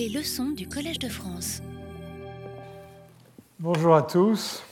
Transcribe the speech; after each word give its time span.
Les 0.00 0.08
leçons 0.08 0.52
du 0.52 0.66
Collège 0.66 0.98
de 0.98 1.10
France. 1.10 1.60
Bonjour 3.58 3.94
à 3.94 4.00
tous 4.00 4.62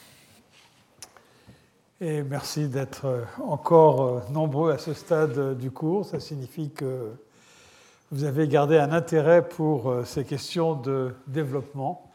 et 2.00 2.22
merci 2.22 2.66
d'être 2.66 3.26
encore 3.44 4.22
nombreux 4.30 4.72
à 4.72 4.78
ce 4.78 4.94
stade 4.94 5.58
du 5.58 5.70
cours. 5.70 6.06
Ça 6.06 6.18
signifie 6.18 6.70
que 6.70 7.12
vous 8.10 8.24
avez 8.24 8.48
gardé 8.48 8.78
un 8.78 8.90
intérêt 8.90 9.46
pour 9.46 9.96
ces 10.06 10.24
questions 10.24 10.76
de 10.76 11.14
développement 11.26 12.10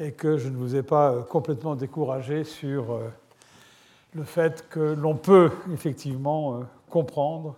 et 0.00 0.10
que 0.10 0.36
je 0.36 0.48
ne 0.48 0.56
vous 0.56 0.74
ai 0.74 0.82
pas 0.82 1.22
complètement 1.22 1.76
découragé 1.76 2.42
sur 2.42 2.98
le 4.12 4.24
fait 4.24 4.68
que 4.68 4.80
l'on 4.80 5.14
peut 5.14 5.52
effectivement 5.72 6.64
comprendre 6.88 7.54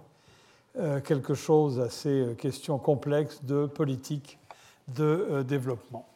quelque 1.02 1.32
chose 1.32 1.80
à 1.80 1.88
ces 1.88 2.36
questions 2.38 2.77
complexes 2.77 3.43
de 3.43 3.64
politique 3.64 4.38
de 4.88 5.42
développement. 5.42 6.08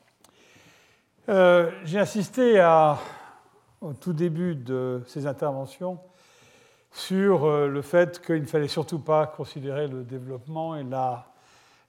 J'ai 1.28 1.98
insisté 1.98 2.60
à, 2.60 2.98
au 3.80 3.92
tout 3.92 4.12
début 4.12 4.54
de 4.54 5.02
ces 5.06 5.26
interventions 5.26 5.98
sur 6.92 7.48
le 7.48 7.82
fait 7.82 8.24
qu'il 8.24 8.42
ne 8.42 8.46
fallait 8.46 8.68
surtout 8.68 9.00
pas 9.00 9.26
considérer 9.26 9.88
le 9.88 10.04
développement 10.04 10.76
et 10.76 10.84
la 10.84 11.26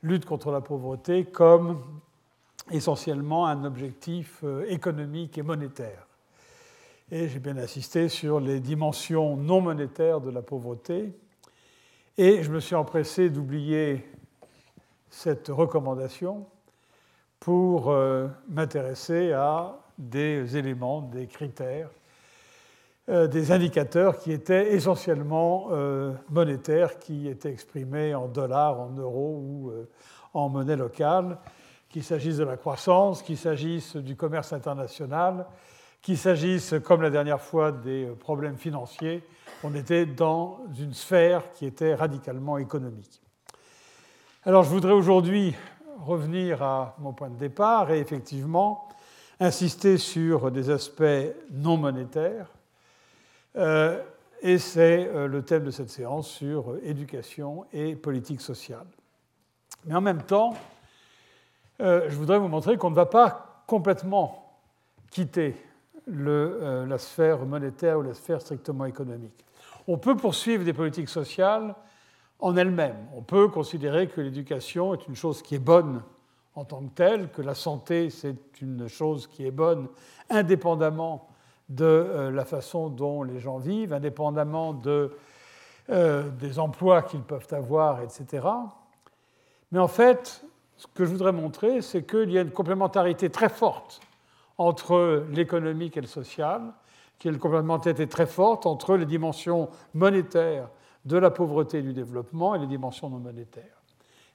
lutte 0.04 0.26
contre 0.26 0.52
la 0.52 0.62
pauvreté 0.62 1.26
comme 1.26 1.84
essentiellement 2.72 3.48
un 3.48 3.64
objectif 3.64 4.44
économique 4.68 5.38
et 5.38 5.44
monétaire. 5.44 6.08
Et 7.10 7.30
j'ai 7.30 7.40
bien 7.40 7.56
insisté 7.56 8.10
sur 8.10 8.42
les 8.42 8.60
dimensions 8.60 9.38
non 9.38 9.62
monétaires 9.62 10.20
de 10.20 10.30
la 10.30 10.42
pauvreté. 10.42 11.14
Et 12.18 12.44
je 12.44 12.52
me 12.52 12.60
suis 12.60 12.76
empressé 12.76 13.30
d'oublier 13.30 14.06
cette 15.10 15.48
recommandation 15.48 16.46
pour 17.40 17.96
m'intéresser 18.50 19.32
à 19.32 19.78
des 19.98 20.58
éléments, 20.58 21.02
des 21.02 21.28
critères, 21.28 21.90
des 23.08 23.52
indicateurs 23.52 24.20
qui 24.20 24.32
étaient 24.32 24.74
essentiellement 24.74 25.70
monétaires, 26.30 27.00
qui 27.00 27.28
étaient 27.28 27.52
exprimés 27.52 28.14
en 28.14 28.28
dollars, 28.28 28.80
en 28.80 28.90
euros 28.92 29.40
ou 29.42 29.72
en 30.34 30.50
monnaie 30.50 30.76
locale, 30.76 31.38
qu'il 31.90 32.04
s'agisse 32.04 32.38
de 32.38 32.44
la 32.44 32.58
croissance, 32.58 33.22
qu'il 33.22 33.38
s'agisse 33.38 33.96
du 33.96 34.16
commerce 34.16 34.52
international, 34.52 35.46
qu'il 36.02 36.18
s'agisse, 36.18 36.76
comme 36.84 37.02
la 37.02 37.10
dernière 37.10 37.42
fois, 37.42 37.72
des 37.72 38.08
problèmes 38.20 38.58
financiers, 38.58 39.24
on 39.64 39.74
était 39.74 40.06
dans 40.06 40.60
une 40.80 40.94
sphère 40.94 41.52
qui 41.54 41.66
était 41.66 41.96
radicalement 41.96 42.58
économique. 42.58 43.22
Alors 44.44 44.64
je 44.64 44.70
voudrais 44.70 44.94
aujourd'hui 44.94 45.56
revenir 46.06 46.62
à 46.62 46.96
mon 47.00 47.14
point 47.14 47.30
de 47.30 47.38
départ 47.38 47.92
et 47.92 48.00
effectivement 48.00 48.88
insister 49.40 49.98
sur 49.98 50.52
des 50.52 50.70
aspects 50.70 51.04
non 51.52 51.78
monétaires. 51.78 52.48
Euh, 53.56 54.02
et 54.42 54.58
c'est 54.58 55.08
euh, 55.08 55.28
le 55.28 55.44
thème 55.44 55.64
de 55.64 55.72
cette 55.72 55.90
séance 55.90 56.28
sur 56.28 56.78
éducation 56.84 57.66
et 57.74 57.96
politique 57.96 58.42
sociale. 58.42 58.86
Mais 59.86 59.96
en 59.96 60.02
même 60.02 60.24
temps, 60.24 60.54
euh, 61.82 62.08
je 62.10 62.16
voudrais 62.16 62.38
vous 62.38 62.48
montrer 62.48 62.78
qu'on 62.78 62.90
ne 62.90 62.96
va 62.96 63.06
pas 63.06 63.64
complètement 63.68 64.60
quitter 65.12 65.56
le, 66.06 66.86
la 66.88 66.98
sphère 66.98 67.40
monétaire 67.46 68.00
ou 68.00 68.02
la 68.02 68.14
sphère 68.14 68.42
strictement 68.42 68.86
économique. 68.86 69.46
On 69.88 69.98
peut 69.98 70.16
poursuivre 70.16 70.64
des 70.64 70.74
politiques 70.74 71.10
sociales 71.10 71.76
en 72.40 72.56
elles-mêmes. 72.56 73.08
On 73.16 73.22
peut 73.22 73.48
considérer 73.48 74.08
que 74.08 74.22
l'éducation 74.22 74.94
est 74.94 75.08
une 75.08 75.16
chose 75.16 75.42
qui 75.42 75.56
est 75.56 75.60
bonne 75.60 76.04
en 76.56 76.66
tant 76.66 76.82
que 76.82 76.94
telle, 76.94 77.30
que 77.30 77.42
la 77.42 77.56
santé, 77.56 78.10
c'est 78.10 78.62
une 78.62 78.88
chose 78.88 79.28
qui 79.28 79.46
est 79.46 79.52
bonne 79.52 79.88
indépendamment 80.30 81.28
de 81.70 81.86
euh, 81.86 82.32
la 82.32 82.46
façon 82.46 82.90
dont 82.90 83.24
les 83.24 83.40
gens 83.40 83.58
vivent, 83.58 83.94
indépendamment 83.94 84.74
de, 84.74 85.16
euh, 85.90 86.30
des 86.30 86.58
emplois 86.60 87.04
qu'ils 87.04 87.22
peuvent 87.22 87.48
avoir, 87.52 88.02
etc. 88.02 88.48
Mais 89.72 89.80
en 89.80 89.88
fait, 89.88 90.44
ce 90.78 90.88
que 90.88 91.06
je 91.06 91.12
voudrais 91.12 91.32
montrer, 91.32 91.82
c'est 91.82 92.04
qu'il 92.04 92.32
y 92.32 92.38
a 92.38 92.42
une 92.42 92.52
complémentarité 92.52 93.30
très 93.30 93.50
forte 93.50 94.00
entre 94.58 95.26
l'économique 95.32 95.98
et 95.98 96.02
le 96.02 96.08
social, 96.08 96.62
qu'il 97.20 97.30
y 97.30 97.32
a 97.32 97.36
une 97.36 97.40
complémentarité 97.40 98.08
très 98.08 98.26
forte 98.26 98.66
entre 98.66 98.96
les 98.96 99.06
dimensions 99.06 99.70
monétaires 99.94 100.70
de 101.08 101.18
la 101.18 101.32
pauvreté 101.32 101.80
et 101.80 101.82
du 101.82 101.94
développement 101.94 102.54
et 102.54 102.60
les 102.60 102.68
dimensions 102.68 103.10
non 103.10 103.20
monétaires. 103.20 103.82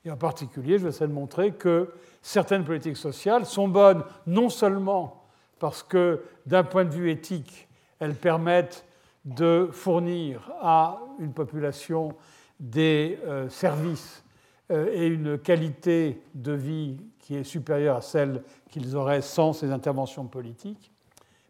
Et 0.05 0.11
en 0.11 0.17
particulier, 0.17 0.79
je 0.79 0.85
vais 0.85 0.89
essayer 0.89 1.07
de 1.07 1.13
montrer 1.13 1.53
que 1.53 1.93
certaines 2.23 2.65
politiques 2.65 2.97
sociales 2.97 3.47
sont 3.47 3.69
bonnes 3.69 4.03
non 4.27 4.49
seulement 4.49 5.23
parce 5.59 5.83
que, 5.83 6.25
d'un 6.47 6.65
point 6.65 6.85
de 6.85 6.91
vue 6.91 7.11
éthique, 7.11 7.69
elles 8.01 8.17
permettent 8.17 8.85
de 9.25 9.69
fournir 9.71 10.51
à 10.61 10.99
une 11.21 11.33
population 11.33 12.17
des 12.59 13.19
euh, 13.25 13.49
services 13.49 14.25
euh, 14.73 14.91
et 14.93 15.07
une 15.07 15.39
qualité 15.39 16.21
de 16.35 16.53
vie 16.53 16.97
qui 17.21 17.37
est 17.37 17.45
supérieure 17.45 17.97
à 17.97 18.01
celle 18.01 18.43
qu'ils 18.71 18.97
auraient 18.97 19.23
sans 19.23 19.53
ces 19.53 19.71
interventions 19.71 20.25
politiques, 20.25 20.91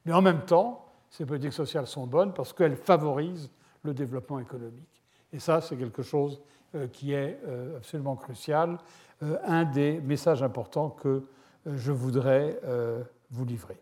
mais 0.04 0.12
en 0.12 0.20
même 0.20 0.44
temps, 0.44 0.84
ces 1.08 1.24
politiques 1.24 1.52
sociales 1.54 1.86
sont 1.86 2.06
bonnes 2.06 2.34
parce 2.34 2.52
qu'elles 2.52 2.76
favorisent 2.76 3.50
le 3.82 3.94
développement 3.94 4.40
économique. 4.40 4.91
Et 5.32 5.40
ça, 5.40 5.60
c'est 5.60 5.76
quelque 5.76 6.02
chose 6.02 6.40
euh, 6.74 6.86
qui 6.88 7.12
est 7.12 7.38
euh, 7.46 7.76
absolument 7.76 8.16
crucial, 8.16 8.78
euh, 9.22 9.36
un 9.44 9.64
des 9.64 10.00
messages 10.00 10.42
importants 10.42 10.90
que 10.90 11.22
je 11.66 11.92
voudrais 11.92 12.58
vous 13.30 13.44
livrer. 13.44 13.78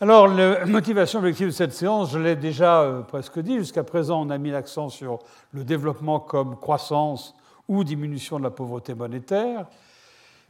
Alors, 0.00 0.26
la 0.26 0.64
motivation 0.66 1.18
objective 1.18 1.48
de 1.48 1.52
cette 1.52 1.74
séance, 1.74 2.10
je 2.10 2.18
l'ai 2.18 2.36
déjà 2.36 3.04
presque 3.06 3.38
dit, 3.40 3.58
jusqu'à 3.58 3.84
présent, 3.84 4.22
on 4.22 4.30
a 4.30 4.38
mis 4.38 4.50
l'accent 4.50 4.88
sur 4.88 5.18
le 5.52 5.64
développement 5.64 6.20
comme 6.20 6.56
croissance 6.56 7.34
ou 7.68 7.84
diminution 7.84 8.38
de 8.38 8.44
la 8.44 8.50
pauvreté 8.50 8.94
monétaire. 8.94 9.66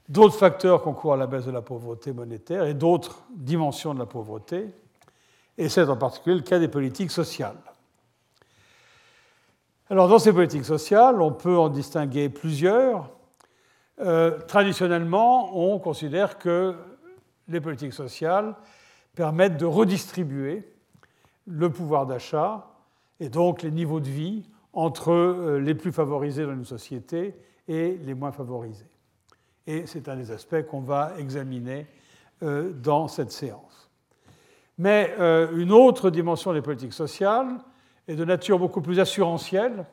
D'autres 0.09 0.37
facteurs 0.37 0.83
concourent 0.83 1.15
à 1.15 1.17
la 1.17 1.27
baisse 1.27 1.47
de 1.47 1.51
la 1.51 1.63
pauvreté 1.63 2.13
monétaire 2.13 2.65
et 2.65 2.75
d'autres 2.75 3.25
dimensions 3.35 3.93
de 3.93 3.99
la 3.99 4.07
pauvreté. 4.07 4.69
Et 5.57 5.69
c'est 5.69 5.89
en 5.89 5.97
particulier 5.97 6.37
le 6.37 6.43
cas 6.43 6.61
des 6.61 6.69
politiques 6.69 7.11
sociales. 7.11 7.59
Alors, 9.91 10.07
dans 10.07 10.19
ces 10.19 10.35
politiques 10.35 10.67
sociales, 10.67 11.23
on 11.23 11.33
peut 11.33 11.57
en 11.57 11.71
distinguer 11.71 12.29
plusieurs. 12.29 13.09
Euh, 14.01 14.39
traditionnellement, 14.41 15.57
on 15.57 15.79
considère 15.79 16.37
que 16.37 16.75
les 17.49 17.59
politiques 17.59 17.95
sociales 17.95 18.55
permettent 19.15 19.57
de 19.57 19.65
redistribuer 19.65 20.71
le 21.47 21.71
pouvoir 21.71 22.05
d'achat 22.05 22.67
et 23.19 23.31
donc 23.31 23.63
les 23.63 23.71
niveaux 23.71 24.01
de 24.01 24.11
vie 24.11 24.51
entre 24.75 25.11
euh, 25.11 25.59
les 25.59 25.75
plus 25.75 25.91
favorisés 25.91 26.45
dans 26.45 26.53
une 26.53 26.67
société 26.67 27.35
et 27.67 27.97
les 28.05 28.13
moins 28.13 28.31
favorisés. 28.31 28.91
Et 29.67 29.87
c'est 29.87 30.07
un 30.11 30.17
des 30.17 30.31
aspects 30.31 30.67
qu'on 30.71 30.83
va 30.83 31.15
examiner 31.17 31.87
euh, 32.43 32.73
dans 32.75 33.09
cette 33.09 33.33
séance. 33.33 33.91
Mais 34.77 35.17
une 35.19 35.73
autre 35.73 36.09
dimension 36.09 36.53
des 36.53 36.63
politiques 36.63 36.93
sociales, 36.93 37.49
est 38.09 38.17
de 38.17 38.25
nature 38.25 38.59
beaucoup 38.59 38.81
plus 38.81 38.99
assurantielle. 38.99 39.85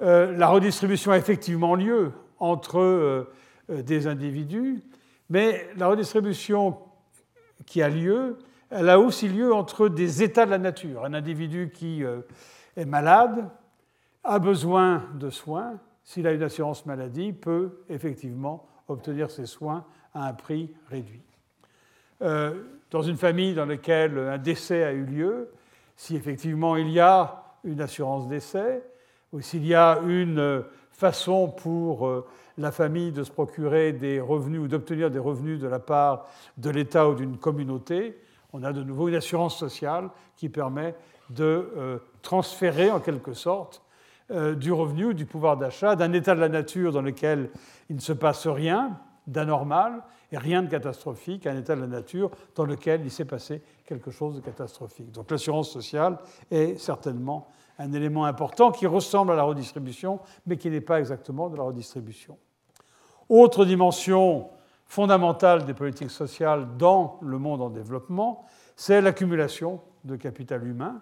Euh, 0.00 0.32
la 0.36 0.48
redistribution 0.48 1.12
a 1.12 1.18
effectivement 1.18 1.74
lieu 1.74 2.12
entre 2.38 2.78
euh, 2.80 3.32
euh, 3.70 3.82
des 3.82 4.06
individus, 4.06 4.82
mais 5.28 5.68
la 5.76 5.88
redistribution 5.88 6.78
qui 7.66 7.82
a 7.82 7.88
lieu, 7.90 8.38
elle 8.70 8.88
a 8.88 8.98
aussi 8.98 9.28
lieu 9.28 9.52
entre 9.52 9.88
des 9.88 10.22
états 10.22 10.46
de 10.46 10.50
la 10.50 10.58
nature. 10.58 11.04
Un 11.04 11.12
individu 11.12 11.70
qui 11.74 12.02
est 12.76 12.84
malade 12.84 13.48
a 14.24 14.38
besoin 14.38 15.04
de 15.14 15.28
soins. 15.28 15.78
S'il 16.04 16.26
a 16.26 16.32
une 16.32 16.42
assurance 16.42 16.86
maladie, 16.86 17.32
peut 17.32 17.80
effectivement 17.88 18.68
obtenir 18.86 19.30
ses 19.30 19.46
soins 19.46 19.84
à 20.14 20.28
un 20.28 20.34
prix 20.34 20.70
réduit. 20.88 21.22
dans 22.20 23.02
une 23.02 23.16
famille 23.16 23.54
dans 23.54 23.66
laquelle 23.66 24.18
un 24.18 24.38
décès 24.38 24.84
a 24.84 24.92
eu 24.92 25.04
lieu, 25.04 25.50
si 25.98 26.14
effectivement 26.14 26.76
il 26.76 26.88
y 26.90 27.00
a 27.00 27.42
une 27.64 27.80
assurance 27.80 28.28
décès, 28.28 28.82
ou 29.32 29.40
s'il 29.40 29.66
y 29.66 29.74
a 29.74 29.98
une 30.06 30.64
façon 30.92 31.48
pour 31.48 32.06
euh, 32.06 32.24
la 32.56 32.70
famille 32.70 33.10
de 33.10 33.24
se 33.24 33.32
procurer 33.32 33.92
des 33.92 34.20
revenus 34.20 34.60
ou 34.60 34.68
d'obtenir 34.68 35.10
des 35.10 35.18
revenus 35.18 35.60
de 35.60 35.66
la 35.66 35.80
part 35.80 36.26
de 36.56 36.70
l'État 36.70 37.08
ou 37.08 37.14
d'une 37.14 37.36
communauté, 37.36 38.16
on 38.52 38.62
a 38.62 38.72
de 38.72 38.82
nouveau 38.82 39.08
une 39.08 39.16
assurance 39.16 39.58
sociale 39.58 40.08
qui 40.36 40.48
permet 40.48 40.94
de 41.30 41.72
euh, 41.76 41.98
transférer 42.22 42.92
en 42.92 43.00
quelque 43.00 43.34
sorte 43.34 43.82
euh, 44.30 44.54
du 44.54 44.70
revenu 44.70 45.14
du 45.14 45.26
pouvoir 45.26 45.56
d'achat 45.56 45.96
d'un 45.96 46.12
état 46.12 46.36
de 46.36 46.40
la 46.40 46.48
nature 46.48 46.92
dans 46.92 47.02
lequel 47.02 47.50
il 47.90 47.96
ne 47.96 48.00
se 48.00 48.12
passe 48.12 48.46
rien 48.46 48.96
d'anormal 49.26 50.04
et 50.30 50.38
rien 50.38 50.62
de 50.62 50.70
catastrophique 50.70 51.46
un 51.46 51.58
état 51.58 51.74
de 51.74 51.80
la 51.80 51.86
nature 51.88 52.30
dans 52.54 52.64
lequel 52.64 53.00
il 53.04 53.10
s'est 53.10 53.24
passé 53.24 53.62
quelque 53.88 54.10
chose 54.10 54.36
de 54.36 54.40
catastrophique. 54.40 55.10
Donc 55.12 55.30
l'assurance 55.30 55.70
sociale 55.70 56.18
est 56.50 56.78
certainement 56.78 57.48
un 57.78 57.92
élément 57.92 58.26
important 58.26 58.70
qui 58.70 58.86
ressemble 58.86 59.32
à 59.32 59.36
la 59.36 59.44
redistribution, 59.44 60.20
mais 60.46 60.58
qui 60.58 60.68
n'est 60.68 60.82
pas 60.82 61.00
exactement 61.00 61.48
de 61.48 61.56
la 61.56 61.62
redistribution. 61.62 62.36
Autre 63.30 63.64
dimension 63.64 64.50
fondamentale 64.84 65.64
des 65.64 65.72
politiques 65.74 66.10
sociales 66.10 66.66
dans 66.76 67.18
le 67.22 67.38
monde 67.38 67.62
en 67.62 67.70
développement, 67.70 68.44
c'est 68.76 69.00
l'accumulation 69.00 69.80
de 70.04 70.16
capital 70.16 70.66
humain, 70.66 71.00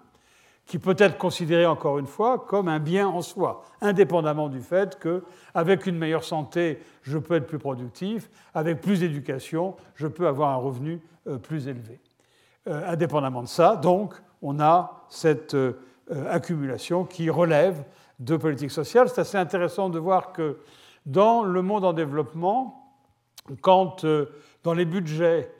qui 0.64 0.78
peut 0.78 0.96
être 0.98 1.18
considéré 1.18 1.66
encore 1.66 1.98
une 1.98 2.06
fois 2.06 2.44
comme 2.46 2.68
un 2.68 2.80
bien 2.80 3.08
en 3.08 3.22
soi, 3.22 3.64
indépendamment 3.80 4.48
du 4.48 4.60
fait 4.60 4.98
qu'avec 4.98 5.86
une 5.86 5.96
meilleure 5.96 6.24
santé, 6.24 6.80
je 7.02 7.18
peux 7.18 7.34
être 7.34 7.46
plus 7.46 7.58
productif, 7.58 8.28
avec 8.54 8.80
plus 8.80 9.00
d'éducation, 9.00 9.76
je 9.94 10.06
peux 10.06 10.26
avoir 10.26 10.50
un 10.50 10.56
revenu 10.56 11.00
euh, 11.28 11.38
plus 11.38 11.68
élevé. 11.68 12.00
Euh, 12.68 12.92
indépendamment 12.92 13.42
de 13.42 13.48
ça, 13.48 13.76
donc, 13.76 14.14
on 14.42 14.60
a 14.60 15.04
cette 15.08 15.54
euh, 15.54 15.74
accumulation 16.28 17.04
qui 17.04 17.30
relève 17.30 17.84
de 18.18 18.36
politique 18.36 18.70
sociale. 18.70 19.08
C'est 19.08 19.20
assez 19.20 19.38
intéressant 19.38 19.88
de 19.88 19.98
voir 19.98 20.32
que 20.32 20.58
dans 21.04 21.44
le 21.44 21.62
monde 21.62 21.84
en 21.84 21.92
développement, 21.92 22.92
quand 23.60 24.04
dans 24.64 24.74
les 24.74 24.84
budgets 24.84 25.52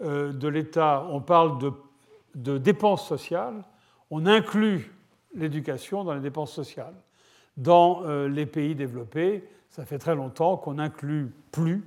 de 0.00 0.48
l'État, 0.48 1.06
on 1.10 1.20
parle 1.20 1.58
de, 1.58 1.72
de 2.34 2.56
dépenses 2.56 3.06
sociales, 3.06 3.64
on 4.10 4.26
inclut 4.26 4.94
l'éducation 5.34 6.04
dans 6.04 6.14
les 6.14 6.20
dépenses 6.20 6.52
sociales. 6.52 6.94
Dans 7.56 8.02
euh, 8.04 8.28
les 8.28 8.46
pays 8.46 8.74
développés, 8.74 9.48
ça 9.70 9.84
fait 9.84 9.98
très 9.98 10.14
longtemps 10.14 10.56
qu'on 10.56 10.74
n'inclut 10.74 11.32
plus 11.52 11.84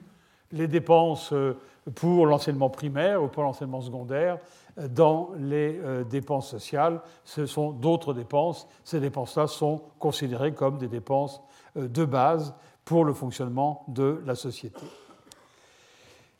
les 0.51 0.67
dépenses 0.67 1.33
euh, 1.33 1.57
pour 1.95 2.25
l'enseignement 2.25 2.69
primaire 2.69 3.23
ou 3.23 3.27
pour 3.27 3.43
l'enseignement 3.43 3.81
secondaire 3.81 4.39
euh, 4.77 4.87
dans 4.87 5.31
les 5.37 5.79
dépenses 6.09 6.49
sociales. 6.49 7.01
Ce 7.23 7.45
sont 7.45 7.71
d'autres 7.71 8.13
dépenses. 8.13 8.67
Ces 8.83 8.99
dépenses-là 8.99 9.47
sont 9.47 9.81
considérées 9.99 10.53
comme 10.53 10.77
des 10.77 10.87
dépenses 10.87 11.41
de 11.75 12.05
base 12.05 12.55
pour 12.85 13.05
le 13.05 13.13
fonctionnement 13.13 13.83
de 13.87 14.21
la 14.25 14.35
société. 14.35 14.81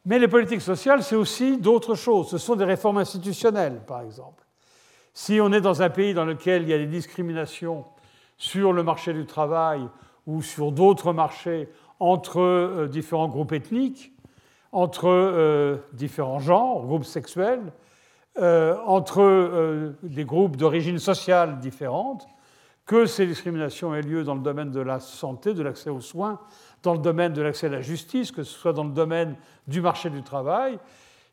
Mais 0.08 0.20
les 0.20 0.30
politiques 0.30 0.62
sociales, 0.62 1.04
c'est 1.04 1.18
aussi 1.18 1.58
d'autres 1.58 1.96
choses. 1.96 2.30
Ce 2.30 2.38
sont 2.38 2.56
des 2.56 2.64
réformes 2.64 2.98
institutionnelles, 2.98 3.82
par 3.86 4.02
exemple. 4.02 4.46
Si 5.14 5.42
on 5.42 5.52
est 5.52 5.60
dans 5.60 5.82
un 5.82 5.90
pays 5.90 6.14
dans 6.14 6.24
lequel 6.24 6.62
il 6.62 6.70
y 6.70 6.74
a 6.74 6.78
des 6.78 6.86
discriminations 6.86 7.84
sur 8.38 8.72
le 8.72 8.84
marché 8.84 9.12
du 9.12 9.26
travail 9.26 9.86
ou 10.26 10.42
sur 10.42 10.72
d'autres 10.72 11.12
marchés 11.12 11.68
entre 12.00 12.40
euh, 12.40 12.88
différents 12.88 13.28
groupes 13.28 13.52
ethniques, 13.52 14.14
entre 14.72 15.08
euh, 15.08 15.78
différents 15.94 16.40
genres, 16.40 16.86
groupes 16.86 17.06
sexuels, 17.06 17.72
euh, 18.40 18.76
entre 18.86 19.94
des 20.04 20.26
groupes 20.26 20.58
d'origine 20.58 21.00
sociale 21.00 21.60
différentes, 21.60 22.28
que 22.86 23.06
ces 23.06 23.26
discriminations 23.26 23.94
aient 23.96 24.02
lieu 24.02 24.24
dans 24.24 24.36
le 24.36 24.42
domaine 24.42 24.72
de 24.72 24.80
la 24.80 25.00
santé, 25.00 25.54
de 25.54 25.64
l'accès 25.64 25.90
aux 25.90 26.02
soins, 26.02 26.40
dans 26.84 26.94
le 26.94 27.00
domaine 27.00 27.34
de 27.34 27.42
l'accès 27.42 27.68
à 27.68 27.72
la 27.72 27.82
justice, 27.82 28.32
que 28.32 28.44
ce 28.44 28.58
soit 28.58 28.74
dans 28.74 28.84
le 28.84 28.92
domaine 28.92 29.36
du 29.68 29.82
marché 29.82 30.10
du 30.10 30.24
travail, 30.24 30.80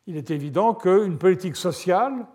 il 0.06 0.16
est 0.16 0.30
évident 0.30 0.75
qu'une 0.75 1.19
politique 1.19 1.56
sociale 1.56 2.26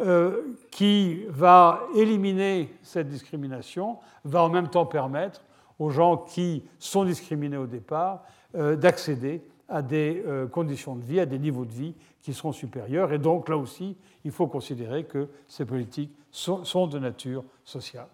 euh, 0.00 0.56
qui 0.72 1.24
va 1.28 1.82
éliminer 1.94 2.74
cette 2.82 3.08
discrimination, 3.08 3.98
va 4.24 4.42
en 4.42 4.48
même 4.48 4.68
temps 4.68 4.86
permettre 4.86 5.44
aux 5.78 5.90
gens 5.90 6.16
qui 6.16 6.64
sont 6.80 7.04
discriminés 7.04 7.56
au 7.56 7.66
départ 7.66 8.24
euh, 8.56 8.74
d'accéder 8.74 9.42
à 9.68 9.82
des 9.82 10.22
euh, 10.26 10.46
conditions 10.46 10.96
de 10.96 11.04
vie, 11.04 11.20
à 11.20 11.26
des 11.26 11.38
niveaux 11.38 11.64
de 11.64 11.72
vie 11.72 11.94
qui 12.22 12.34
seront 12.34 12.52
supérieurs. 12.52 13.12
Et 13.12 13.18
donc 13.18 13.48
là 13.48 13.56
aussi, 13.56 13.96
il 14.24 14.30
faut 14.30 14.46
considérer 14.46 15.04
que 15.04 15.28
ces 15.48 15.64
politiques 15.64 16.12
sont 16.30 16.86
de 16.86 16.98
nature 16.98 17.44
sociale. 17.64 18.08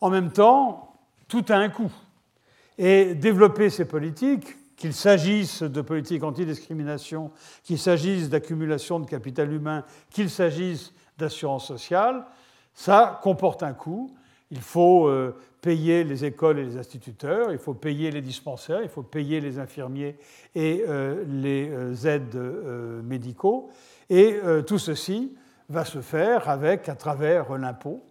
En 0.00 0.10
même 0.10 0.30
temps, 0.30 0.94
tout 1.28 1.44
a 1.48 1.56
un 1.56 1.68
coût. 1.68 1.92
Et 2.76 3.14
développer 3.14 3.70
ces 3.70 3.84
politiques, 3.84 4.56
qu'il 4.76 4.92
s'agisse 4.92 5.62
de 5.62 5.80
politique 5.80 6.22
antidiscrimination, 6.22 7.30
qu'il 7.62 7.78
s'agisse 7.78 8.28
d'accumulation 8.28 9.00
de 9.00 9.06
capital 9.06 9.52
humain, 9.52 9.84
qu'il 10.10 10.28
s'agisse 10.28 10.92
d'assurance 11.16 11.66
sociale, 11.66 12.24
ça 12.74 13.20
comporte 13.22 13.62
un 13.62 13.72
coût. 13.72 14.14
Il 14.50 14.60
faut 14.60 15.06
euh, 15.06 15.36
payer 15.64 16.04
les 16.04 16.26
écoles 16.26 16.58
et 16.58 16.64
les 16.64 16.76
instituteurs, 16.76 17.50
il 17.50 17.58
faut 17.58 17.72
payer 17.72 18.10
les 18.10 18.20
dispensaires, 18.20 18.82
il 18.82 18.90
faut 18.90 19.02
payer 19.02 19.40
les 19.40 19.58
infirmiers 19.58 20.16
et 20.54 20.84
euh, 20.86 21.24
les 21.26 21.70
euh, 21.70 21.94
aides 22.04 22.36
médicaux. 23.02 23.70
Et 24.10 24.36
tout 24.66 24.78
ceci 24.78 25.34
va 25.70 25.86
se 25.86 26.02
faire 26.02 26.50
avec, 26.50 26.90
à 26.90 26.94
travers 26.94 27.56
l'impôt. 27.56 28.04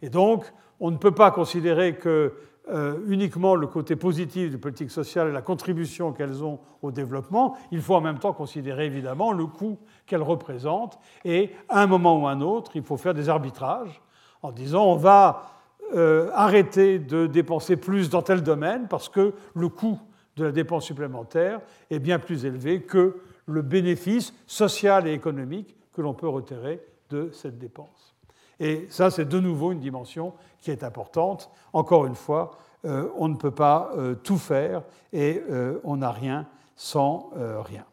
Et 0.00 0.08
donc, 0.08 0.50
on 0.80 0.90
ne 0.90 0.96
peut 0.96 1.14
pas 1.14 1.30
considérer 1.30 1.96
que 1.96 2.32
euh, 2.70 2.96
uniquement 3.08 3.56
le 3.56 3.66
côté 3.66 3.94
positif 3.94 4.50
des 4.50 4.56
politiques 4.56 4.90
sociales 4.90 5.28
et 5.28 5.32
la 5.32 5.42
contribution 5.42 6.12
qu'elles 6.14 6.42
ont 6.42 6.60
au 6.80 6.90
développement, 6.90 7.58
il 7.70 7.82
faut 7.82 7.94
en 7.94 8.00
même 8.00 8.18
temps 8.18 8.32
considérer 8.32 8.86
évidemment 8.86 9.32
le 9.32 9.44
coût 9.44 9.78
qu'elles 10.06 10.22
représentent. 10.22 10.98
Et 11.26 11.50
à 11.68 11.82
un 11.82 11.86
moment 11.86 12.18
ou 12.22 12.26
à 12.26 12.30
un 12.30 12.40
autre, 12.40 12.70
il 12.74 12.82
faut 12.82 12.96
faire 12.96 13.12
des 13.12 13.28
arbitrages 13.28 14.00
en 14.40 14.50
disant 14.50 14.86
on 14.86 14.96
va 14.96 15.63
euh, 15.92 16.30
arrêter 16.32 16.98
de 16.98 17.26
dépenser 17.26 17.76
plus 17.76 18.10
dans 18.10 18.22
tel 18.22 18.42
domaine 18.42 18.88
parce 18.88 19.08
que 19.08 19.34
le 19.54 19.68
coût 19.68 20.00
de 20.36 20.44
la 20.44 20.50
dépense 20.50 20.86
supplémentaire 20.86 21.60
est 21.90 21.98
bien 21.98 22.18
plus 22.18 22.46
élevé 22.46 22.82
que 22.82 23.20
le 23.46 23.62
bénéfice 23.62 24.34
social 24.46 25.06
et 25.06 25.12
économique 25.12 25.76
que 25.92 26.02
l'on 26.02 26.14
peut 26.14 26.28
retirer 26.28 26.80
de 27.10 27.30
cette 27.32 27.58
dépense. 27.58 28.16
Et 28.58 28.86
ça, 28.88 29.10
c'est 29.10 29.26
de 29.28 29.38
nouveau 29.38 29.72
une 29.72 29.78
dimension 29.78 30.32
qui 30.60 30.70
est 30.70 30.82
importante. 30.82 31.50
Encore 31.72 32.06
une 32.06 32.14
fois, 32.14 32.58
euh, 32.84 33.08
on 33.16 33.28
ne 33.28 33.36
peut 33.36 33.50
pas 33.52 33.92
euh, 33.96 34.14
tout 34.14 34.38
faire 34.38 34.82
et 35.12 35.42
on 35.84 35.98
n'a 35.98 36.10
rien 36.10 36.46
sans 36.74 37.30
rien. 37.36 37.84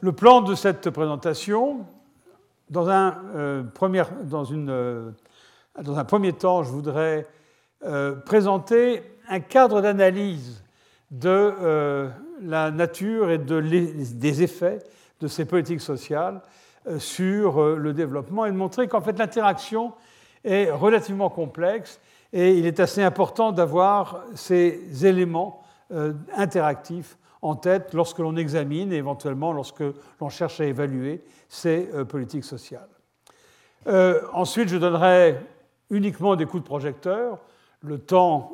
Le 0.00 0.12
plan 0.12 0.42
de 0.42 0.54
cette 0.54 0.90
présentation, 0.90 1.86
dans 2.68 2.90
un, 2.90 3.64
premier, 3.72 4.02
dans, 4.24 4.44
une, 4.44 5.14
dans 5.82 5.98
un 5.98 6.04
premier 6.04 6.32
temps, 6.32 6.62
je 6.62 6.70
voudrais 6.70 7.26
présenter 8.26 9.02
un 9.28 9.40
cadre 9.40 9.80
d'analyse 9.80 10.62
de 11.10 12.10
la 12.42 12.70
nature 12.70 13.30
et 13.30 13.38
de 13.38 13.60
des 13.60 14.42
effets 14.42 14.80
de 15.20 15.28
ces 15.28 15.44
politiques 15.44 15.80
sociales 15.80 16.40
euh, 16.86 16.98
sur 16.98 17.60
euh, 17.60 17.76
le 17.76 17.92
développement 17.92 18.46
et 18.46 18.50
de 18.50 18.56
montrer 18.56 18.88
qu'en 18.88 19.00
fait 19.00 19.18
l'interaction 19.18 19.92
est 20.44 20.70
relativement 20.70 21.28
complexe 21.28 22.00
et 22.32 22.56
il 22.56 22.66
est 22.66 22.80
assez 22.80 23.02
important 23.02 23.52
d'avoir 23.52 24.24
ces 24.34 25.04
éléments 25.04 25.62
euh, 25.92 26.14
interactifs 26.34 27.18
en 27.42 27.54
tête 27.54 27.92
lorsque 27.92 28.18
l'on 28.18 28.36
examine 28.36 28.92
et 28.92 28.96
éventuellement 28.96 29.52
lorsque 29.52 29.84
l'on 30.20 30.28
cherche 30.30 30.60
à 30.60 30.64
évaluer 30.64 31.22
ces 31.48 31.88
politiques 32.06 32.44
sociales. 32.44 32.88
ensuite, 34.34 34.68
je 34.68 34.76
donnerai 34.76 35.38
uniquement 35.90 36.36
des 36.36 36.46
coups 36.46 36.62
de 36.62 36.68
projecteur. 36.68 37.38
Le 37.82 37.98
temps 37.98 38.52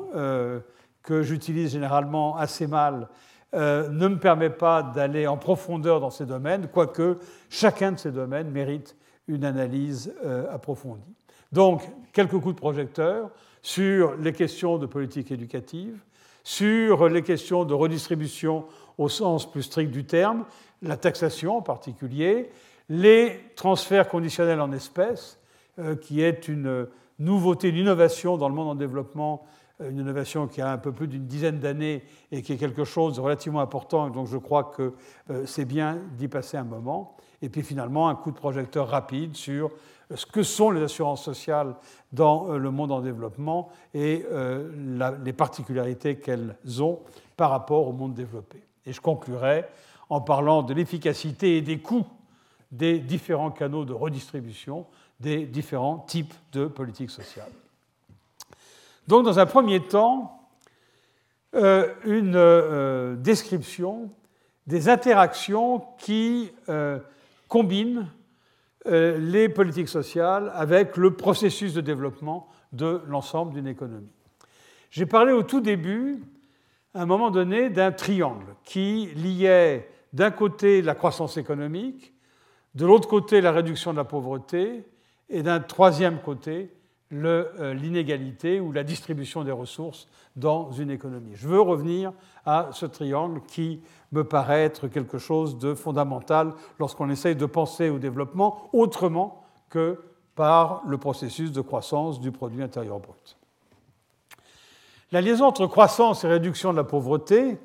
que 1.07 1.23
j'utilise 1.23 1.71
généralement 1.71 2.35
assez 2.35 2.67
mal 2.67 3.07
euh, 3.53 3.87
ne 3.87 4.09
me 4.09 4.19
permet 4.19 4.49
pas 4.49 4.83
d'aller 4.83 5.25
en 5.25 5.37
profondeur 5.37 6.01
dans 6.01 6.09
ces 6.09 6.25
domaines, 6.25 6.67
quoique 6.67 7.17
chacun 7.49 7.93
de 7.93 7.97
ces 7.97 8.11
domaines 8.11 8.51
mérite 8.51 8.97
une 9.29 9.45
analyse 9.45 10.13
euh, 10.25 10.53
approfondie. 10.53 11.15
Donc, 11.53 11.81
quelques 12.11 12.37
coups 12.37 12.55
de 12.55 12.59
projecteur 12.59 13.29
sur 13.61 14.17
les 14.17 14.33
questions 14.33 14.77
de 14.77 14.85
politique 14.85 15.31
éducative, 15.31 15.97
sur 16.43 17.07
les 17.07 17.21
questions 17.21 17.63
de 17.63 17.73
redistribution 17.73 18.65
au 18.97 19.07
sens 19.07 19.49
plus 19.49 19.63
strict 19.63 19.91
du 19.91 20.03
terme, 20.03 20.43
la 20.81 20.97
taxation 20.97 21.57
en 21.57 21.61
particulier, 21.61 22.49
les 22.89 23.39
transferts 23.55 24.09
conditionnels 24.09 24.59
en 24.59 24.73
espèces, 24.73 25.39
euh, 25.79 25.95
qui 25.95 26.21
est 26.21 26.49
une 26.49 26.87
nouveauté, 27.19 27.69
une 27.69 27.77
innovation 27.77 28.37
dans 28.37 28.49
le 28.49 28.55
monde 28.55 28.69
en 28.69 28.75
développement 28.75 29.45
une 29.79 29.99
innovation 29.99 30.47
qui 30.47 30.61
a 30.61 30.71
un 30.71 30.77
peu 30.77 30.91
plus 30.91 31.07
d'une 31.07 31.27
dizaine 31.27 31.59
d'années 31.59 32.03
et 32.31 32.41
qui 32.41 32.53
est 32.53 32.57
quelque 32.57 32.83
chose 32.83 33.15
de 33.15 33.21
relativement 33.21 33.61
important, 33.61 34.09
donc 34.09 34.27
je 34.27 34.37
crois 34.37 34.63
que 34.63 34.93
euh, 35.29 35.45
c'est 35.45 35.65
bien 35.65 35.99
d'y 36.17 36.27
passer 36.27 36.57
un 36.57 36.63
moment. 36.63 37.15
Et 37.41 37.49
puis 37.49 37.61
finalement, 37.61 38.09
un 38.09 38.15
coup 38.15 38.31
de 38.31 38.37
projecteur 38.37 38.87
rapide 38.87 39.35
sur 39.35 39.69
euh, 40.11 40.15
ce 40.15 40.25
que 40.25 40.41
sont 40.41 40.71
les 40.71 40.81
assurances 40.81 41.23
sociales 41.23 41.75
dans 42.11 42.49
euh, 42.49 42.57
le 42.57 42.71
monde 42.71 42.91
en 42.91 43.01
développement 43.01 43.69
et 43.93 44.25
les 45.23 45.33
particularités 45.33 46.17
qu'elles 46.17 46.55
ont 46.79 46.99
par 47.35 47.51
rapport 47.51 47.87
au 47.87 47.93
monde 47.93 48.13
développé. 48.13 48.63
Et 48.85 48.93
je 48.93 49.01
conclurai 49.01 49.65
en 50.09 50.21
parlant 50.21 50.63
de 50.63 50.73
l'efficacité 50.73 51.57
et 51.57 51.61
des 51.61 51.79
coûts 51.79 52.05
des 52.71 52.99
différents 52.99 53.51
canaux 53.51 53.85
de 53.85 53.93
redistribution 53.93 54.85
des 55.19 55.45
différents 55.45 55.99
types 55.99 56.33
de 56.51 56.67
politiques 56.67 57.09
sociales. 57.09 57.51
Donc, 59.07 59.25
dans 59.25 59.39
un 59.39 59.45
premier 59.45 59.79
temps, 59.79 60.37
euh, 61.55 61.93
une 62.03 62.35
euh, 62.35 63.15
description 63.15 64.11
des 64.67 64.89
interactions 64.89 65.85
qui 65.97 66.51
euh, 66.69 66.99
combinent 67.47 68.07
les 68.89 69.49
politiques 69.49 69.89
sociales 69.89 70.49
avec 70.55 70.95
le 70.95 71.13
processus 71.13 71.73
de 71.73 71.81
développement 71.81 72.47
de 72.71 73.01
l'ensemble 73.07 73.53
d'une 73.53 73.67
économie. 73.67 74.07
J'ai 74.91 75.05
parlé 75.05 75.33
au 75.33 75.43
tout 75.43 75.59
début 75.59 76.23
à 76.93 77.01
un 77.01 77.05
moment 77.05 77.29
donné 77.29 77.69
d'un 77.69 77.91
triangle 77.91 78.55
qui 78.63 79.07
liait 79.07 79.89
d'un 80.13 80.31
côté 80.31 80.81
la 80.81 80.95
croissance 80.95 81.35
économique, 81.35 82.13
de 82.75 82.85
l'autre 82.85 83.09
côté 83.09 83.41
la 83.41 83.51
réduction 83.51 83.91
de 83.91 83.97
la 83.97 84.05
pauvreté, 84.05 84.85
et 85.29 85.43
d'un 85.43 85.59
troisième 85.59 86.19
côté 86.19 86.71
euh, 87.13 87.73
l'inégalité 87.73 88.59
ou 88.59 88.73
la 88.73 88.83
distribution 88.83 89.45
des 89.45 89.51
ressources 89.53 90.09
dans 90.35 90.71
une 90.71 90.91
économie. 90.91 91.31
Je 91.35 91.47
veux 91.47 91.61
revenir 91.61 92.11
à 92.45 92.67
ce 92.73 92.85
triangle 92.85 93.41
qui 93.47 93.81
me 94.11 94.25
paraît 94.25 94.65
être 94.65 94.89
quelque 94.89 95.17
chose 95.17 95.57
de 95.57 95.73
fondamental 95.73 96.53
lorsqu'on 96.79 97.09
essaye 97.09 97.37
de 97.37 97.45
penser 97.45 97.89
au 97.89 97.97
développement 97.97 98.69
autrement 98.73 99.45
que 99.69 100.01
par 100.35 100.83
le 100.85 100.97
processus 100.97 101.53
de 101.53 101.61
croissance 101.61 102.19
du 102.19 102.33
produit 102.33 102.61
intérieur 102.61 102.99
brut. 102.99 103.37
La 105.13 105.21
liaison 105.21 105.45
entre 105.45 105.65
croissance 105.65 106.25
et 106.25 106.27
réduction 106.27 106.73
de 106.73 106.77
la 106.77 106.83
pauvreté, 106.83 107.57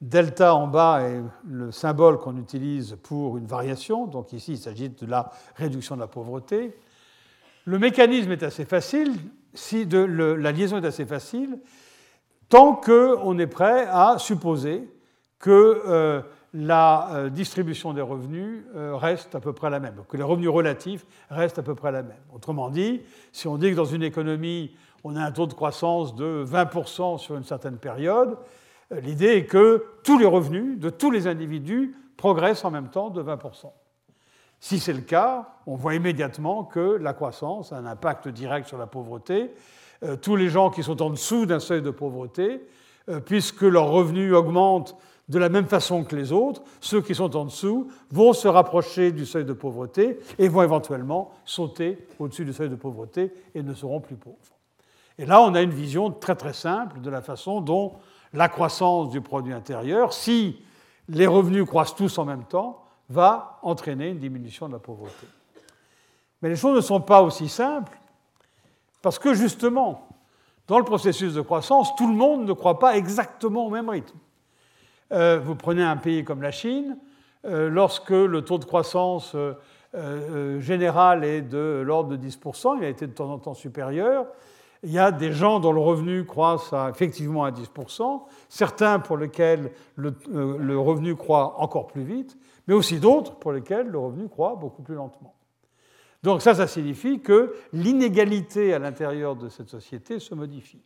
delta 0.00 0.56
en 0.56 0.66
bas 0.66 1.02
est 1.02 1.22
le 1.48 1.70
symbole 1.70 2.18
qu'on 2.18 2.36
utilise 2.36 2.98
pour 3.04 3.38
une 3.38 3.46
variation, 3.46 4.08
donc 4.08 4.32
ici 4.32 4.54
il 4.54 4.58
s'agit 4.58 4.88
de 4.88 5.06
la 5.06 5.30
réduction 5.54 5.94
de 5.94 6.00
la 6.00 6.08
pauvreté. 6.08 6.76
Le 7.64 7.78
mécanisme 7.78 8.32
est 8.32 8.42
assez 8.42 8.64
facile, 8.64 9.12
si 9.54 9.84
la 9.84 10.52
liaison 10.52 10.78
est 10.78 10.86
assez 10.86 11.06
facile, 11.06 11.58
tant 12.48 12.74
qu'on 12.74 13.38
est 13.38 13.46
prêt 13.46 13.86
à 13.88 14.16
supposer 14.18 14.88
que 15.38 15.82
euh, 15.86 16.22
la 16.54 17.08
euh, 17.12 17.30
distribution 17.30 17.92
des 17.92 18.00
revenus 18.00 18.64
euh, 18.74 18.96
reste 18.96 19.34
à 19.34 19.40
peu 19.40 19.52
près 19.52 19.70
la 19.70 19.80
même, 19.80 19.94
que 20.08 20.16
les 20.16 20.22
revenus 20.22 20.48
relatifs 20.48 21.06
restent 21.30 21.58
à 21.58 21.62
peu 21.62 21.74
près 21.74 21.92
la 21.92 22.02
même. 22.02 22.20
Autrement 22.34 22.68
dit, 22.68 23.02
si 23.32 23.46
on 23.48 23.56
dit 23.58 23.70
que 23.70 23.76
dans 23.76 23.84
une 23.84 24.02
économie, 24.02 24.74
on 25.04 25.16
a 25.16 25.22
un 25.22 25.32
taux 25.32 25.46
de 25.46 25.54
croissance 25.54 26.14
de 26.14 26.44
20% 26.46 27.18
sur 27.18 27.36
une 27.36 27.44
certaine 27.44 27.78
période, 27.78 28.38
l'idée 28.90 29.36
est 29.36 29.46
que 29.46 29.84
tous 30.04 30.18
les 30.18 30.26
revenus 30.26 30.78
de 30.78 30.90
tous 30.90 31.10
les 31.10 31.26
individus 31.26 31.94
progressent 32.16 32.64
en 32.64 32.70
même 32.70 32.88
temps 32.88 33.10
de 33.10 33.22
20%. 33.22 33.72
Si 34.62 34.78
c'est 34.78 34.92
le 34.92 35.00
cas, 35.00 35.56
on 35.66 35.74
voit 35.74 35.96
immédiatement 35.96 36.62
que 36.62 36.96
la 37.00 37.14
croissance 37.14 37.72
a 37.72 37.78
un 37.78 37.84
impact 37.84 38.28
direct 38.28 38.68
sur 38.68 38.78
la 38.78 38.86
pauvreté. 38.86 39.50
Euh, 40.04 40.14
tous 40.14 40.36
les 40.36 40.50
gens 40.50 40.70
qui 40.70 40.84
sont 40.84 41.02
en 41.02 41.10
dessous 41.10 41.46
d'un 41.46 41.58
seuil 41.58 41.82
de 41.82 41.90
pauvreté, 41.90 42.64
euh, 43.08 43.18
puisque 43.18 43.62
leurs 43.62 43.88
revenus 43.88 44.32
augmentent 44.32 44.96
de 45.28 45.40
la 45.40 45.48
même 45.48 45.66
façon 45.66 46.04
que 46.04 46.14
les 46.14 46.30
autres, 46.30 46.62
ceux 46.80 47.02
qui 47.02 47.16
sont 47.16 47.34
en 47.34 47.46
dessous 47.46 47.90
vont 48.12 48.32
se 48.32 48.46
rapprocher 48.46 49.10
du 49.10 49.26
seuil 49.26 49.44
de 49.44 49.52
pauvreté 49.52 50.20
et 50.38 50.46
vont 50.46 50.62
éventuellement 50.62 51.32
sauter 51.44 51.98
au-dessus 52.20 52.44
du 52.44 52.52
seuil 52.52 52.68
de 52.68 52.76
pauvreté 52.76 53.32
et 53.56 53.64
ne 53.64 53.74
seront 53.74 53.98
plus 53.98 54.14
pauvres. 54.14 54.36
Et 55.18 55.26
là, 55.26 55.42
on 55.42 55.56
a 55.56 55.62
une 55.62 55.70
vision 55.70 56.12
très 56.12 56.36
très 56.36 56.52
simple 56.52 57.00
de 57.00 57.10
la 57.10 57.20
façon 57.20 57.62
dont 57.62 57.94
la 58.32 58.48
croissance 58.48 59.10
du 59.10 59.22
produit 59.22 59.54
intérieur, 59.54 60.12
si 60.12 60.62
les 61.08 61.26
revenus 61.26 61.66
croissent 61.66 61.96
tous 61.96 62.16
en 62.18 62.24
même 62.24 62.44
temps, 62.44 62.82
va 63.08 63.58
entraîner 63.62 64.08
une 64.08 64.18
diminution 64.18 64.68
de 64.68 64.72
la 64.72 64.78
pauvreté. 64.78 65.26
Mais 66.40 66.48
les 66.48 66.56
choses 66.56 66.76
ne 66.76 66.80
sont 66.80 67.00
pas 67.00 67.22
aussi 67.22 67.48
simples, 67.48 67.96
parce 69.00 69.18
que 69.18 69.34
justement, 69.34 70.08
dans 70.68 70.78
le 70.78 70.84
processus 70.84 71.34
de 71.34 71.40
croissance, 71.40 71.94
tout 71.96 72.08
le 72.08 72.14
monde 72.14 72.44
ne 72.44 72.52
croit 72.52 72.78
pas 72.78 72.96
exactement 72.96 73.66
au 73.66 73.70
même 73.70 73.88
rythme. 73.88 74.16
Euh, 75.12 75.40
vous 75.42 75.54
prenez 75.54 75.82
un 75.82 75.96
pays 75.96 76.24
comme 76.24 76.42
la 76.42 76.50
Chine, 76.50 76.96
euh, 77.44 77.68
lorsque 77.68 78.10
le 78.10 78.42
taux 78.42 78.58
de 78.58 78.64
croissance 78.64 79.34
euh, 79.94 80.60
général 80.60 81.24
est 81.24 81.42
de 81.42 81.82
l'ordre 81.84 82.16
de 82.16 82.28
10%, 82.28 82.78
il 82.78 82.84
a 82.84 82.88
été 82.88 83.06
de 83.06 83.12
temps 83.12 83.30
en 83.30 83.38
temps 83.38 83.54
supérieur, 83.54 84.26
il 84.84 84.90
y 84.90 84.98
a 84.98 85.12
des 85.12 85.32
gens 85.32 85.60
dont 85.60 85.72
le 85.72 85.80
revenu 85.80 86.24
croisse 86.24 86.72
effectivement 86.90 87.44
à 87.44 87.50
10%, 87.50 88.22
certains 88.48 88.98
pour 88.98 89.16
lesquels 89.16 89.70
le 89.96 90.76
revenu 90.76 91.14
croît 91.14 91.60
encore 91.60 91.86
plus 91.86 92.02
vite, 92.02 92.36
mais 92.66 92.74
aussi 92.74 93.00
d'autres 93.00 93.36
pour 93.36 93.52
lesquels 93.52 93.88
le 93.88 93.98
revenu 93.98 94.28
croît 94.28 94.54
beaucoup 94.54 94.82
plus 94.82 94.94
lentement. 94.94 95.34
Donc 96.22 96.42
ça, 96.42 96.54
ça 96.54 96.66
signifie 96.66 97.20
que 97.20 97.54
l'inégalité 97.72 98.74
à 98.74 98.78
l'intérieur 98.78 99.34
de 99.34 99.48
cette 99.48 99.68
société 99.68 100.20
se 100.20 100.34
modifie. 100.34 100.82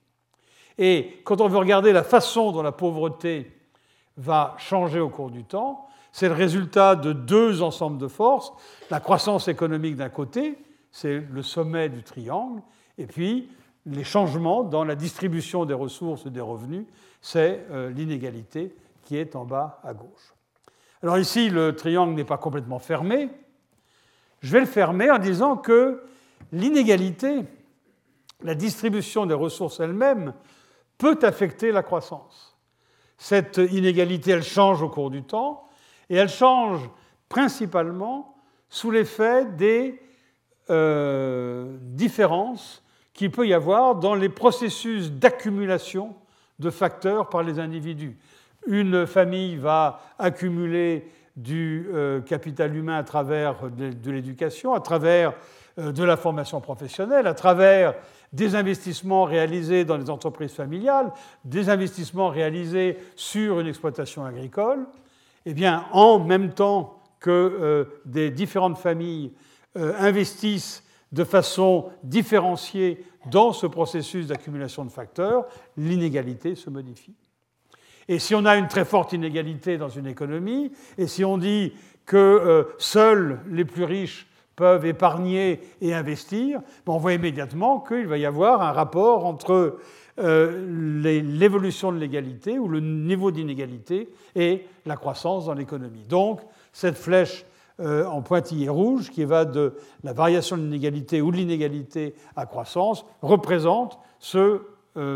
Et 0.79 1.21
quand 1.25 1.41
on 1.41 1.49
veut 1.49 1.59
regarder 1.59 1.93
la 1.93 2.03
façon 2.03 2.53
dont 2.53 2.63
la 2.63 2.73
pauvreté 2.73 3.53
va 4.17 4.55
changer 4.59 5.01
au 5.01 5.11
cours 5.11 5.31
du 5.31 5.45
temps, 5.45 5.87
c'est 6.13 6.29
le 6.29 6.35
résultat 6.35 6.97
de 6.97 7.13
deux 7.13 7.63
ensembles 7.63 7.99
de 7.99 8.09
forces. 8.09 8.53
La 8.91 9.01
croissance 9.01 9.49
économique 9.49 9.97
d'un 9.97 10.09
côté, 10.09 10.57
c'est 10.91 11.21
le 11.21 11.43
sommet 11.43 11.91
du 11.91 12.03
triangle, 12.03 12.63
et 12.97 13.07
puis 13.07 13.51
les 13.85 14.05
changements 14.05 14.65
dans 14.65 14.85
la 14.85 14.95
distribution 14.97 15.67
des 15.67 15.75
ressources 15.75 16.25
et 16.25 16.31
des 16.31 16.41
revenus, 16.41 16.87
c'est 17.21 17.67
euh, 17.71 17.91
l'inégalité 17.91 18.75
qui 19.05 19.17
est 19.17 19.37
en 19.37 19.45
bas 19.45 19.81
à 19.85 19.93
gauche. 19.93 20.36
Alors 21.07 21.19
ici, 21.19 21.51
le 21.51 21.77
triangle 21.77 22.15
n'est 22.15 22.25
pas 22.25 22.37
complètement 22.37 22.81
fermé. 22.81 23.29
Je 24.41 24.51
vais 24.51 24.59
le 24.59 24.67
fermer 24.67 25.09
en 25.09 25.19
disant 25.19 25.57
que 25.57 26.03
l'inégalité, 26.51 27.45
la 28.43 28.57
distribution 28.57 29.25
des 29.25 29.35
ressources 29.35 29.79
elles-mêmes, 29.79 30.35
peut 30.99 31.17
affecter 31.23 31.71
la 31.71 31.85
croissance. 31.85 32.59
Cette 33.19 33.59
inégalité, 33.71 34.33
elle 34.33 34.43
change 34.43 34.83
au 34.83 34.89
cours 34.89 35.13
du 35.13 35.23
temps, 35.23 35.69
et 36.11 36.17
elle 36.17 36.29
change 36.29 36.81
principalement 37.29 38.35
sous 38.69 38.91
l'effet 38.91 39.47
des 39.47 40.03
euh, 40.71 41.77
différences 41.83 42.83
qu'il 43.15 43.31
peut 43.31 43.47
y 43.47 43.55
avoir 43.55 43.95
dans 43.95 44.17
les 44.17 44.29
processus 44.29 45.13
d'accumulation 45.13 46.17
de 46.59 46.69
facteurs 46.69 47.29
par 47.29 47.45
les 47.45 47.61
individus 47.61 48.19
une 48.67 49.07
famille 49.07 49.57
va 49.57 50.01
accumuler 50.19 51.09
du 51.37 51.89
euh, 51.93 52.21
capital 52.23 52.75
humain 52.75 52.97
à 52.97 53.05
travers 53.05 53.71
de 53.71 54.11
l'éducation, 54.11 54.73
à 54.73 54.81
travers 54.81 55.35
euh, 55.79 55.93
de 55.93 56.03
la 56.03 56.17
formation 56.17 56.61
professionnelle, 56.61 57.27
à 57.27 57.35
travers 57.35 57.95
des 58.33 58.55
investissements 58.55 59.25
réalisés 59.25 59.85
dans 59.85 59.99
les 59.99 60.11
entreprises 60.11 60.53
familiales, 60.53 61.13
des 61.45 61.69
investissements 61.69 62.29
réalisés 62.29 62.99
sur 63.15 63.61
une 63.61 63.67
exploitation 63.67 64.25
agricole, 64.25 64.87
eh 65.45 65.55
bien, 65.55 65.85
en 65.93 66.19
même 66.19 66.53
temps 66.53 67.01
que 67.21 67.31
euh, 67.31 67.85
des 68.05 68.31
différentes 68.31 68.79
familles 68.79 69.33
investissent 69.75 70.83
de 71.13 71.23
façon 71.23 71.91
différenciée 72.03 73.05
dans 73.31 73.53
ce 73.53 73.67
processus 73.67 74.27
d'accumulation 74.27 74.87
de 74.87 74.91
facteurs, 74.91 75.45
l'inégalité 75.77 76.55
se 76.55 76.71
modifie. 76.71 77.15
Et 78.09 78.19
si 78.19 78.35
on 78.35 78.45
a 78.45 78.57
une 78.57 78.69
très 78.69 78.85
forte 78.85 79.13
inégalité 79.13 79.79
dans 79.79 79.89
une 79.89 80.07
économie, 80.07 80.71
et 80.97 81.07
si 81.07 81.25
on 81.25 81.39
dit 81.39 81.73
que 82.05 82.17
euh, 82.17 82.65
seuls 82.79 83.41
les 83.51 83.65
plus 83.65 83.85
riches 83.85 84.29
peuvent 84.55 84.87
épargner 84.87 85.61
et 85.81 85.93
investir, 85.93 86.61
ben, 86.87 86.95
on 86.95 86.99
voit 86.99 87.13
immédiatement 87.13 87.81
qu'il 87.81 88.07
va 88.07 88.17
y 88.17 88.25
avoir 88.25 88.63
un 88.63 88.73
rapport 88.73 89.27
entre 89.27 89.79
euh, 90.19 91.23
l'évolution 91.23 91.93
de 91.93 91.99
l'égalité 91.99 92.59
ou 92.59 92.69
le 92.69 92.81
niveau 92.81 93.33
d'inégalité 93.33 94.09
et 94.35 94.65
la 94.87 94.97
croissance 94.97 95.47
dans 95.47 95.55
l'économie. 95.55 96.07
Donc, 96.09 96.41
cette 96.73 96.97
flèche 96.97 97.45
euh, 97.81 98.07
en 98.07 98.23
pointillé 98.23 98.71
rouge 98.71 99.11
qui 99.11 99.25
va 99.25 99.45
de 99.45 99.75
la 100.05 100.15
variation 100.15 100.57
de 100.57 100.63
l'inégalité 100.63 101.21
ou 101.21 101.33
de 101.33 101.37
l'inégalité 101.37 102.15
à 102.37 102.47
croissance 102.47 103.05
représente 103.21 103.99
ce 104.19 104.63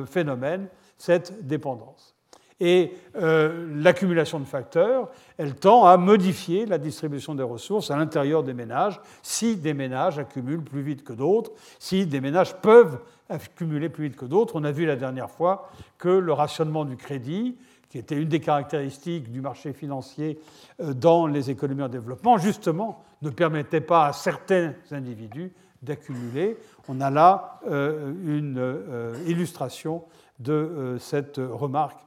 phénomène, 0.04 0.68
cette 0.99 1.47
dépendance. 1.47 2.19
Et 2.61 2.93
euh, 3.17 3.67
l'accumulation 3.75 4.38
de 4.38 4.45
facteurs, 4.45 5.09
elle 5.38 5.55
tend 5.55 5.87
à 5.87 5.97
modifier 5.97 6.67
la 6.67 6.76
distribution 6.76 7.35
des 7.35 7.43
ressources 7.43 7.90
à 7.90 7.97
l'intérieur 7.97 8.43
des 8.43 8.52
ménages, 8.52 9.00
si 9.23 9.57
des 9.57 9.73
ménages 9.73 10.19
accumulent 10.19 10.62
plus 10.62 10.83
vite 10.83 11.02
que 11.02 11.14
d'autres, 11.14 11.52
si 11.79 12.05
des 12.05 12.21
ménages 12.21 12.55
peuvent 12.57 13.00
accumuler 13.31 13.88
plus 13.88 14.09
vite 14.09 14.17
que 14.17 14.26
d'autres. 14.26 14.57
On 14.57 14.64
a 14.64 14.73
vu 14.73 14.85
la 14.85 14.97
dernière 14.97 15.31
fois 15.31 15.71
que 15.97 16.11
le 16.11 16.33
rationnement 16.35 16.85
du 16.85 16.97
crédit, 16.97 17.57
qui 17.88 17.97
était 17.97 18.17
une 18.17 18.29
des 18.29 18.40
caractéristiques 18.40 19.33
du 19.33 19.40
marché 19.40 19.73
financier 19.73 20.38
euh, 20.83 20.93
dans 20.93 21.26
les 21.26 21.50
économies 21.50 21.85
en 21.85 21.88
développement, 21.88 22.37
justement, 22.37 23.02
ne 23.23 23.31
permettait 23.31 23.81
pas 23.81 24.07
à 24.07 24.12
certains 24.12 24.75
individus 24.90 25.50
d'accumuler. 25.83 26.59
On 26.88 27.00
a 27.00 27.09
là 27.09 27.61
euh, 27.71 28.12
une 28.23 29.23
illustration 29.26 30.05
de 30.38 30.97
cette 30.99 31.38
remarque 31.38 32.00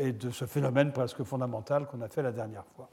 et 0.00 0.12
de 0.12 0.30
ce 0.30 0.44
phénomène 0.44 0.92
presque 0.92 1.22
fondamental 1.22 1.86
qu'on 1.86 2.00
a 2.00 2.08
fait 2.08 2.22
la 2.22 2.32
dernière 2.32 2.64
fois. 2.76 2.88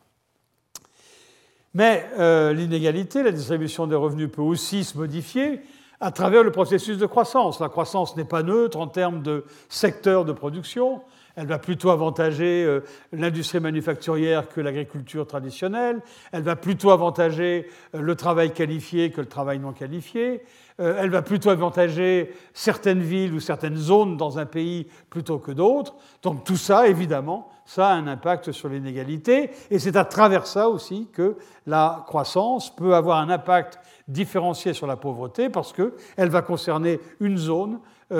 Mais 1.73 2.05
euh, 2.17 2.53
l'inégalité, 2.53 3.23
la 3.23 3.31
distribution 3.31 3.87
des 3.87 3.95
revenus 3.95 4.31
peut 4.31 4.41
aussi 4.41 4.83
se 4.83 4.97
modifier 4.97 5.61
à 5.99 6.11
travers 6.11 6.43
le 6.43 6.51
processus 6.51 6.97
de 6.97 7.05
croissance. 7.05 7.59
La 7.59 7.69
croissance 7.69 8.15
n'est 8.15 8.25
pas 8.25 8.43
neutre 8.43 8.79
en 8.79 8.87
termes 8.87 9.21
de 9.21 9.45
secteur 9.69 10.25
de 10.25 10.31
production, 10.31 11.01
elle 11.37 11.45
va 11.45 11.59
plutôt 11.59 11.91
avantager 11.91 12.65
euh, 12.65 12.81
l'industrie 13.13 13.59
manufacturière 13.59 14.49
que 14.49 14.59
l'agriculture 14.59 15.25
traditionnelle, 15.27 16.01
elle 16.31 16.41
va 16.41 16.55
plutôt 16.55 16.89
avantager 16.89 17.67
euh, 17.95 18.01
le 18.01 18.15
travail 18.15 18.51
qualifié 18.51 19.11
que 19.11 19.21
le 19.21 19.27
travail 19.27 19.59
non 19.59 19.71
qualifié, 19.71 20.41
euh, 20.79 20.97
elle 20.99 21.11
va 21.11 21.21
plutôt 21.21 21.51
avantager 21.51 22.33
certaines 22.53 23.01
villes 23.01 23.33
ou 23.33 23.39
certaines 23.39 23.77
zones 23.77 24.17
dans 24.17 24.39
un 24.39 24.47
pays 24.47 24.87
plutôt 25.11 25.37
que 25.37 25.51
d'autres. 25.51 25.95
Donc 26.23 26.43
tout 26.43 26.57
ça, 26.57 26.87
évidemment, 26.87 27.49
ça 27.65 27.89
a 27.89 27.93
un 27.93 28.07
impact 28.07 28.51
sur 28.51 28.69
l'inégalité, 28.69 29.51
et 29.69 29.77
c'est 29.77 29.95
à 29.95 30.05
travers 30.05 30.47
ça 30.47 30.69
aussi 30.69 31.07
que 31.13 31.37
la 31.67 32.03
croissance 32.07 32.75
peut 32.75 32.95
avoir 32.95 33.19
un 33.19 33.29
impact 33.29 33.79
différencié 34.07 34.73
sur 34.73 34.87
la 34.87 34.95
pauvreté, 34.95 35.49
parce 35.49 35.71
qu'elle 35.71 36.29
va 36.29 36.41
concerner 36.41 36.99
une 37.19 37.37
zone 37.37 37.79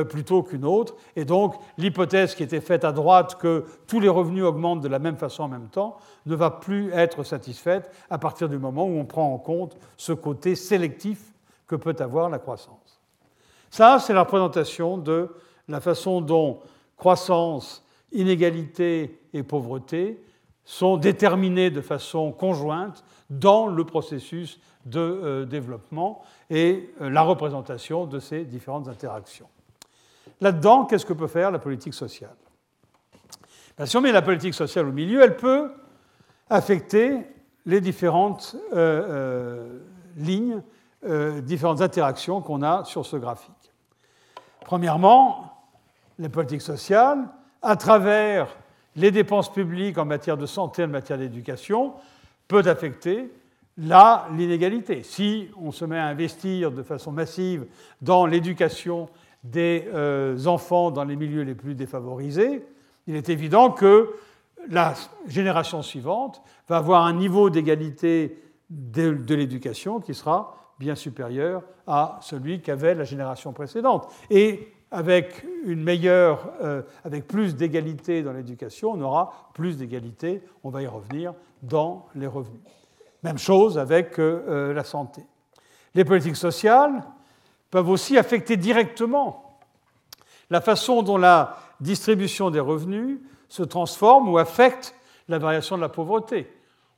plutôt 0.10 0.44
qu'une 0.44 0.66
autre. 0.66 0.96
Et 1.16 1.24
donc, 1.24 1.56
l'hypothèse 1.78 2.36
qui 2.36 2.44
était 2.44 2.62
faite 2.62 2.84
à 2.84 2.92
droite 2.92 3.38
que 3.40 3.66
tous 3.88 4.00
les 4.00 4.10
revenus 4.10 4.44
augmentent 4.44 4.82
de 4.82 4.88
la 4.88 5.00
même 5.00 5.18
façon 5.18 5.44
en 5.44 5.48
même 5.48 5.70
temps 5.70 5.98
ne 6.26 6.36
va 6.36 6.52
plus 6.52 6.92
être 6.92 7.24
satisfaite 7.24 7.90
à 8.10 8.18
partir 8.18 8.50
du 8.50 8.58
moment 8.58 8.86
où 8.86 9.00
on 9.00 9.06
prend 9.06 9.34
en 9.34 9.38
compte 9.38 9.78
ce 9.96 10.12
côté 10.12 10.56
sélectif 10.56 11.34
que 11.68 11.76
peut 11.76 11.96
avoir 12.00 12.30
la 12.30 12.40
croissance. 12.40 13.00
Ça, 13.70 14.00
c'est 14.00 14.14
la 14.14 14.22
représentation 14.22 14.98
de 14.98 15.30
la 15.68 15.82
façon 15.82 16.22
dont 16.22 16.60
croissance, 16.96 17.86
inégalité 18.12 19.20
et 19.34 19.44
pauvreté 19.44 20.24
sont 20.64 20.98
déterminées 20.98 21.70
de 21.70 21.82
façon 21.82 22.32
conjointe 22.32 23.04
dans 23.30 23.68
le 23.68 23.84
processus 23.86 24.60
de 24.86 25.00
euh, 25.00 25.46
développement 25.46 26.22
et 26.50 26.94
euh, 27.02 27.10
la 27.10 27.22
représentation 27.22 28.06
de 28.06 28.20
ces 28.20 28.46
différentes 28.46 28.88
interactions. 28.88 29.48
Là-dedans, 30.42 30.86
qu'est-ce 30.86 31.06
que 31.06 31.14
peut 31.14 31.28
faire 31.28 31.52
la 31.52 31.60
politique 31.60 31.94
sociale? 31.94 32.36
Ben, 33.78 33.86
Si 33.86 33.98
on 33.98 34.02
met 34.02 34.12
la 34.12 34.22
politique 34.22 34.54
sociale 34.54 34.88
au 34.88 34.92
milieu, 34.92 35.22
elle 35.24 35.38
peut 35.38 35.72
affecter 36.50 37.26
les 37.66 37.82
différentes 37.82 38.56
euh, 38.74 39.04
euh, 39.10 39.80
lignes, 40.16 40.62
euh, 41.06 41.42
différentes 41.42 41.82
interactions 41.82 42.42
qu'on 42.42 42.62
a 42.62 42.86
sur 42.86 43.06
ce 43.06 43.18
graphique. 43.18 43.54
Premièrement, 44.62 45.54
les 46.18 46.30
politiques 46.30 46.62
sociales, 46.62 47.28
à 47.62 47.76
travers 47.76 48.48
les 48.96 49.12
dépenses 49.12 49.52
publiques 49.52 49.98
en 49.98 50.06
matière 50.06 50.38
de 50.38 50.46
santé, 50.46 50.84
en 50.84 50.88
matière 50.88 51.18
d'éducation, 51.18 51.94
peuvent 52.48 52.68
affecter 52.68 53.32
l'inégalité. 53.78 55.04
Si 55.04 55.50
on 55.62 55.72
se 55.72 55.86
met 55.86 56.00
à 56.00 56.08
investir 56.08 56.72
de 56.72 56.82
façon 56.82 57.12
massive 57.12 57.68
dans 58.02 58.26
l'éducation 58.26 59.08
des 59.44 59.88
euh, 59.94 60.46
enfants 60.46 60.92
dans 60.92 61.04
les 61.04 61.16
milieux 61.16 61.44
les 61.44 61.56
plus 61.56 61.76
défavorisés, 61.76 62.66
il 63.08 63.16
est 63.16 63.30
évident 63.30 63.72
que 63.72 64.14
la 64.70 64.94
génération 65.28 65.82
suivante 65.82 66.42
va 66.68 66.78
avoir 66.78 67.06
un 67.06 67.14
niveau 67.14 67.50
d'égalité 67.50 68.42
de, 68.70 69.34
l'éducation 69.34 70.00
qui 70.00 70.14
sera 70.14 70.74
bien 70.80 70.96
supérieur 70.96 71.64
à 71.88 72.20
celui 72.22 72.62
qu'avait 72.62 72.94
la 72.94 73.06
génération 73.06 73.54
précédente. 73.54 74.12
Et 74.30 74.74
avec 74.92 75.46
une 75.66 75.84
meilleure, 75.84 76.52
euh, 76.62 76.82
avec 77.04 77.28
plus 77.28 77.56
d'égalité 77.56 78.24
dans 78.24 78.34
l'éducation, 78.34 78.92
on 78.92 79.02
aura 79.02 79.52
plus 79.54 79.78
d'égalité, 79.78 80.42
on 80.64 80.70
va 80.70 80.82
y 80.82 80.88
revenir, 80.88 81.34
dans 81.64 82.08
les 82.16 82.28
revenus. 82.28 82.62
Même 83.24 83.38
chose 83.38 83.78
avec 83.78 84.20
euh, 84.20 84.74
la 84.74 84.84
santé. 84.84 85.24
Les 85.96 86.06
politiques 86.06 86.36
sociales, 86.36 87.04
peuvent 87.72 87.90
aussi 87.90 88.18
affecter 88.18 88.58
directement 88.58 89.60
la 90.50 90.62
façon 90.62 91.04
dont 91.04 91.18
la 91.18 91.58
distribution 91.82 92.50
des 92.50 92.60
revenus 92.60 93.20
se 93.50 93.64
transforme 93.64 94.30
ou 94.30 94.38
affecte 94.38 94.96
la 95.28 95.40
variation 95.40 95.76
de 95.76 95.82
la 95.82 95.90
pauvreté. 95.90 96.48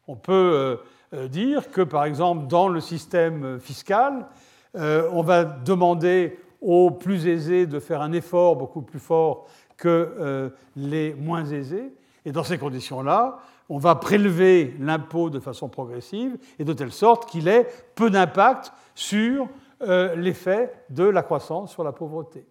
On 0.08 0.16
peut 0.16 0.34
euh, 0.34 0.76
euh, 1.14 1.28
dire 1.28 1.72
que, 1.72 1.82
par 1.82 2.06
exemple, 2.06 2.48
dans 2.48 2.68
le 2.68 2.80
système 2.80 3.60
fiscal, 3.60 4.28
euh, 4.76 5.10
on 5.12 5.22
va 5.22 5.44
demander 5.44 6.40
aux 6.62 6.92
plus 6.92 7.28
aisés 7.28 7.66
de 7.66 7.80
faire 7.80 8.02
un 8.02 8.12
effort 8.12 8.56
beaucoup 8.56 8.82
plus 8.82 9.00
fort 9.00 9.48
que 9.78 10.52
les 10.76 11.14
moins 11.14 11.46
aisés. 11.46 11.94
Et 12.26 12.34
dans 12.34 12.44
ces 12.44 12.58
conditions-là, 12.58 13.40
on 13.70 13.78
va 13.78 13.96
prélever 13.96 14.76
l'impôt 14.78 15.30
de 15.30 15.40
façon 15.40 15.70
progressive 15.70 16.38
et 16.60 16.66
de 16.66 16.74
telle 16.74 16.92
sorte 16.92 17.30
qu'il 17.30 17.48
ait 17.48 17.66
peu 17.96 18.10
d'impact 18.10 18.74
sur 18.94 19.48
euh, 19.82 20.14
l'effet 20.16 20.74
de 20.90 21.06
la 21.06 21.24
croissance 21.24 21.72
sur 21.72 21.86
la 21.86 21.94
pauvreté. 21.94 22.46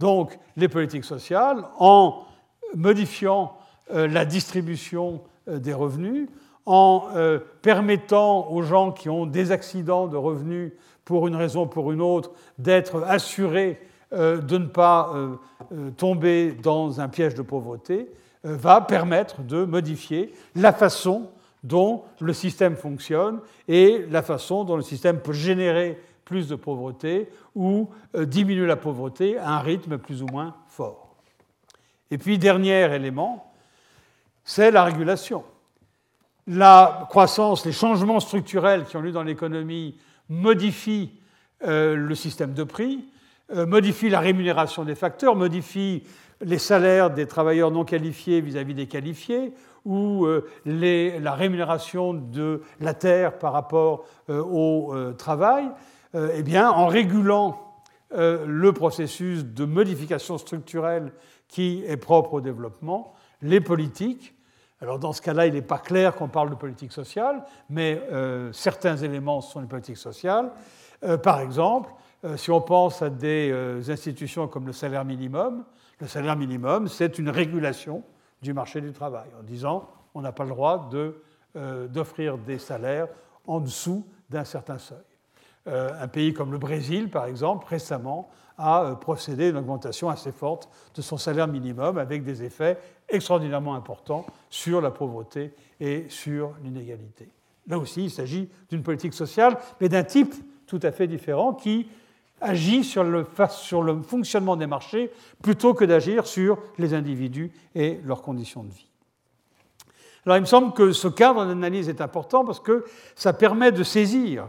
Donc 0.00 0.38
les 0.56 0.68
politiques 0.68 1.04
sociales, 1.04 1.64
en 1.78 2.22
modifiant 2.74 3.58
euh, 3.92 4.08
la 4.08 4.24
distribution 4.24 5.20
euh, 5.48 5.58
des 5.58 5.74
revenus, 5.74 6.28
en 6.64 7.08
permettant 7.60 8.48
aux 8.48 8.62
gens 8.62 8.92
qui 8.92 9.10
ont 9.10 9.26
des 9.26 9.50
accidents 9.50 10.06
de 10.06 10.16
revenus 10.16 10.70
pour 11.04 11.26
une 11.26 11.34
raison 11.34 11.64
ou 11.64 11.66
pour 11.66 11.90
une 11.90 12.00
autre 12.00 12.30
d'être 12.56 13.02
assurés 13.02 13.80
de 14.12 14.58
ne 14.58 14.66
pas 14.66 15.12
tomber 15.96 16.52
dans 16.52 17.00
un 17.00 17.08
piège 17.08 17.34
de 17.34 17.42
pauvreté, 17.42 18.08
va 18.44 18.80
permettre 18.80 19.42
de 19.42 19.64
modifier 19.64 20.32
la 20.54 20.72
façon 20.72 21.30
dont 21.64 22.02
le 22.20 22.32
système 22.32 22.76
fonctionne 22.76 23.40
et 23.66 24.06
la 24.08 24.22
façon 24.22 24.62
dont 24.62 24.76
le 24.76 24.82
système 24.82 25.18
peut 25.18 25.32
générer 25.32 25.98
plus 26.32 26.48
de 26.48 26.56
pauvreté 26.56 27.28
ou 27.54 27.90
euh, 28.14 28.24
diminuer 28.24 28.66
la 28.66 28.76
pauvreté 28.76 29.36
à 29.36 29.50
un 29.50 29.58
rythme 29.58 29.98
plus 29.98 30.22
ou 30.22 30.26
moins 30.28 30.54
fort. 30.66 31.14
Et 32.10 32.16
puis, 32.16 32.38
dernier 32.38 32.90
élément, 32.94 33.52
c'est 34.44 34.70
la 34.70 34.84
régulation. 34.84 35.44
La 36.46 37.06
croissance, 37.10 37.66
les 37.66 37.72
changements 37.72 38.18
structurels 38.18 38.86
qui 38.86 38.96
ont 38.96 39.02
lieu 39.02 39.12
dans 39.12 39.22
l'économie 39.22 39.98
modifient 40.30 41.10
euh, 41.66 41.96
le 41.96 42.14
système 42.14 42.54
de 42.54 42.64
prix, 42.64 43.04
euh, 43.54 43.66
modifient 43.66 44.08
la 44.08 44.20
rémunération 44.20 44.84
des 44.84 44.94
facteurs, 44.94 45.36
modifient 45.36 46.04
les 46.40 46.58
salaires 46.58 47.10
des 47.10 47.26
travailleurs 47.26 47.70
non 47.70 47.84
qualifiés 47.84 48.40
vis-à-vis 48.40 48.74
des 48.74 48.86
qualifiés, 48.86 49.52
ou 49.84 50.28
la 50.64 51.34
rémunération 51.34 52.14
de 52.14 52.62
la 52.80 52.94
terre 52.94 53.36
par 53.38 53.52
rapport 53.52 54.04
au 54.28 54.94
travail. 55.18 55.68
Euh, 56.14 56.32
eh 56.34 56.42
bien, 56.42 56.70
en 56.70 56.86
régulant 56.86 57.58
euh, 58.12 58.44
le 58.46 58.72
processus 58.72 59.44
de 59.44 59.64
modification 59.64 60.36
structurelle 60.36 61.12
qui 61.48 61.82
est 61.86 61.96
propre 61.96 62.34
au 62.34 62.40
développement, 62.40 63.14
les 63.40 63.60
politiques, 63.60 64.34
alors 64.80 64.98
dans 64.98 65.12
ce 65.12 65.22
cas-là, 65.22 65.46
il 65.46 65.54
n'est 65.54 65.62
pas 65.62 65.78
clair 65.78 66.14
qu'on 66.14 66.28
parle 66.28 66.50
de 66.50 66.54
politique 66.54 66.92
sociale, 66.92 67.44
mais 67.70 68.02
euh, 68.10 68.52
certains 68.52 68.96
éléments 68.96 69.40
sont 69.40 69.60
les 69.60 69.66
politiques 69.66 69.96
sociales. 69.96 70.50
par 71.22 71.40
exemple, 71.40 71.90
si 72.36 72.52
on 72.52 72.60
pense 72.60 73.02
à 73.02 73.10
des 73.10 73.52
institutions 73.88 74.46
comme 74.46 74.66
le 74.66 74.72
salaire 74.72 75.04
minimum, 75.04 75.64
le 75.98 76.06
salaire 76.06 76.36
minimum, 76.36 76.86
c'est 76.86 77.18
une 77.18 77.28
régulation 77.28 78.04
du 78.40 78.52
marché 78.52 78.80
du 78.80 78.92
travail, 78.92 79.28
en 79.38 79.42
disant 79.42 79.88
on 80.14 80.20
n'a 80.20 80.30
pas 80.30 80.44
le 80.44 80.50
droit 80.50 80.88
d'offrir 81.54 82.38
des 82.38 82.58
salaires 82.58 83.08
en 83.46 83.58
dessous 83.58 84.06
d'un 84.30 84.44
certain 84.44 84.78
seuil. 84.78 85.11
Euh, 85.68 85.90
un 86.00 86.08
pays 86.08 86.32
comme 86.34 86.50
le 86.50 86.58
Brésil, 86.58 87.08
par 87.08 87.26
exemple, 87.26 87.66
récemment, 87.68 88.28
a 88.58 88.84
euh, 88.84 88.94
procédé 88.94 89.46
à 89.46 89.48
une 89.50 89.56
augmentation 89.56 90.08
assez 90.08 90.32
forte 90.32 90.68
de 90.94 91.02
son 91.02 91.16
salaire 91.16 91.46
minimum 91.46 91.98
avec 91.98 92.24
des 92.24 92.42
effets 92.42 92.78
extraordinairement 93.08 93.74
importants 93.74 94.26
sur 94.50 94.80
la 94.80 94.90
pauvreté 94.90 95.54
et 95.78 96.06
sur 96.08 96.54
l'inégalité. 96.62 97.28
Là 97.68 97.78
aussi, 97.78 98.04
il 98.04 98.10
s'agit 98.10 98.48
d'une 98.70 98.82
politique 98.82 99.14
sociale, 99.14 99.56
mais 99.80 99.88
d'un 99.88 100.02
type 100.02 100.34
tout 100.66 100.80
à 100.82 100.90
fait 100.90 101.06
différent 101.06 101.54
qui 101.54 101.86
agit 102.40 102.82
sur 102.82 103.04
le, 103.04 103.24
sur 103.50 103.82
le 103.82 104.02
fonctionnement 104.02 104.56
des 104.56 104.66
marchés 104.66 105.12
plutôt 105.42 105.74
que 105.74 105.84
d'agir 105.84 106.26
sur 106.26 106.58
les 106.78 106.92
individus 106.92 107.52
et 107.74 108.00
leurs 108.04 108.22
conditions 108.22 108.64
de 108.64 108.72
vie. 108.72 108.88
Alors 110.26 110.36
il 110.36 110.40
me 110.40 110.46
semble 110.46 110.72
que 110.72 110.92
ce 110.92 111.08
cadre 111.08 111.44
d'analyse 111.46 111.88
est 111.88 112.00
important 112.00 112.44
parce 112.44 112.60
que 112.60 112.84
ça 113.14 113.32
permet 113.32 113.70
de 113.70 113.82
saisir 113.82 114.48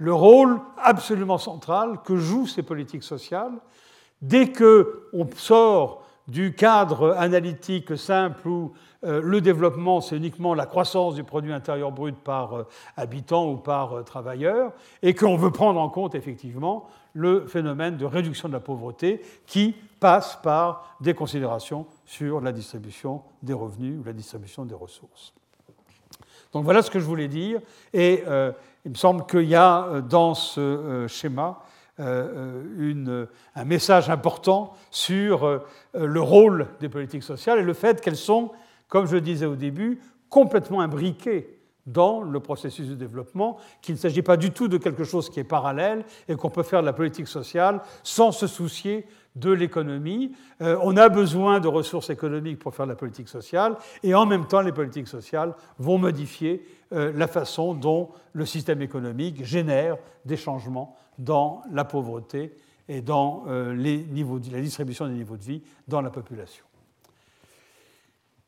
le 0.00 0.14
rôle 0.14 0.60
absolument 0.78 1.36
central 1.36 2.00
que 2.02 2.16
jouent 2.16 2.46
ces 2.46 2.62
politiques 2.62 3.02
sociales. 3.02 3.52
Dès 4.22 4.50
qu'on 4.50 5.28
sort 5.36 6.06
du 6.26 6.54
cadre 6.54 7.12
analytique 7.18 7.98
simple 7.98 8.48
où 8.48 8.72
euh, 9.04 9.20
le 9.22 9.42
développement, 9.42 10.00
c'est 10.00 10.16
uniquement 10.16 10.54
la 10.54 10.64
croissance 10.64 11.14
du 11.14 11.24
produit 11.24 11.52
intérieur 11.52 11.92
brut 11.92 12.16
par 12.16 12.54
euh, 12.54 12.66
habitant 12.96 13.50
ou 13.50 13.56
par 13.58 13.92
euh, 13.92 14.02
travailleur, 14.02 14.72
et 15.02 15.14
qu'on 15.14 15.36
veut 15.36 15.50
prendre 15.50 15.80
en 15.80 15.90
compte 15.90 16.14
effectivement 16.14 16.88
le 17.12 17.46
phénomène 17.46 17.98
de 17.98 18.06
réduction 18.06 18.48
de 18.48 18.54
la 18.54 18.60
pauvreté 18.60 19.20
qui 19.46 19.74
passe 19.98 20.38
par 20.42 20.96
des 21.00 21.12
considérations 21.12 21.86
sur 22.06 22.40
la 22.40 22.52
distribution 22.52 23.22
des 23.42 23.52
revenus 23.52 23.98
ou 24.00 24.04
la 24.04 24.14
distribution 24.14 24.64
des 24.64 24.74
ressources. 24.74 25.34
Donc 26.52 26.64
voilà 26.64 26.80
ce 26.80 26.90
que 26.90 27.00
je 27.00 27.04
voulais 27.04 27.28
dire, 27.28 27.60
et 27.92 28.24
il 28.84 28.92
me 28.92 28.96
semble 28.96 29.26
qu'il 29.26 29.48
y 29.48 29.54
a 29.54 29.84
euh, 29.84 30.00
dans 30.00 30.34
ce 30.34 30.60
euh, 30.60 31.08
schéma 31.08 31.60
un 31.98 33.64
message 33.66 34.08
important 34.08 34.72
sur 34.90 35.60
le 35.92 36.20
rôle 36.22 36.68
des 36.80 36.88
politiques 36.88 37.22
sociales 37.22 37.58
et 37.58 37.62
le 37.62 37.74
fait 37.74 38.00
qu'elles 38.00 38.16
sont, 38.16 38.52
comme 38.88 39.04
je 39.04 39.18
disais 39.18 39.44
au 39.44 39.54
début, 39.54 40.00
complètement 40.30 40.80
imbriquées 40.80 41.60
dans 41.84 42.22
le 42.22 42.40
processus 42.40 42.88
de 42.88 42.94
développement, 42.94 43.58
qu'il 43.82 43.96
ne 43.96 44.00
s'agit 44.00 44.22
pas 44.22 44.38
du 44.38 44.50
tout 44.50 44.66
de 44.66 44.78
quelque 44.78 45.04
chose 45.04 45.28
qui 45.28 45.40
est 45.40 45.44
parallèle 45.44 46.04
et 46.26 46.36
qu'on 46.36 46.48
peut 46.48 46.62
faire 46.62 46.80
de 46.80 46.86
la 46.86 46.94
politique 46.94 47.28
sociale 47.28 47.82
sans 48.02 48.32
se 48.32 48.46
soucier 48.46 49.06
de 49.36 49.50
l'économie. 49.50 50.32
Euh, 50.60 50.76
on 50.82 50.96
a 50.96 51.08
besoin 51.08 51.60
de 51.60 51.68
ressources 51.68 52.10
économiques 52.10 52.58
pour 52.58 52.74
faire 52.74 52.86
de 52.86 52.90
la 52.90 52.96
politique 52.96 53.28
sociale 53.28 53.76
et 54.02 54.14
en 54.14 54.26
même 54.26 54.46
temps 54.46 54.60
les 54.60 54.72
politiques 54.72 55.08
sociales 55.08 55.54
vont 55.78 55.98
modifier 55.98 56.66
euh, 56.92 57.12
la 57.14 57.28
façon 57.28 57.74
dont 57.74 58.10
le 58.32 58.44
système 58.44 58.82
économique 58.82 59.44
génère 59.44 59.96
des 60.24 60.36
changements 60.36 60.96
dans 61.18 61.62
la 61.70 61.84
pauvreté 61.84 62.56
et 62.88 63.02
dans 63.02 63.44
euh, 63.46 63.72
la 63.74 64.60
distribution 64.60 65.06
des 65.06 65.14
niveaux 65.14 65.36
de 65.36 65.44
vie 65.44 65.62
dans 65.86 66.00
la 66.00 66.10
population. 66.10 66.64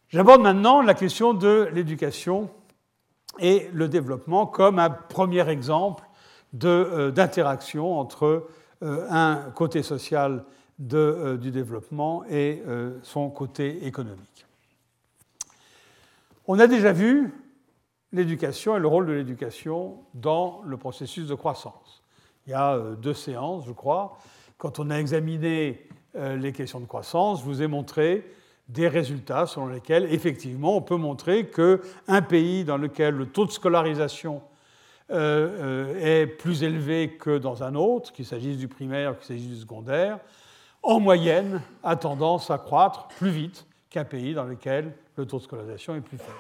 J'aborde 0.09 0.43
maintenant 0.43 0.83
la 0.83 0.95
question 0.95 1.33
de 1.33 1.69
l'éducation 1.73 2.51
et 3.39 3.71
le 3.73 3.89
développement 3.89 4.47
comme 4.47 4.79
un 4.79 4.91
premier 4.91 5.49
exemple 5.49 6.05
d'interaction 6.53 7.99
entre 7.99 8.47
un 8.83 9.37
côté 9.55 9.83
social 9.83 10.45
euh, 10.91 11.37
du 11.37 11.51
développement 11.53 12.25
et 12.29 12.63
euh, 12.67 12.99
son 13.03 13.31
côté 13.31 13.87
économique. 13.87 14.47
On 16.49 16.59
a 16.59 16.67
déjà 16.67 16.93
vu 16.93 17.33
l'éducation 18.11 18.77
et 18.77 18.81
le 18.81 18.89
rôle 18.89 19.07
de 19.07 19.13
l'éducation 19.13 19.99
dans 20.15 20.61
le 20.65 20.77
processus 20.77 21.29
de 21.29 21.35
croissance. 21.35 22.03
Il 22.47 22.51
y 22.51 22.55
a 22.55 22.75
euh, 22.75 22.97
deux 22.97 23.15
séances, 23.15 23.65
je 23.67 23.73
crois. 23.73 24.19
Quand 24.59 24.81
on 24.81 24.91
a 24.91 24.97
examiné 24.97 25.89
les 26.15 26.53
questions 26.53 26.79
de 26.79 26.87
croissance, 26.87 27.41
je 27.41 27.45
vous 27.45 27.63
ai 27.63 27.67
montré 27.67 28.31
des 28.69 28.87
résultats 28.87 29.47
selon 29.47 29.67
lesquels, 29.67 30.13
effectivement, 30.13 30.77
on 30.77 30.83
peut 30.83 30.97
montrer 30.97 31.49
qu'un 31.49 32.23
pays 32.23 32.65
dans 32.65 32.77
lequel 32.77 33.15
le 33.15 33.27
taux 33.27 33.47
de 33.47 33.51
scolarisation 33.51 34.43
est 35.09 36.27
plus 36.39 36.63
élevé 36.63 37.17
que 37.19 37.39
dans 37.39 37.65
un 37.65 37.75
autre, 37.75 38.13
qu'il 38.13 38.27
s'agisse 38.27 38.59
du 38.59 38.69
primaire, 38.69 39.19
qu'il 39.19 39.27
s'agisse 39.27 39.49
du 39.49 39.57
secondaire, 39.57 40.21
en 40.83 41.01
moyenne, 41.01 41.63
a 41.83 41.97
tendance 41.97 42.51
à 42.51 42.59
croître 42.59 43.09
plus 43.09 43.31
vite 43.31 43.67
qu'un 43.91 44.05
pays 44.05 44.35
dans 44.35 44.45
lequel 44.45 44.95
le 45.17 45.27
taux 45.27 45.39
de 45.39 45.43
scolarisation 45.43 45.95
est 45.95 46.01
plus 46.01 46.19
faible. 46.19 46.33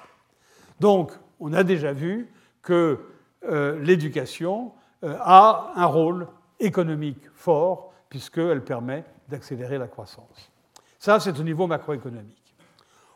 Donc, 0.81 1.13
on 1.39 1.53
a 1.53 1.63
déjà 1.63 1.93
vu 1.93 2.29
que 2.63 2.99
euh, 3.45 3.79
l'éducation 3.81 4.73
euh, 5.05 5.17
a 5.21 5.73
un 5.77 5.87
rôle 5.87 6.27
économique 6.61 7.23
fort, 7.35 7.93
puisqu'elle 8.09 8.65
permet 8.65 9.05
d'accélérer 9.29 9.79
la 9.79 9.89
croissance. 9.89 10.51
Ça, 10.99 11.19
c'est 11.21 11.39
au 11.39 11.43
niveau 11.43 11.67
macroéconomique. 11.67 12.55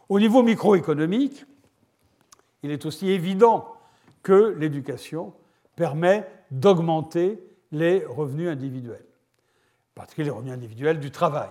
Au 0.09 0.19
niveau 0.19 0.43
microéconomique, 0.43 1.45
il 2.63 2.71
est 2.71 2.87
aussi 2.87 3.11
évident 3.11 3.75
que 4.23 4.55
l'éducation 4.59 5.33
permet 5.77 6.29
d'augmenter 6.51 7.41
les 7.71 8.05
revenus 8.05 8.49
individuels 8.49 9.05
particulier 9.97 10.27
les 10.27 10.31
revenus 10.31 10.53
individuels 10.53 11.01
du 11.01 11.11
travail. 11.11 11.49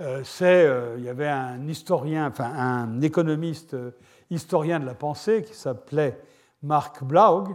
Euh, 0.00 0.22
euh, 0.42 0.94
il 0.96 1.04
y 1.04 1.08
avait 1.08 1.28
un 1.28 1.68
historien, 1.68 2.28
enfin 2.28 2.50
un 2.56 3.02
économiste 3.02 3.74
euh, 3.74 3.90
historien 4.30 4.80
de 4.80 4.86
la 4.86 4.94
pensée 4.94 5.44
qui 5.44 5.54
s'appelait 5.54 6.18
Marc 6.62 7.04
Blaug, 7.04 7.54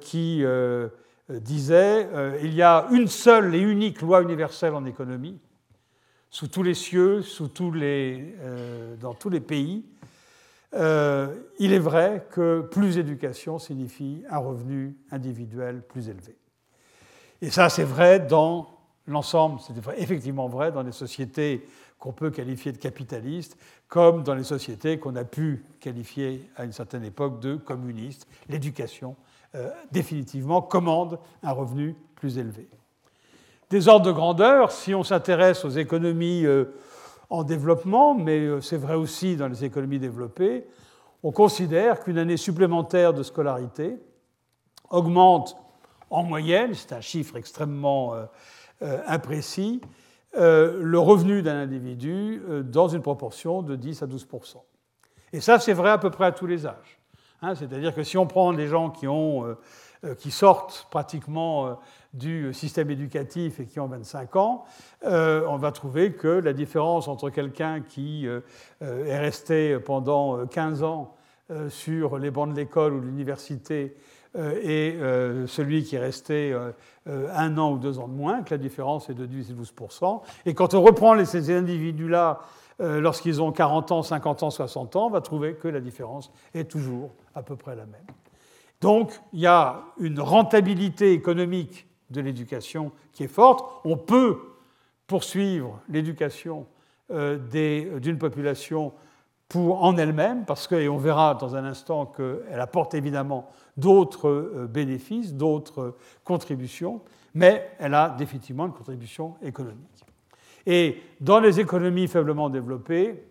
qui 0.00 0.44
disait 1.28 2.08
il 2.42 2.54
y 2.54 2.62
a 2.62 2.88
une 2.90 3.06
seule 3.06 3.54
et 3.54 3.60
unique 3.60 4.00
loi 4.00 4.22
universelle 4.22 4.74
en 4.74 4.84
économie, 4.84 5.38
sous 6.28 6.48
tous 6.48 6.64
les 6.64 6.74
cieux, 6.74 7.22
sous 7.22 7.48
tous 7.48 7.70
les, 7.70 8.34
dans 9.00 9.14
tous 9.14 9.28
les 9.30 9.40
pays. 9.40 9.84
il 10.72 11.72
est 11.72 11.78
vrai 11.78 12.26
que 12.30 12.62
plus 12.62 12.96
d'éducation 12.96 13.60
signifie 13.60 14.24
un 14.28 14.38
revenu 14.38 14.96
individuel 15.12 15.82
plus 15.82 16.08
élevé. 16.08 16.36
Et 17.42 17.50
ça, 17.50 17.68
c'est 17.68 17.84
vrai 17.84 18.18
dans 18.18 18.79
l'ensemble, 19.10 19.60
c'est 19.60 19.74
effectivement 19.98 20.48
vrai 20.48 20.72
dans 20.72 20.82
les 20.82 20.92
sociétés 20.92 21.66
qu'on 22.00 22.12
peut 22.12 22.30
qualifier 22.30 22.72
de 22.72 22.78
capitalistes, 22.78 23.58
comme 23.86 24.22
dans 24.22 24.34
les 24.34 24.44
sociétés 24.44 24.98
qu'on 24.98 25.16
a 25.16 25.24
pu 25.24 25.64
qualifier 25.80 26.50
à 26.56 26.64
une 26.64 26.72
certaine 26.72 27.04
époque 27.04 27.40
de 27.40 27.56
communistes. 27.56 28.26
L'éducation, 28.48 29.16
euh, 29.54 29.70
définitivement, 29.92 30.62
commande 30.62 31.18
un 31.42 31.52
revenu 31.52 31.94
plus 32.14 32.38
élevé. 32.38 32.68
Des 33.68 33.86
ordres 33.86 34.06
de 34.06 34.12
grandeur, 34.12 34.72
si 34.72 34.94
on 34.94 35.04
s'intéresse 35.04 35.64
aux 35.64 35.70
économies 35.70 36.46
euh, 36.46 36.74
en 37.28 37.44
développement, 37.44 38.14
mais 38.14 38.38
euh, 38.40 38.60
c'est 38.60 38.78
vrai 38.78 38.94
aussi 38.94 39.36
dans 39.36 39.48
les 39.48 39.64
économies 39.64 39.98
développées, 39.98 40.66
on 41.22 41.32
considère 41.32 42.00
qu'une 42.00 42.16
année 42.16 42.38
supplémentaire 42.38 43.12
de 43.12 43.22
scolarité 43.22 43.98
augmente 44.88 45.56
en 46.08 46.22
moyenne, 46.22 46.72
c'est 46.74 46.94
un 46.94 47.02
chiffre 47.02 47.36
extrêmement 47.36 48.14
imprécis 49.06 49.80
euh, 50.36 50.78
le 50.80 50.98
revenu 51.00 51.42
d'un 51.42 51.56
individu 51.56 52.40
euh, 52.48 52.62
dans 52.62 52.86
une 52.86 53.02
proportion 53.02 53.62
de 53.62 53.74
10 53.74 54.04
à 54.04 54.06
12% 54.06 54.58
Et 55.32 55.40
ça, 55.40 55.58
c'est 55.58 55.72
vrai 55.72 55.90
à 55.90 55.98
peu 55.98 56.10
près 56.10 56.26
à 56.26 56.30
tous 56.30 56.46
les 56.46 56.66
âges. 56.66 57.00
Hein. 57.42 57.56
C'est-à-dire 57.56 57.92
que 57.92 58.04
si 58.04 58.16
on 58.16 58.28
prend 58.28 58.52
les 58.52 58.68
gens 58.68 58.90
qui, 58.90 59.08
ont, 59.08 59.56
qui 60.18 60.30
sortent 60.30 60.86
pratiquement 60.90 61.80
du 62.12 62.52
système 62.54 62.90
éducatif 62.90 63.58
et 63.58 63.66
qui 63.66 63.80
ont 63.80 63.88
25 63.88 64.36
ans, 64.36 64.64
on 65.02 65.56
va 65.56 65.72
trouver 65.72 66.12
que 66.12 66.28
la 66.28 66.52
différence 66.52 67.08
entre 67.08 67.30
quelqu'un 67.30 67.80
qui 67.80 68.26
est 68.80 69.18
resté 69.18 69.78
pendant 69.78 70.46
15 70.46 70.82
ans 70.82 71.16
sur 71.70 72.18
les 72.18 72.30
bancs 72.30 72.50
de 72.50 72.56
l'école 72.56 72.92
ou 72.92 73.00
de 73.00 73.06
l'université 73.06 73.96
euh, 73.96 74.19
et 74.36 74.96
euh, 75.00 75.46
celui 75.46 75.82
qui 75.82 75.96
est 75.96 76.00
resté 76.00 76.52
euh, 76.52 76.70
un 77.34 77.58
an 77.58 77.72
ou 77.72 77.78
deux 77.78 77.98
ans 77.98 78.06
de 78.06 78.14
moins, 78.14 78.42
que 78.42 78.54
la 78.54 78.58
différence 78.58 79.10
est 79.10 79.14
de 79.14 79.26
10 79.26 79.50
et 79.50 79.54
12% 79.54 80.20
Et 80.46 80.54
quand 80.54 80.74
on 80.74 80.82
reprend 80.82 81.22
ces 81.24 81.54
individus-là 81.54 82.40
lorsqu'ils 82.78 83.42
ont 83.42 83.52
40 83.52 83.92
ans, 83.92 84.02
50 84.02 84.42
ans, 84.42 84.50
60 84.50 84.96
ans, 84.96 85.08
on 85.08 85.10
va 85.10 85.20
trouver 85.20 85.52
que 85.52 85.68
la 85.68 85.80
différence 85.80 86.32
est 86.54 86.64
toujours 86.64 87.10
à 87.34 87.42
peu 87.42 87.54
près 87.54 87.76
la 87.76 87.84
même. 87.84 88.06
Donc 88.80 89.12
il 89.34 89.40
y 89.40 89.46
a 89.46 89.82
une 89.98 90.18
rentabilité 90.18 91.12
économique 91.12 91.86
de 92.08 92.22
l'éducation 92.22 92.90
qui 93.12 93.24
est 93.24 93.28
forte. 93.28 93.70
On 93.84 93.98
peut 93.98 94.38
poursuivre 95.06 95.78
l'éducation 95.90 96.66
d'une 97.10 98.16
population 98.18 98.94
en 99.56 99.96
elle-même, 99.96 100.44
parce 100.44 100.66
que, 100.66 100.98
verra 100.98 101.34
dans 101.34 101.56
un 101.56 101.64
instant 101.64 102.06
qu'elle 102.06 102.60
apporte 102.60 102.94
évidemment 102.94 103.50
d'autres 103.76 104.28
euh, 104.28 104.66
bénéfices, 104.68 105.34
d'autres 105.34 105.96
contributions, 106.24 107.00
mais 107.34 107.70
elle 107.78 107.94
a 107.94 108.10
définitivement 108.10 108.66
une 108.66 108.72
contribution 108.72 109.36
économique. 109.42 110.04
Et 110.66 111.00
dans 111.20 111.40
les 111.40 111.58
économies 111.58 112.08
faiblement 112.08 112.50
développées, 112.50 113.24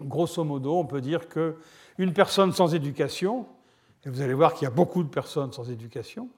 grosso 0.00 0.42
modo, 0.44 0.76
on 0.76 0.84
peut 0.84 1.00
dire 1.00 1.28
qu'une 1.28 2.12
personne 2.12 2.52
sans 2.52 2.74
éducation, 2.74 3.46
et 4.04 4.10
vous 4.10 4.20
allez 4.20 4.34
voir 4.34 4.54
qu'il 4.54 4.64
y 4.64 4.70
a 4.70 4.74
beaucoup 4.74 5.02
de 5.02 5.08
personnes 5.08 5.52
sans 5.52 5.70
éducation, 5.70 6.28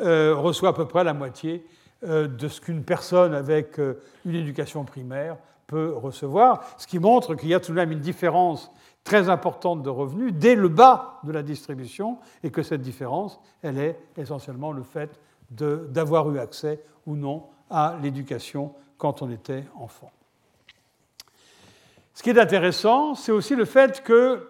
euh, 0.00 0.34
reçoit 0.34 0.70
à 0.70 0.72
peu 0.72 0.88
près 0.88 1.04
la 1.04 1.14
moitié 1.14 1.66
euh, 2.04 2.26
de 2.26 2.48
ce 2.48 2.60
qu'une 2.60 2.82
personne 2.82 3.34
avec 3.34 3.78
une 4.24 4.34
éducation 4.34 4.84
primaire 4.84 5.36
recevoir, 5.78 6.64
ce 6.78 6.86
qui 6.86 6.98
montre 6.98 7.34
qu'il 7.34 7.48
y 7.48 7.54
a 7.54 7.60
tout 7.60 7.72
de 7.72 7.76
même 7.76 7.92
une 7.92 8.00
différence 8.00 8.70
très 9.04 9.28
importante 9.28 9.82
de 9.82 9.90
revenus 9.90 10.32
dès 10.32 10.54
le 10.54 10.68
bas 10.68 11.20
de 11.24 11.32
la 11.32 11.42
distribution 11.42 12.18
et 12.42 12.50
que 12.50 12.62
cette 12.62 12.82
différence, 12.82 13.40
elle 13.62 13.78
est 13.78 13.98
essentiellement 14.16 14.72
le 14.72 14.82
fait 14.82 15.20
d'avoir 15.50 16.30
eu 16.30 16.38
accès 16.38 16.80
ou 17.06 17.16
non 17.16 17.44
à 17.68 17.96
l'éducation 18.00 18.72
quand 18.96 19.22
on 19.22 19.30
était 19.30 19.64
enfant. 19.76 20.10
Ce 22.14 22.22
qui 22.22 22.30
est 22.30 22.38
intéressant, 22.38 23.14
c'est 23.14 23.32
aussi 23.32 23.56
le 23.56 23.64
fait 23.64 24.02
que 24.02 24.48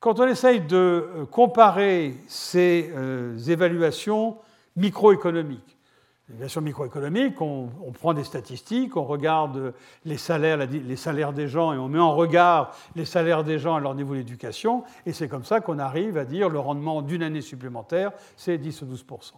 quand 0.00 0.18
on 0.18 0.26
essaye 0.26 0.60
de 0.60 1.26
comparer 1.30 2.14
ces 2.26 2.90
euh, 2.94 3.38
évaluations 3.38 4.38
microéconomiques, 4.76 5.76
L'évaluation 6.30 6.60
microéconomique, 6.60 7.40
on, 7.40 7.68
prend 7.92 8.14
des 8.14 8.22
statistiques, 8.22 8.96
on 8.96 9.04
regarde 9.04 9.74
les 10.04 10.16
salaires, 10.16 10.58
les 10.58 10.96
salaires 10.96 11.32
des 11.32 11.48
gens 11.48 11.72
et 11.72 11.76
on 11.76 11.88
met 11.88 11.98
en 11.98 12.14
regard 12.14 12.72
les 12.94 13.04
salaires 13.04 13.42
des 13.42 13.58
gens 13.58 13.74
à 13.74 13.80
leur 13.80 13.96
niveau 13.96 14.14
d'éducation, 14.14 14.84
et 15.06 15.12
c'est 15.12 15.26
comme 15.26 15.44
ça 15.44 15.60
qu'on 15.60 15.80
arrive 15.80 16.16
à 16.16 16.24
dire 16.24 16.48
le 16.48 16.60
rendement 16.60 17.02
d'une 17.02 17.24
année 17.24 17.40
supplémentaire, 17.40 18.12
c'est 18.36 18.58
10 18.58 18.82
ou 18.82 18.86
12% 18.86 19.32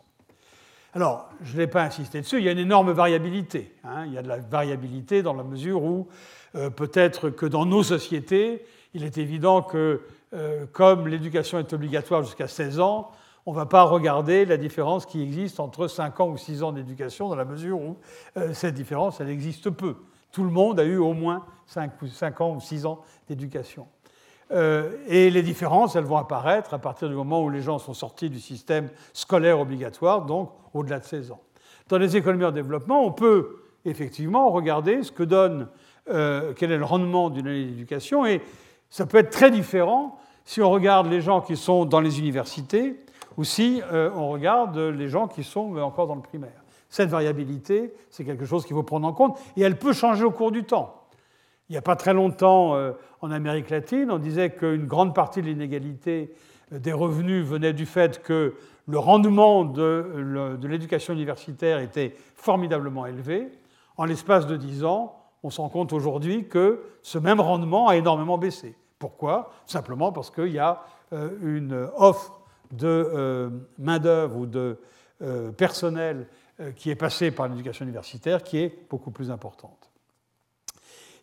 alors, 0.94 1.30
je 1.42 1.56
n'ai 1.56 1.66
pas 1.66 1.84
insisté 1.84 2.20
dessus, 2.20 2.36
il 2.36 2.44
y 2.44 2.50
a 2.50 2.52
une 2.52 2.58
énorme 2.58 2.92
variabilité. 2.92 3.72
Hein. 3.82 4.04
il 4.06 4.12
y 4.12 4.18
a 4.18 4.22
de 4.22 4.28
la 4.28 4.36
variabilité 4.36 5.22
dans 5.22 5.32
la 5.32 5.42
mesure 5.42 5.82
où 5.82 6.06
euh, 6.54 6.68
peut-être 6.68 7.30
que 7.30 7.46
dans 7.46 7.64
nos 7.64 7.82
sociétés, 7.82 8.62
il 8.92 9.02
est 9.02 9.16
évident 9.16 9.62
que 9.62 10.02
euh, 10.34 10.66
comme 10.70 11.08
l'éducation 11.08 11.58
est 11.58 11.72
obligatoire 11.72 12.22
jusqu'à 12.24 12.46
16 12.46 12.80
ans, 12.80 13.10
on 13.46 13.52
ne 13.52 13.56
va 13.56 13.66
pas 13.66 13.82
regarder 13.82 14.44
la 14.44 14.56
différence 14.56 15.06
qui 15.06 15.22
existe 15.22 15.58
entre 15.58 15.88
5 15.88 16.20
ans 16.20 16.28
ou 16.28 16.36
6 16.36 16.62
ans 16.62 16.72
d'éducation, 16.72 17.28
dans 17.28 17.36
la 17.36 17.44
mesure 17.44 17.80
où 17.80 17.96
euh, 18.36 18.54
cette 18.54 18.74
différence, 18.74 19.20
elle 19.20 19.30
existe 19.30 19.70
peu. 19.70 19.96
Tout 20.30 20.44
le 20.44 20.50
monde 20.50 20.78
a 20.78 20.84
eu 20.84 20.96
au 20.96 21.12
moins 21.12 21.44
5, 21.66 22.40
ans 22.40 22.54
ou 22.54 22.60
6 22.60 22.86
ans 22.86 23.00
d'éducation. 23.28 23.86
Euh, 24.52 24.92
et 25.08 25.30
les 25.30 25.42
différences, 25.42 25.96
elles 25.96 26.04
vont 26.04 26.16
apparaître 26.16 26.74
à 26.74 26.78
partir 26.78 27.08
du 27.08 27.14
moment 27.14 27.42
où 27.42 27.50
les 27.50 27.62
gens 27.62 27.78
sont 27.78 27.94
sortis 27.94 28.30
du 28.30 28.38
système 28.38 28.90
scolaire 29.12 29.58
obligatoire, 29.58 30.24
donc 30.24 30.52
au-delà 30.72 31.00
de 31.00 31.04
16 31.04 31.32
ans. 31.32 31.40
Dans 31.88 31.98
les 31.98 32.16
économies 32.16 32.44
en 32.44 32.52
développement, 32.52 33.04
on 33.04 33.12
peut 33.12 33.64
effectivement 33.84 34.50
regarder 34.50 35.02
ce 35.02 35.10
que 35.10 35.22
donne, 35.22 35.68
euh, 36.08 36.52
quel 36.56 36.70
est 36.70 36.78
le 36.78 36.84
rendement 36.84 37.28
d'une 37.28 37.48
année 37.48 37.64
d'éducation, 37.64 38.24
et 38.24 38.40
ça 38.88 39.06
peut 39.06 39.18
être 39.18 39.30
très 39.30 39.50
différent 39.50 40.18
si 40.44 40.60
on 40.60 40.70
regarde 40.70 41.06
les 41.08 41.20
gens 41.20 41.40
qui 41.40 41.56
sont 41.56 41.84
dans 41.84 42.00
les 42.00 42.18
universités 42.18 42.96
ou 43.36 43.44
si 43.44 43.82
euh, 43.92 44.10
on 44.14 44.28
regarde 44.30 44.76
les 44.78 45.08
gens 45.08 45.28
qui 45.28 45.44
sont 45.44 45.76
encore 45.76 46.06
dans 46.06 46.14
le 46.14 46.22
primaire. 46.22 46.62
Cette 46.88 47.08
variabilité, 47.08 47.94
c'est 48.10 48.24
quelque 48.24 48.44
chose 48.44 48.64
qu'il 48.64 48.76
faut 48.76 48.82
prendre 48.82 49.06
en 49.06 49.12
compte, 49.12 49.38
et 49.56 49.62
elle 49.62 49.78
peut 49.78 49.92
changer 49.92 50.24
au 50.24 50.30
cours 50.30 50.52
du 50.52 50.64
temps. 50.64 51.06
Il 51.68 51.72
n'y 51.72 51.78
a 51.78 51.82
pas 51.82 51.96
très 51.96 52.12
longtemps, 52.12 52.74
euh, 52.74 52.92
en 53.20 53.30
Amérique 53.30 53.70
latine, 53.70 54.10
on 54.10 54.18
disait 54.18 54.50
qu'une 54.50 54.86
grande 54.86 55.14
partie 55.14 55.40
de 55.40 55.46
l'inégalité 55.46 56.34
euh, 56.72 56.78
des 56.78 56.92
revenus 56.92 57.46
venait 57.46 57.72
du 57.72 57.86
fait 57.86 58.22
que 58.22 58.54
le 58.88 58.98
rendement 58.98 59.64
de 59.64 60.58
l'éducation 60.64 61.14
universitaire 61.14 61.78
était 61.78 62.16
formidablement 62.34 63.06
élevé. 63.06 63.48
En 63.96 64.04
l'espace 64.04 64.48
de 64.48 64.56
10 64.56 64.84
ans, 64.84 65.16
on 65.44 65.50
se 65.50 65.60
rend 65.60 65.68
compte 65.68 65.92
aujourd'hui 65.92 66.48
que 66.48 66.82
ce 67.02 67.16
même 67.16 67.40
rendement 67.40 67.86
a 67.86 67.96
énormément 67.96 68.38
baissé. 68.38 68.74
Pourquoi? 68.98 69.52
Simplement 69.66 70.10
parce 70.10 70.32
qu'il 70.32 70.48
y 70.48 70.58
a 70.58 70.82
une 71.12 71.88
offre 71.96 72.41
de 72.72 73.50
main-d'œuvre 73.78 74.36
ou 74.36 74.46
de 74.46 74.78
personnel 75.56 76.26
euh, 76.60 76.70
qui 76.72 76.90
est 76.90 76.96
passée 76.96 77.30
par 77.30 77.48
l'éducation 77.48 77.84
universitaire 77.86 78.42
qui 78.42 78.58
est 78.58 78.76
beaucoup 78.90 79.10
plus 79.10 79.30
importante. 79.30 79.90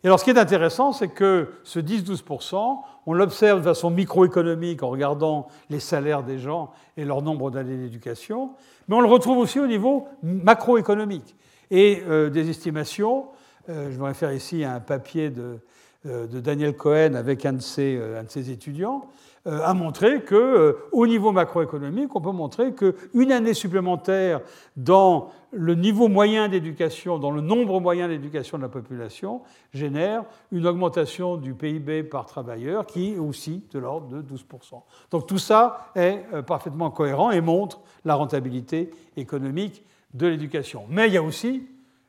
Et 0.02 0.08
alors 0.08 0.18
ce 0.18 0.24
qui 0.24 0.30
est 0.30 0.38
intéressant, 0.38 0.92
c'est 0.92 1.06
que 1.06 1.52
ce 1.62 1.78
10-12%, 1.78 2.80
on 3.06 3.12
l'observe 3.12 3.60
de 3.60 3.64
façon 3.64 3.90
microéconomique 3.90 4.82
en 4.82 4.88
regardant 4.88 5.46
les 5.68 5.78
salaires 5.78 6.24
des 6.24 6.40
gens 6.40 6.72
et 6.96 7.04
leur 7.04 7.22
nombre 7.22 7.52
d'années 7.52 7.76
d'éducation, 7.76 8.50
mais 8.88 8.96
on 8.96 9.00
le 9.00 9.06
retrouve 9.06 9.38
aussi 9.38 9.60
au 9.60 9.68
niveau 9.68 10.08
macroéconomique. 10.24 11.36
Et 11.70 12.02
euh, 12.08 12.28
des 12.28 12.50
estimations, 12.50 13.26
euh, 13.68 13.92
je 13.92 13.98
me 13.98 14.04
réfère 14.04 14.32
ici 14.32 14.64
à 14.64 14.74
un 14.74 14.80
papier 14.80 15.30
de, 15.30 15.60
Daniel 16.04 16.74
Cohen 16.74 17.14
avec 17.14 17.46
un 17.46 17.52
de 17.52 17.60
ses, 17.60 18.00
un 18.18 18.24
de 18.24 18.30
ses 18.30 18.50
étudiants, 18.50 19.04
euh, 19.04 19.06
a 19.46 19.72
montré 19.74 20.22
que, 20.22 20.34
euh, 20.34 20.72
au 20.92 21.06
niveau 21.06 21.32
macroéconomique, 21.32 22.14
on 22.14 22.20
peut 22.20 22.30
montrer 22.30 22.74
qu'une 22.74 23.32
année 23.32 23.54
supplémentaire 23.54 24.40
dans 24.76 25.30
le 25.50 25.74
niveau 25.74 26.08
moyen 26.08 26.48
d'éducation, 26.48 27.18
dans 27.18 27.30
le 27.30 27.40
nombre 27.40 27.80
moyen 27.80 28.08
d'éducation 28.08 28.58
de 28.58 28.62
la 28.62 28.68
population, 28.68 29.40
génère 29.72 30.24
une 30.52 30.66
augmentation 30.66 31.36
du 31.36 31.54
PIB 31.54 32.02
par 32.02 32.26
travailleur 32.26 32.86
qui 32.86 33.14
est 33.14 33.18
aussi 33.18 33.64
de 33.72 33.78
l'ordre 33.78 34.08
de 34.08 34.22
12%. 34.22 34.82
Donc 35.10 35.26
tout 35.26 35.38
ça 35.38 35.90
est 35.96 36.24
euh, 36.34 36.42
parfaitement 36.42 36.90
cohérent 36.90 37.30
et 37.30 37.40
montre 37.40 37.80
la 38.04 38.14
rentabilité 38.14 38.90
économique 39.16 39.84
de 40.14 40.26
l'éducation. 40.26 40.84
Mais 40.88 41.08
il 41.08 41.14
y 41.14 41.18
a 41.18 41.22
aussi 41.22 41.66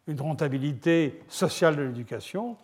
une 0.08 0.20
rentabilité 0.20 1.22
sociale 1.28 1.76
de 1.76 1.84
l'éducation. 1.84 2.58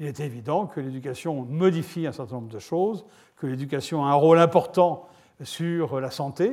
Il 0.00 0.06
est 0.06 0.20
évident 0.20 0.66
que 0.66 0.80
l'éducation 0.80 1.44
modifie 1.44 2.06
un 2.06 2.12
certain 2.12 2.36
nombre 2.36 2.48
de 2.48 2.58
choses, 2.58 3.04
que 3.36 3.46
l'éducation 3.46 4.06
a 4.06 4.08
un 4.08 4.14
rôle 4.14 4.38
important 4.38 5.06
sur 5.42 6.00
la 6.00 6.10
santé. 6.10 6.52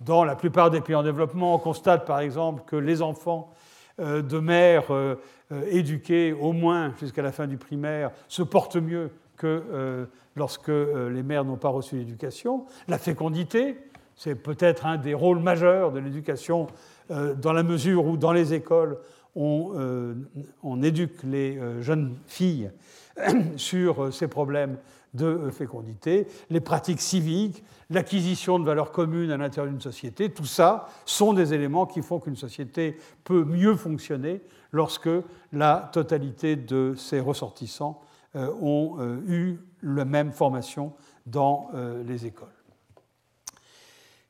Dans 0.00 0.24
la 0.24 0.34
plupart 0.34 0.70
des 0.70 0.80
pays 0.80 0.94
en 0.94 1.02
développement, 1.02 1.54
on 1.54 1.58
constate 1.58 2.06
par 2.06 2.20
exemple 2.20 2.62
que 2.66 2.76
les 2.76 3.02
enfants 3.02 3.52
euh, 4.00 4.22
de 4.22 4.38
mères 4.38 4.94
euh, 4.94 5.16
euh, 5.52 5.62
éduquées 5.68 6.32
au 6.32 6.52
moins 6.52 6.94
jusqu'à 6.98 7.20
la 7.20 7.32
fin 7.32 7.46
du 7.46 7.58
primaire 7.58 8.12
se 8.28 8.42
portent 8.42 8.76
mieux 8.76 9.10
que 9.36 10.06
lorsque 10.36 10.68
les 10.68 11.22
mères 11.22 11.46
n'ont 11.46 11.56
pas 11.56 11.70
reçu 11.70 11.96
l'éducation. 11.96 12.66
La 12.88 12.98
fécondité, 12.98 13.78
c'est 14.14 14.34
peut-être 14.34 14.84
un 14.84 14.98
des 14.98 15.14
rôles 15.14 15.38
majeurs 15.38 15.92
de 15.92 15.98
l'éducation 15.98 16.66
dans 17.08 17.54
la 17.54 17.62
mesure 17.62 18.04
où 18.04 18.18
dans 18.18 18.32
les 18.32 18.52
écoles, 18.52 18.98
on, 19.36 20.14
on 20.62 20.82
éduque 20.82 21.22
les 21.22 21.58
jeunes 21.80 22.16
filles 22.26 22.70
sur 23.56 24.12
ces 24.12 24.28
problèmes 24.28 24.76
de 25.14 25.26
euh, 25.26 25.50
fécondité, 25.50 26.26
les 26.50 26.60
pratiques 26.60 27.00
civiques, 27.00 27.64
l'acquisition 27.90 28.58
de 28.58 28.64
valeurs 28.64 28.92
communes 28.92 29.30
à 29.30 29.36
l'intérieur 29.36 29.70
d'une 29.70 29.80
société, 29.80 30.30
tout 30.30 30.44
ça 30.44 30.88
sont 31.04 31.32
des 31.32 31.52
éléments 31.52 31.86
qui 31.86 32.02
font 32.02 32.20
qu'une 32.20 32.36
société 32.36 32.96
peut 33.24 33.44
mieux 33.44 33.76
fonctionner 33.76 34.40
lorsque 34.72 35.10
la 35.52 35.90
totalité 35.92 36.56
de 36.56 36.94
ses 36.96 37.20
ressortissants 37.20 38.00
euh, 38.36 38.52
ont 38.60 38.96
euh, 39.00 39.20
eu 39.26 39.58
la 39.82 40.04
même 40.04 40.32
formation 40.32 40.92
dans 41.26 41.70
les 42.06 42.26
écoles. 42.26 42.48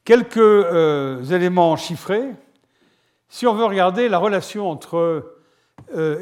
Quelques 0.05 0.37
éléments 1.33 1.77
chiffrés. 1.77 2.35
Si 3.31 3.47
on 3.47 3.55
veut 3.55 3.65
regarder 3.65 4.11
la 4.11 4.19
relation 4.19 4.69
entre 4.69 5.37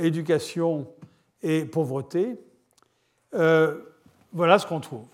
éducation 0.01 0.87
et 1.43 1.65
pauvreté, 1.65 2.39
voilà 3.33 4.59
ce 4.59 4.67
qu'on 4.67 4.81
trouve. 4.81 5.07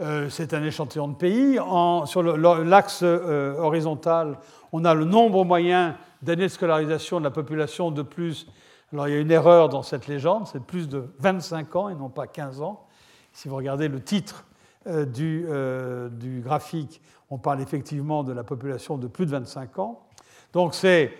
Euh, 0.00 0.30
c'est 0.30 0.54
un 0.54 0.64
échantillon 0.64 1.08
de 1.08 1.14
pays. 1.14 1.58
sur 2.06 2.22
l'axe 2.22 3.00
euh, 3.02 3.54
horizontal, 3.58 4.38
on 4.72 4.84
a 4.84 4.94
le 4.94 5.04
nombre 5.04 5.44
moyen 5.44 5.96
d'années 6.22 6.44
de 6.44 6.48
scolarisation 6.48 7.18
de 7.18 7.24
la 7.24 7.30
population 7.30 7.90
de 7.90 8.02
plus. 8.02 8.46
Alors 8.92 9.08
il 9.08 9.14
y 9.14 9.16
a 9.16 9.20
une 9.20 9.30
erreur 9.30 9.68
dans 9.68 9.82
cette 9.82 10.06
légende, 10.06 10.46
c'est 10.50 10.62
plus 10.62 10.88
de 10.88 11.04
25 11.18 11.76
ans 11.76 11.88
et 11.90 11.94
non 11.94 12.08
pas 12.08 12.26
15 12.26 12.62
ans. 12.62 12.86
Si 13.32 13.48
vous 13.48 13.56
regardez 13.56 13.88
le 13.88 14.02
titre 14.02 14.46
euh, 14.86 15.04
du, 16.08 16.40
graphique, 16.42 17.02
on 17.28 17.36
parle 17.36 17.60
effectivement 17.60 18.24
de 18.24 18.32
la 18.32 18.42
population 18.42 18.96
de 18.96 19.06
plus 19.06 19.26
de 19.26 19.32
25 19.32 19.78
ans. 19.78 20.00
Donc 20.52 20.74
c'est 20.74 21.12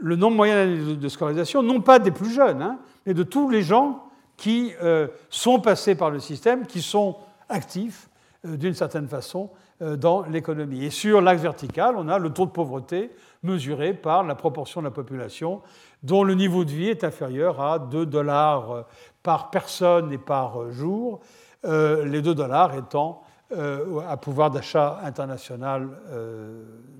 le 0.00 0.16
nombre 0.16 0.36
moyen 0.36 0.66
de 0.66 1.08
scolarisation, 1.08 1.62
non 1.62 1.80
pas 1.80 1.98
des 1.98 2.10
plus 2.10 2.32
jeunes, 2.32 2.62
hein, 2.62 2.78
mais 3.06 3.14
de 3.14 3.22
tous 3.22 3.50
les 3.50 3.62
gens 3.62 4.04
qui 4.36 4.72
euh, 4.82 5.08
sont 5.28 5.60
passés 5.60 5.94
par 5.94 6.10
le 6.10 6.20
système, 6.20 6.66
qui 6.66 6.80
sont 6.80 7.16
actifs 7.48 8.08
euh, 8.46 8.56
d'une 8.56 8.74
certaine 8.74 9.08
façon 9.08 9.50
euh, 9.82 9.96
dans 9.96 10.22
l'économie. 10.22 10.84
Et 10.84 10.90
sur 10.90 11.20
l'axe 11.20 11.42
vertical, 11.42 11.96
on 11.98 12.08
a 12.08 12.18
le 12.18 12.30
taux 12.30 12.46
de 12.46 12.52
pauvreté 12.52 13.10
mesuré 13.42 13.92
par 13.92 14.22
la 14.22 14.34
proportion 14.34 14.80
de 14.80 14.86
la 14.86 14.92
population 14.92 15.60
dont 16.02 16.22
le 16.22 16.34
niveau 16.34 16.64
de 16.64 16.70
vie 16.70 16.88
est 16.88 17.02
inférieur 17.02 17.60
à 17.60 17.78
2 17.80 18.06
dollars 18.06 18.86
par 19.22 19.50
personne 19.50 20.12
et 20.12 20.18
par 20.18 20.70
jour, 20.70 21.20
les 21.64 22.22
2 22.22 22.34
dollars 22.34 22.76
étant 22.76 23.22
à 23.52 24.16
pouvoir 24.16 24.50
d'achat 24.50 25.00
international 25.02 25.88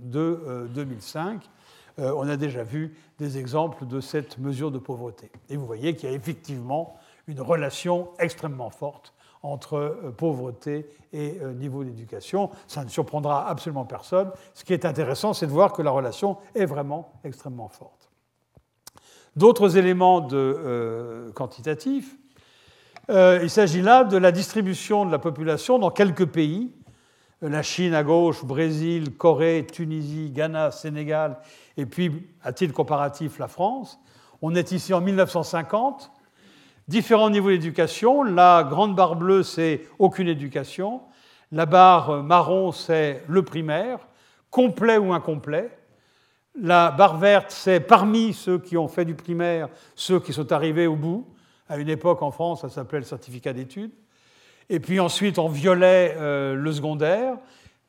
de 0.03 0.69
2005. 0.75 1.49
On 1.99 2.29
a 2.29 2.37
déjà 2.37 2.63
vu 2.63 2.95
des 3.19 3.39
exemples 3.39 3.87
de 3.87 4.01
cette 4.01 4.39
mesure 4.39 4.71
de 4.71 4.79
pauvreté. 4.79 5.33
Et 5.49 5.57
vous 5.57 5.67
voyez 5.67 5.97
qu'il 5.97 6.09
y 6.09 6.13
a 6.13 6.15
effectivement 6.15 6.97
une 7.27 7.41
relation 7.41 8.09
extrêmement 8.19 8.71
forte 8.71 9.15
entre 9.43 9.75
euh, 9.75 10.15
pauvreté 10.17 10.87
et 11.13 11.39
euh, 11.43 11.53
niveau 11.53 11.85
d'éducation. 11.85 12.51
Ça 12.67 12.85
ne 12.85 12.89
surprendra 12.89 13.49
absolument 13.49 13.85
personne. 13.85 14.31
Ce 14.55 14.65
qui 14.65 14.73
est 14.73 14.85
intéressant, 14.85 15.33
c'est 15.33 15.47
de 15.47 15.53
voir 15.53 15.73
que 15.73 15.83
la 15.83 15.91
relation 15.91 16.39
est 16.55 16.67
vraiment 16.67 17.13
extrêmement 17.25 17.69
forte. 17.69 18.11
D'autres 19.37 19.77
éléments 19.77 20.27
euh, 20.33 21.31
quantitatifs. 21.33 22.17
il 23.09 23.51
s'agit 23.51 23.83
là 23.83 24.05
de 24.05 24.17
la 24.17 24.33
distribution 24.33 25.07
de 25.07 25.13
la 25.13 25.19
population 25.19 25.79
dans 25.79 25.91
quelques 25.91 26.27
pays. 26.27 26.73
La 27.41 27.63
Chine 27.63 27.95
à 27.95 28.03
gauche, 28.03 28.45
Brésil, 28.45 29.17
Corée, 29.17 29.65
Tunisie, 29.71 30.31
Ghana, 30.31 30.73
Sénégal, 30.73 31.39
et 31.77 31.87
puis, 31.87 32.27
à 32.43 32.53
titre 32.53 32.75
comparatif, 32.75 33.39
la 33.39 33.47
France. 33.47 34.01
On 34.43 34.55
est 34.55 34.73
ici 34.73 34.93
en 34.93 35.01
1950 35.01 36.11
Différents 36.89 37.29
niveaux 37.29 37.51
d'éducation. 37.51 38.23
La 38.23 38.67
grande 38.67 38.97
barre 38.97 39.15
bleue, 39.15 39.43
c'est 39.43 39.83
aucune 39.99 40.27
éducation. 40.27 41.03
La 41.53 41.67
barre 41.67 42.23
marron, 42.23 42.73
c'est 42.73 43.23
le 43.29 43.43
primaire, 43.43 43.99
complet 44.51 44.97
ou 44.97 45.13
incomplet. 45.13 45.71
La 46.59 46.91
barre 46.91 47.19
verte, 47.19 47.51
c'est 47.51 47.81
parmi 47.81 48.33
ceux 48.33 48.59
qui 48.59 48.79
ont 48.79 48.89
fait 48.89 49.05
du 49.05 49.15
primaire, 49.15 49.69
ceux 49.95 50.19
qui 50.19 50.33
sont 50.33 50.51
arrivés 50.51 50.87
au 50.87 50.97
bout. 50.97 51.27
À 51.69 51.77
une 51.77 51.91
époque, 51.91 52.23
en 52.23 52.31
France, 52.31 52.63
ça 52.63 52.71
s'appelait 52.71 53.01
le 53.01 53.05
certificat 53.05 53.53
d'études. 53.53 53.93
Et 54.71 54.81
puis 54.81 55.01
ensuite, 55.01 55.39
en 55.39 55.49
violet, 55.49 56.15
euh, 56.19 56.55
le 56.55 56.73
secondaire. 56.73 57.37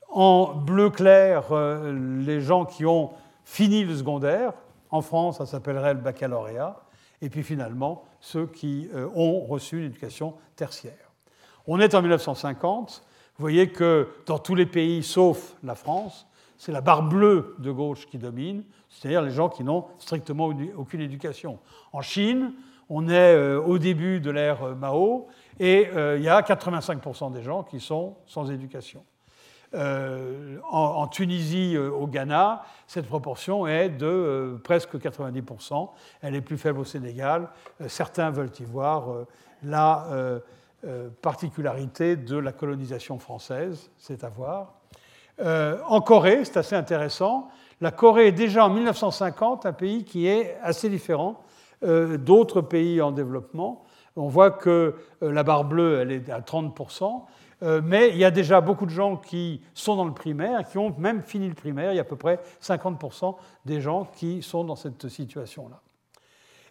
En 0.07 0.55
bleu 0.55 0.89
clair, 0.89 1.51
euh, 1.51 1.93
les 2.25 2.41
gens 2.41 2.65
qui 2.65 2.85
ont 2.85 3.11
fini 3.43 3.83
le 3.83 3.95
secondaire. 3.95 4.53
En 4.89 5.01
France, 5.01 5.37
ça 5.37 5.45
s'appellerait 5.45 5.93
le 5.93 5.99
baccalauréat. 5.99 6.81
Et 7.21 7.29
puis 7.29 7.43
finalement, 7.43 8.05
ceux 8.21 8.47
qui 8.47 8.89
euh, 8.95 9.07
ont 9.13 9.41
reçu 9.41 9.79
une 9.79 9.85
éducation 9.85 10.33
tertiaire. 10.55 11.11
On 11.67 11.79
est 11.79 11.93
en 11.93 12.01
1950. 12.01 13.03
Vous 13.37 13.41
voyez 13.41 13.69
que 13.69 14.07
dans 14.25 14.39
tous 14.39 14.55
les 14.55 14.65
pays, 14.65 15.03
sauf 15.03 15.55
la 15.63 15.75
France, 15.75 16.27
c'est 16.57 16.71
la 16.71 16.81
barre 16.81 17.03
bleue 17.03 17.55
de 17.59 17.71
gauche 17.71 18.07
qui 18.07 18.17
domine, 18.17 18.63
c'est-à-dire 18.89 19.21
les 19.21 19.31
gens 19.31 19.49
qui 19.49 19.63
n'ont 19.63 19.85
strictement 19.97 20.51
aucune 20.77 21.01
éducation. 21.01 21.59
En 21.93 22.01
Chine, 22.01 22.53
on 22.89 23.08
est 23.08 23.36
euh, 23.36 23.62
au 23.62 23.78
début 23.78 24.19
de 24.19 24.32
l'ère 24.32 24.63
euh, 24.63 24.75
Mao 24.75 25.28
et 25.60 25.89
euh, 25.95 26.17
il 26.17 26.23
y 26.23 26.30
a 26.30 26.41
85% 26.41 27.32
des 27.32 27.43
gens 27.43 27.63
qui 27.63 27.80
sont 27.80 28.15
sans 28.25 28.52
éducation. 28.52 29.04
en, 29.71 31.08
Tunisie, 31.08 31.78
au 31.78 32.08
Ghana, 32.08 32.63
cette 32.88 33.06
proportion 33.06 33.67
est 33.67 33.89
de 33.89 34.60
presque 34.63 34.95
90%. 34.95 35.89
Elle 36.21 36.34
est 36.34 36.41
plus 36.41 36.58
faible 36.58 36.80
au 36.80 36.86
Sénégal. 36.86 37.49
certains 37.88 38.32
veulent 38.32 38.49
y 38.60 38.63
voir 38.63 39.28
la 39.62 40.08
particularité 41.21 42.15
de 42.15 42.36
la 42.38 42.52
colonisation 42.52 43.19
française, 43.19 43.91
c'est 43.97 44.23
à 44.23 44.30
voir. 44.30 44.73
en 45.88 46.02
Corée, 46.02 46.45
c'est 46.45 46.58
assez 46.58 46.75
intéressant, 46.75 47.49
la 47.80 47.91
Corée 47.91 48.30
est 48.30 48.32
déjà 48.32 48.65
en 48.65 48.69
1950 48.69 49.67
un 49.67 49.73
pays 49.73 50.04
qui 50.04 50.25
est 50.25 50.58
assez 50.63 50.89
différent 50.89 51.43
d'autres 51.81 52.61
pays 52.61 53.01
en 53.01 53.11
développement. 53.11 53.85
On 54.19 54.27
voit 54.27 54.51
que 54.51 54.95
euh, 55.23 55.31
la 55.31 55.43
barre 55.43 55.63
bleue, 55.63 55.99
elle 56.01 56.11
est 56.11 56.29
à 56.29 56.41
30%, 56.41 57.23
euh, 57.61 57.81
mais 57.83 58.09
il 58.09 58.17
y 58.17 58.25
a 58.25 58.31
déjà 58.31 58.59
beaucoup 58.59 58.85
de 58.85 58.91
gens 58.91 59.15
qui 59.15 59.61
sont 59.73 59.95
dans 59.95 60.05
le 60.05 60.13
primaire, 60.13 60.67
qui 60.67 60.77
ont 60.77 60.93
même 60.97 61.23
fini 61.23 61.47
le 61.47 61.55
primaire. 61.55 61.93
Il 61.93 61.95
y 61.95 61.99
a 61.99 62.01
à 62.01 62.05
peu 62.05 62.15
près 62.15 62.39
50% 62.61 63.35
des 63.65 63.81
gens 63.81 64.07
qui 64.15 64.41
sont 64.41 64.63
dans 64.63 64.75
cette 64.75 65.07
situation-là. 65.07 65.79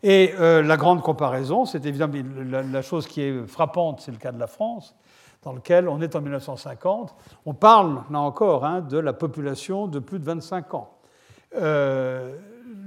Et 0.04 0.32
la 0.38 0.76
grande 0.76 1.02
comparaison, 1.02 1.64
c'est 1.64 1.84
évidemment 1.84 2.14
la, 2.44 2.82
chose 2.82 3.08
qui 3.08 3.20
est 3.20 3.46
frappante, 3.48 4.00
c'est 4.00 4.12
le 4.12 4.16
cas 4.18 4.30
de 4.30 4.38
la 4.38 4.46
France, 4.46 4.94
dans 5.42 5.52
lequel 5.52 5.88
on 5.88 6.00
est 6.00 6.14
en 6.14 6.20
1950. 6.20 7.16
On 7.46 7.52
parle, 7.52 8.02
là 8.08 8.20
encore, 8.20 8.64
hein, 8.64 8.80
de 8.80 8.96
la 8.96 9.12
population 9.12 9.88
de 9.88 9.98
plus 9.98 10.20
de 10.20 10.24
25 10.24 10.74
ans 10.74 10.98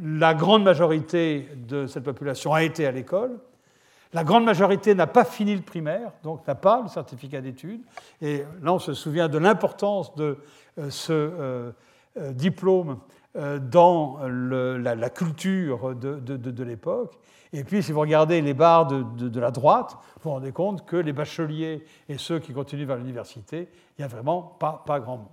la 0.01 0.33
grande 0.33 0.63
majorité 0.63 1.47
de 1.67 1.85
cette 1.85 2.03
population 2.03 2.53
a 2.53 2.63
été 2.63 2.87
à 2.87 2.91
l'école. 2.91 3.39
La 4.13 4.23
grande 4.23 4.43
majorité 4.43 4.93
n'a 4.95 5.07
pas 5.07 5.23
fini 5.23 5.55
le 5.55 5.61
primaire, 5.61 6.11
donc 6.23 6.45
n'a 6.47 6.55
pas 6.55 6.81
le 6.81 6.89
certificat 6.89 7.39
d'études. 7.39 7.81
Et 8.21 8.43
là, 8.61 8.73
on 8.73 8.79
se 8.79 8.93
souvient 8.93 9.29
de 9.29 9.37
l'importance 9.37 10.13
de 10.15 10.37
euh, 10.79 10.89
ce 10.89 11.13
euh, 11.13 11.71
euh, 12.17 12.31
diplôme 12.33 12.99
dans 13.33 14.19
la, 14.27 15.09
culture 15.09 15.95
de, 15.95 16.63
l'époque. 16.65 17.17
Et 17.53 17.63
puis, 17.63 17.81
si 17.81 17.93
vous 17.93 18.01
regardez 18.01 18.41
les 18.41 18.53
barres 18.53 18.87
de, 18.87 19.39
la 19.39 19.51
droite, 19.51 19.95
vous 20.15 20.23
vous 20.23 20.31
rendez 20.31 20.51
compte 20.51 20.85
que 20.85 20.97
les 20.97 21.13
bacheliers 21.13 21.85
et 22.09 22.17
ceux 22.17 22.39
qui 22.39 22.51
continuent 22.51 22.83
vers 22.83 22.97
l'université, 22.97 23.69
il 23.97 24.01
n'y 24.01 24.03
a 24.03 24.09
vraiment 24.09 24.41
pas, 24.41 24.83
pas 24.85 24.99
grand 24.99 25.15
monde. 25.15 25.27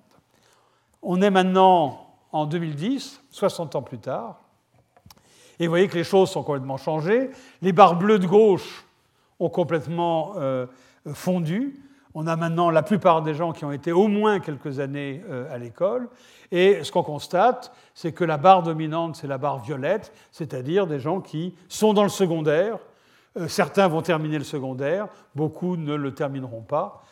On 1.02 1.20
est 1.20 1.31
maintenant 1.31 2.07
en 2.31 2.46
2010, 2.46 3.20
60 3.33 3.74
ans 3.74 3.83
plus 3.83 3.98
tard, 3.98 4.38
et 5.61 5.66
vous 5.66 5.71
voyez 5.71 5.88
que 5.88 5.97
les 5.97 6.05
choses 6.05 6.31
sont 6.31 6.42
complètement 6.42 6.77
changées. 6.77 7.31
Les 7.62 7.73
barres 7.73 7.97
bleues 7.97 8.18
de 8.18 8.27
gauche 8.27 8.85
ont 9.40 9.49
complètement 9.49 10.35
euh, 10.37 10.66
fondu. 11.12 11.81
On 12.14 12.27
a 12.27 12.37
maintenant 12.37 12.71
la 12.71 12.83
plupart 12.83 13.23
des 13.23 13.35
gens 13.35 13.53
qui 13.53 13.64
ont 13.64 13.73
été 13.73 13.92
au 13.92 14.09
moins 14.09 14.40
quelques 14.40 14.81
années 14.81 15.23
euh, 15.29 15.53
à 15.53 15.59
l'école. 15.59 16.09
Et 16.51 16.83
ce 16.83 16.90
qu'on 16.90 17.03
constate, 17.03 17.73
c'est 17.94 18.12
que 18.12 18.25
la 18.25 18.38
barre 18.38 18.62
dominante, 18.62 19.16
c'est 19.16 19.27
la 19.27 19.38
barre 19.38 19.61
violette, 19.61 20.12
c'est-à-dire 20.33 20.87
des 20.87 20.99
gens 20.99 21.21
qui 21.21 21.55
sont 21.68 21.92
dans 21.92 22.03
le 22.03 22.09
secondaire. 22.09 22.79
Euh, 23.37 23.49
certains 23.49 23.88
vont 23.88 24.03
terminer 24.03 24.38
le 24.38 24.44
secondaire, 24.44 25.09
beaucoup 25.35 25.77
ne 25.77 25.94
le 25.94 26.14
termineront 26.14 26.62
pas. 26.62 27.03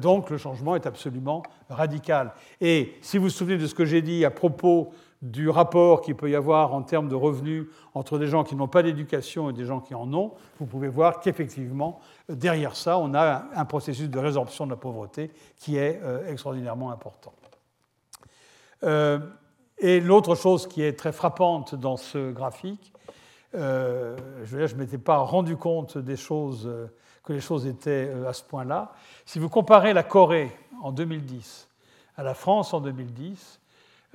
donc 0.00 0.30
le 0.30 0.38
changement 0.38 0.76
est 0.76 0.86
absolument 0.86 1.42
radical. 1.68 2.32
Et 2.60 2.94
si 3.02 3.18
vous 3.18 3.24
vous 3.24 3.30
souvenez 3.30 3.58
de 3.58 3.66
ce 3.66 3.74
que 3.74 3.84
j'ai 3.84 4.00
dit 4.00 4.24
à 4.24 4.30
propos 4.30 4.92
du 5.22 5.48
rapport 5.48 6.02
qu'il 6.02 6.14
peut 6.14 6.30
y 6.30 6.34
avoir 6.34 6.74
en 6.74 6.82
termes 6.82 7.08
de 7.08 7.14
revenus 7.14 7.66
entre 7.94 8.18
des 8.18 8.26
gens 8.26 8.44
qui 8.44 8.54
n'ont 8.54 8.68
pas 8.68 8.82
d'éducation 8.82 9.50
et 9.50 9.52
des 9.52 9.64
gens 9.64 9.80
qui 9.80 9.94
en 9.94 10.12
ont, 10.12 10.34
vous 10.58 10.66
pouvez 10.66 10.88
voir 10.88 11.20
qu'effectivement, 11.20 12.00
derrière 12.28 12.76
ça, 12.76 12.98
on 12.98 13.14
a 13.14 13.46
un 13.54 13.64
processus 13.64 14.10
de 14.10 14.18
résorption 14.18 14.66
de 14.66 14.70
la 14.70 14.76
pauvreté 14.76 15.30
qui 15.56 15.76
est 15.76 16.00
euh, 16.02 16.30
extraordinairement 16.30 16.90
important. 16.90 17.32
Euh, 18.84 19.18
et 19.78 20.00
l'autre 20.00 20.34
chose 20.34 20.66
qui 20.66 20.82
est 20.82 20.98
très 20.98 21.12
frappante 21.12 21.74
dans 21.74 21.96
ce 21.96 22.30
graphique, 22.30 22.92
euh, 23.54 24.16
je 24.44 24.58
ne 24.58 24.74
m'étais 24.74 24.98
pas 24.98 25.18
rendu 25.18 25.56
compte 25.56 25.96
des 25.96 26.16
choses, 26.16 26.70
que 27.24 27.32
les 27.32 27.40
choses 27.40 27.66
étaient 27.66 28.12
à 28.26 28.34
ce 28.34 28.42
point-là. 28.42 28.92
Si 29.24 29.38
vous 29.38 29.48
comparez 29.48 29.94
la 29.94 30.02
Corée 30.02 30.54
en 30.82 30.92
2010 30.92 31.68
à 32.16 32.22
la 32.22 32.34
France 32.34 32.74
en 32.74 32.80
2010, 32.80 33.60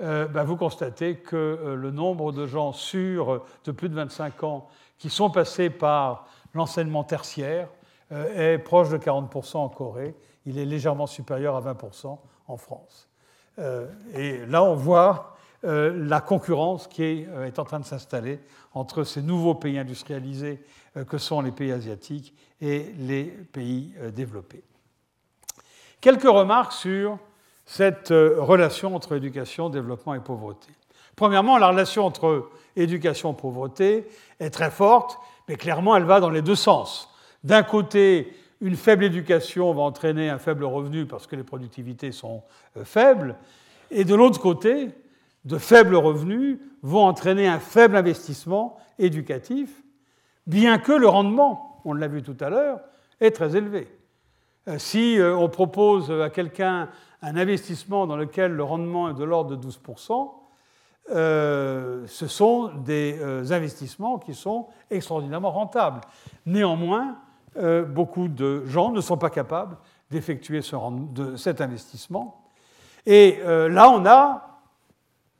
euh, 0.02 0.26
bah, 0.26 0.42
vous 0.42 0.56
constatez 0.56 1.16
que 1.16 1.36
euh, 1.36 1.76
le 1.76 1.90
nombre 1.92 2.32
de 2.32 2.46
gens 2.46 2.72
sûrs 2.72 3.44
de 3.64 3.70
plus 3.70 3.88
de 3.88 3.94
25 3.94 4.42
ans 4.42 4.68
qui 4.98 5.10
sont 5.10 5.30
passés 5.30 5.70
par 5.70 6.26
l'enseignement 6.54 7.04
tertiaire 7.04 7.68
euh, 8.10 8.54
est 8.54 8.58
proche 8.58 8.88
de 8.88 8.98
40% 8.98 9.58
en 9.58 9.68
Corée. 9.68 10.16
Il 10.44 10.58
est 10.58 10.64
légèrement 10.64 11.06
supérieur 11.06 11.54
à 11.54 11.60
20% 11.60 12.18
en 12.48 12.56
France. 12.56 13.08
et 14.14 14.44
là, 14.46 14.64
on 14.64 14.74
voit 14.74 15.36
la 15.62 16.20
concurrence 16.20 16.88
qui 16.88 17.04
est, 17.04 17.58
en 17.58 17.64
train 17.64 17.78
de 17.78 17.84
s'installer 17.84 18.40
entre 18.74 19.04
ces 19.04 19.22
nouveaux 19.22 19.54
pays 19.54 19.78
industrialisés 19.78 20.60
que 21.06 21.18
sont 21.18 21.40
les 21.40 21.52
pays 21.52 21.70
asiatiques 21.70 22.34
et 22.60 22.92
les 22.98 23.24
pays 23.24 23.94
développés. 24.12 24.64
Quelques 26.00 26.24
remarques 26.24 26.72
sur 26.72 27.16
cette 27.64 28.10
euh, 28.10 28.36
relation 28.38 28.94
entre 28.94 29.16
éducation, 29.16 29.68
développement 29.68 30.14
et 30.14 30.20
pauvreté. 30.20 30.68
Premièrement, 31.16 31.58
la 31.58 31.68
relation 31.68 32.04
entre 32.04 32.48
éducation 32.76 33.32
et 33.32 33.36
pauvreté 33.36 34.06
est 34.40 34.50
très 34.50 34.70
forte, 34.70 35.18
mais 35.48 35.56
clairement, 35.56 35.96
elle 35.96 36.04
va 36.04 36.20
dans 36.20 36.30
les 36.30 36.42
deux 36.42 36.54
sens. 36.54 37.08
D'un 37.44 37.62
côté, 37.62 38.32
une 38.60 38.76
faible 38.76 39.04
éducation 39.04 39.72
va 39.72 39.82
entraîner 39.82 40.30
un 40.30 40.38
faible 40.38 40.64
revenu 40.64 41.06
parce 41.06 41.26
que 41.26 41.36
les 41.36 41.44
productivités 41.44 42.12
sont 42.12 42.42
euh, 42.76 42.84
faibles, 42.84 43.36
et 43.90 44.04
de 44.04 44.14
l'autre 44.14 44.40
côté, 44.40 44.88
de 45.44 45.58
faibles 45.58 45.96
revenus 45.96 46.58
vont 46.82 47.04
entraîner 47.04 47.46
un 47.46 47.58
faible 47.58 47.96
investissement 47.96 48.78
éducatif, 48.98 49.82
bien 50.46 50.78
que 50.78 50.92
le 50.92 51.08
rendement, 51.08 51.80
on 51.84 51.92
l'a 51.92 52.08
vu 52.08 52.22
tout 52.22 52.36
à 52.40 52.48
l'heure, 52.48 52.80
est 53.20 53.32
très 53.32 53.56
élevé. 53.56 53.88
Euh, 54.68 54.78
si 54.78 55.18
on 55.20 55.48
propose 55.48 56.10
à 56.10 56.30
quelqu'un 56.30 56.88
un 57.22 57.36
investissement 57.36 58.06
dans 58.06 58.16
lequel 58.16 58.52
le 58.52 58.64
rendement 58.64 59.08
est 59.08 59.14
de 59.14 59.24
l'ordre 59.24 59.56
de 59.56 59.68
12%, 59.68 60.30
euh, 61.10 62.04
ce 62.06 62.26
sont 62.26 62.70
des 62.84 63.18
euh, 63.20 63.44
investissements 63.50 64.18
qui 64.18 64.34
sont 64.34 64.68
extraordinairement 64.90 65.50
rentables. 65.50 66.00
Néanmoins, 66.46 67.16
euh, 67.56 67.84
beaucoup 67.84 68.28
de 68.28 68.64
gens 68.66 68.90
ne 68.92 69.00
sont 69.00 69.16
pas 69.18 69.30
capables 69.30 69.76
d'effectuer 70.10 70.60
cet 71.36 71.60
investissement. 71.60 72.42
Et 73.06 73.38
là, 73.42 73.88
on 73.88 74.04
a, 74.04 74.60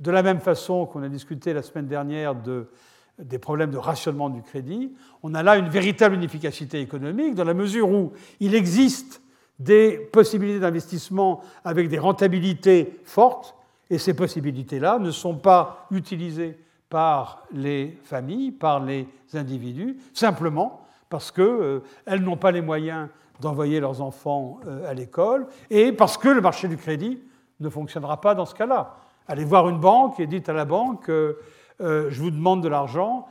de 0.01 0.11
la 0.11 0.23
même 0.23 0.41
façon 0.41 0.87
qu'on 0.87 1.03
a 1.03 1.09
discuté 1.11 1.53
la 1.53 1.63
semaine 1.63 1.87
dernière 1.87 2.35
de, 2.35 2.71
des 3.19 3.39
problèmes 3.39 3.71
de 3.71 3.77
rationnement 3.77 4.31
du 4.31 4.43
crédit, 4.43 4.95
on 5.23 5.35
a 5.35 5.43
là 5.43 5.59
une 5.59 5.69
véritable 5.69 6.17
inefficacité 6.17 6.81
économique 6.81 7.35
dans 7.35 7.45
la 7.45 7.53
mesure 7.53 7.91
où 7.91 8.13
il 8.41 8.55
existe 8.55 9.22
des 9.63 9.99
possibilités 10.13 10.61
d'investissement 10.61 11.43
avec 11.65 11.89
des 11.89 11.99
rentabilités 11.99 13.01
fortes, 13.05 13.55
et 13.91 13.99
ces 13.99 14.15
possibilités-là 14.15 14.99
ne 14.99 15.11
sont 15.11 15.35
pas 15.35 15.87
utilisées 15.91 16.59
par 16.89 17.45
les 17.53 17.99
familles, 18.05 18.51
par 18.51 18.81
les 18.81 19.07
individus, 19.35 19.97
simplement 20.13 20.87
parce 21.09 21.31
qu'elles 21.31 21.45
euh, 21.45 22.19
n'ont 22.21 22.37
pas 22.37 22.51
les 22.51 22.63
moyens 22.63 23.09
d'envoyer 23.41 23.81
leurs 23.81 24.01
enfants 24.01 24.61
euh, 24.67 24.91
à 24.91 24.95
l'école, 24.95 25.47
et 25.71 25.93
parce 25.93 26.17
que 26.17 26.29
le 26.29 26.41
marché 26.41 26.69
du 26.69 26.77
crédit 26.77 27.19
ne 27.61 27.69
fonctionnera 27.69 28.21
pas 28.21 28.35
dans 28.35 28.47
ce 28.47 28.55
cas-là. 28.55 28.97
Allez 29.29 29.45
voir 29.45 29.69
une 29.69 29.79
banque 29.79 30.21
et 30.21 30.27
dites 30.27 30.49
à 30.49 30.53
la 30.53 30.65
banque, 30.65 31.09
euh, 31.11 31.35
je 31.79 32.21
vous 32.21 32.31
demande 32.31 32.63
de 32.63 32.69
l'argent, 32.69 33.29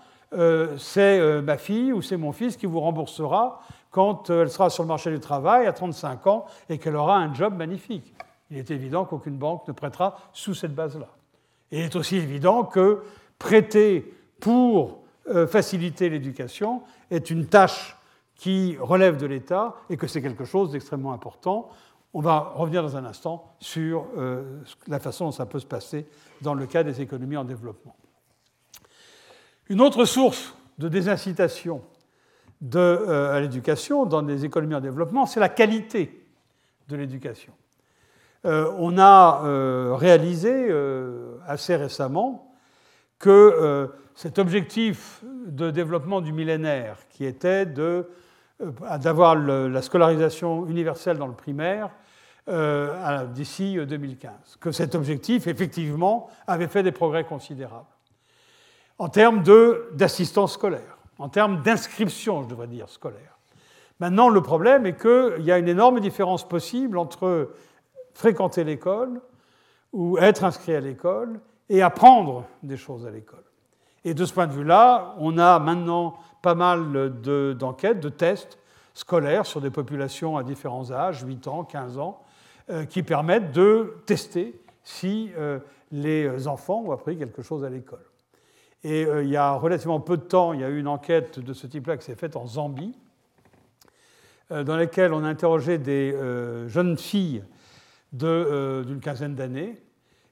c'est 0.78 1.42
ma 1.42 1.58
fille 1.58 1.92
ou 1.92 2.02
c'est 2.02 2.16
mon 2.16 2.32
fils 2.32 2.56
qui 2.56 2.66
vous 2.66 2.80
remboursera, 2.80 3.62
quand 3.92 4.30
euh, 4.30 4.44
elle 4.44 4.50
sera 4.50 4.70
sur 4.70 4.84
le 4.84 4.88
marché 4.88 5.12
du 5.12 5.20
travail 5.20 5.68
à 5.68 5.74
35 5.74 6.26
ans 6.28 6.46
et 6.70 6.78
qu'elle 6.78 6.96
aura 6.96 7.18
un 7.18 7.34
job 7.34 7.56
magnifique. 7.56 8.14
Il 8.50 8.58
est 8.58 8.72
évident 8.72 9.06
qu'aucune 9.06 9.38
banque 9.38 9.68
ne 9.68 9.74
prêtera 9.74 10.18
sous 10.34 10.54
cette 10.54 10.74
base-là. 10.74 11.08
Il 11.72 11.80
est 11.80 11.96
aussi 11.96 12.18
évident 12.18 12.64
que 12.64 13.04
prêter 13.38 14.14
pour 14.40 15.02
euh, 15.30 15.48
faciliter 15.48 16.10
l'éducation 16.10 16.82
est 17.10 17.30
une 17.30 17.46
tâche 17.46 17.96
qui 18.36 18.76
relève 18.80 19.18
de 19.18 19.28
l'État 19.28 19.76
et 19.90 19.98
que 19.98 20.08
c'est 20.08 20.22
quelque 20.22 20.46
chose 20.46 20.72
d'extrêmement 20.72 21.14
important. 21.14 21.70
On 22.14 22.22
va 22.22 22.54
revenir 22.56 22.82
dans 22.82 22.98
un 22.98 23.06
instant 23.06 23.54
sur 23.60 24.06
euh, 24.18 24.62
la 24.88 25.00
façon 25.00 25.26
dont 25.26 25.32
ça 25.32 25.46
peut 25.46 25.60
se 25.60 25.66
passer 25.66 26.08
dans 26.42 26.54
le 26.54 26.66
cas 26.66 26.84
des 26.84 27.02
économies 27.02 27.38
en 27.38 27.46
développement. 27.46 27.96
Une 29.70 29.80
autre 29.80 30.06
source 30.06 30.56
de 30.80 30.90
désincitation 30.90 31.82
de, 32.62 32.80
euh, 32.80 33.40
l'éducation 33.40 34.06
dans 34.06 34.22
des 34.22 34.46
économies 34.46 34.76
en 34.76 34.82
développement, 34.82 35.26
c'est 35.26 35.40
la 35.40 35.50
qualité 35.50 36.24
de 36.88 36.96
l'éducation. 36.96 37.54
on 38.44 38.98
a 38.98 39.96
réalisé 39.96 40.74
assez 41.48 41.76
récemment 41.76 42.54
que 43.20 43.88
cet 44.16 44.40
objectif 44.40 45.24
de 45.46 45.70
développement 45.72 46.22
du 46.22 46.34
millénaire, 46.34 46.98
qui 47.12 47.24
était 47.24 47.66
d'avoir 48.60 49.36
la 49.36 49.82
scolarisation 49.82 50.66
universelle 50.66 51.18
dans 51.18 51.28
le 51.28 51.36
primaire, 51.36 51.92
euh, 52.50 53.26
d'ici 53.28 53.78
2015. 53.78 54.32
Euh, 54.32 54.58
que 54.60 54.72
cet 54.72 54.96
objectif, 54.96 55.46
effectivement, 55.46 56.28
avait 56.48 56.68
fait 56.68 56.82
des 56.82 56.92
progrès 56.92 57.24
considérables. 57.24 57.86
En 58.98 59.10
termes 59.10 59.44
d'assistance 59.94 60.54
scolaire, 60.54 60.98
en 61.22 61.30
termes 61.30 61.62
d'inscription, 61.62 62.42
je 62.42 62.48
devrais 62.48 62.68
dire, 62.68 62.90
scolaire. 62.90 63.38
Maintenant, 64.00 64.28
le 64.30 64.42
problème 64.42 64.88
est 64.88 65.00
qu'il 65.00 65.44
y 65.46 65.52
a 65.52 65.60
une 65.60 65.68
énorme 65.68 66.00
différence 66.00 66.48
possible 66.48 66.98
entre 66.98 67.52
fréquenter 68.16 68.64
l'école 68.64 69.22
ou 69.94 70.18
être 70.18 70.44
inscrit 70.44 70.74
à 70.74 70.80
l'école 70.80 71.40
et 71.70 71.84
apprendre 71.84 72.46
des 72.64 72.76
choses 72.76 73.06
à 73.06 73.12
l'école. 73.12 73.44
Et 74.04 74.16
de 74.16 74.26
ce 74.26 74.34
point 74.34 74.48
de 74.48 74.54
vue-là, 74.54 75.14
on 75.20 75.38
a 75.38 75.60
maintenant 75.60 76.16
pas 76.42 76.56
mal 76.56 77.12
d'enquêtes, 77.54 78.00
de, 78.00 78.10
tests 78.10 78.58
scolaires 78.96 79.46
sur 79.46 79.62
des 79.62 79.70
populations 79.70 80.38
à 80.38 80.44
différents 80.44 80.92
âges, 80.92 81.22
8 81.22 81.48
ans, 81.48 81.64
15 81.64 82.00
ans, 82.00 82.24
euh, 82.72 82.86
qui 82.86 83.04
permettent 83.04 83.52
de 83.52 83.98
tester 84.08 84.60
si 84.84 85.32
euh, 85.38 85.60
les 85.92 86.48
enfants 86.48 86.82
ont 86.84 86.92
appris 86.92 87.16
quelque 87.16 87.44
chose 87.44 87.64
à 87.64 87.70
l'école. 87.70 88.11
Et 88.84 89.06
euh, 89.06 89.24
il 89.24 89.30
y 89.30 89.38
a 89.38 89.54
relativement 89.54 90.00
peu 90.00 90.18
de 90.18 90.24
temps, 90.24 90.54
il 90.54 90.62
y 90.62 90.64
a 90.64 90.70
eu 90.70 90.80
une 90.80 90.88
enquête 90.88 91.40
de 91.40 91.54
ce 91.54 91.68
type-là 91.68 91.98
qui 91.98 92.06
s'est 92.06 92.16
faite 92.16 92.36
en 92.36 92.48
Zambie, 92.48 92.96
dans 94.50 94.76
laquelle 94.76 95.14
on 95.14 95.24
a 95.24 95.30
interrogé 95.30 95.78
des 95.78 96.14
jeunes 96.68 96.98
filles 96.98 97.42
d'une 98.12 99.00
quinzaine 99.02 99.34
d'années 99.34 99.82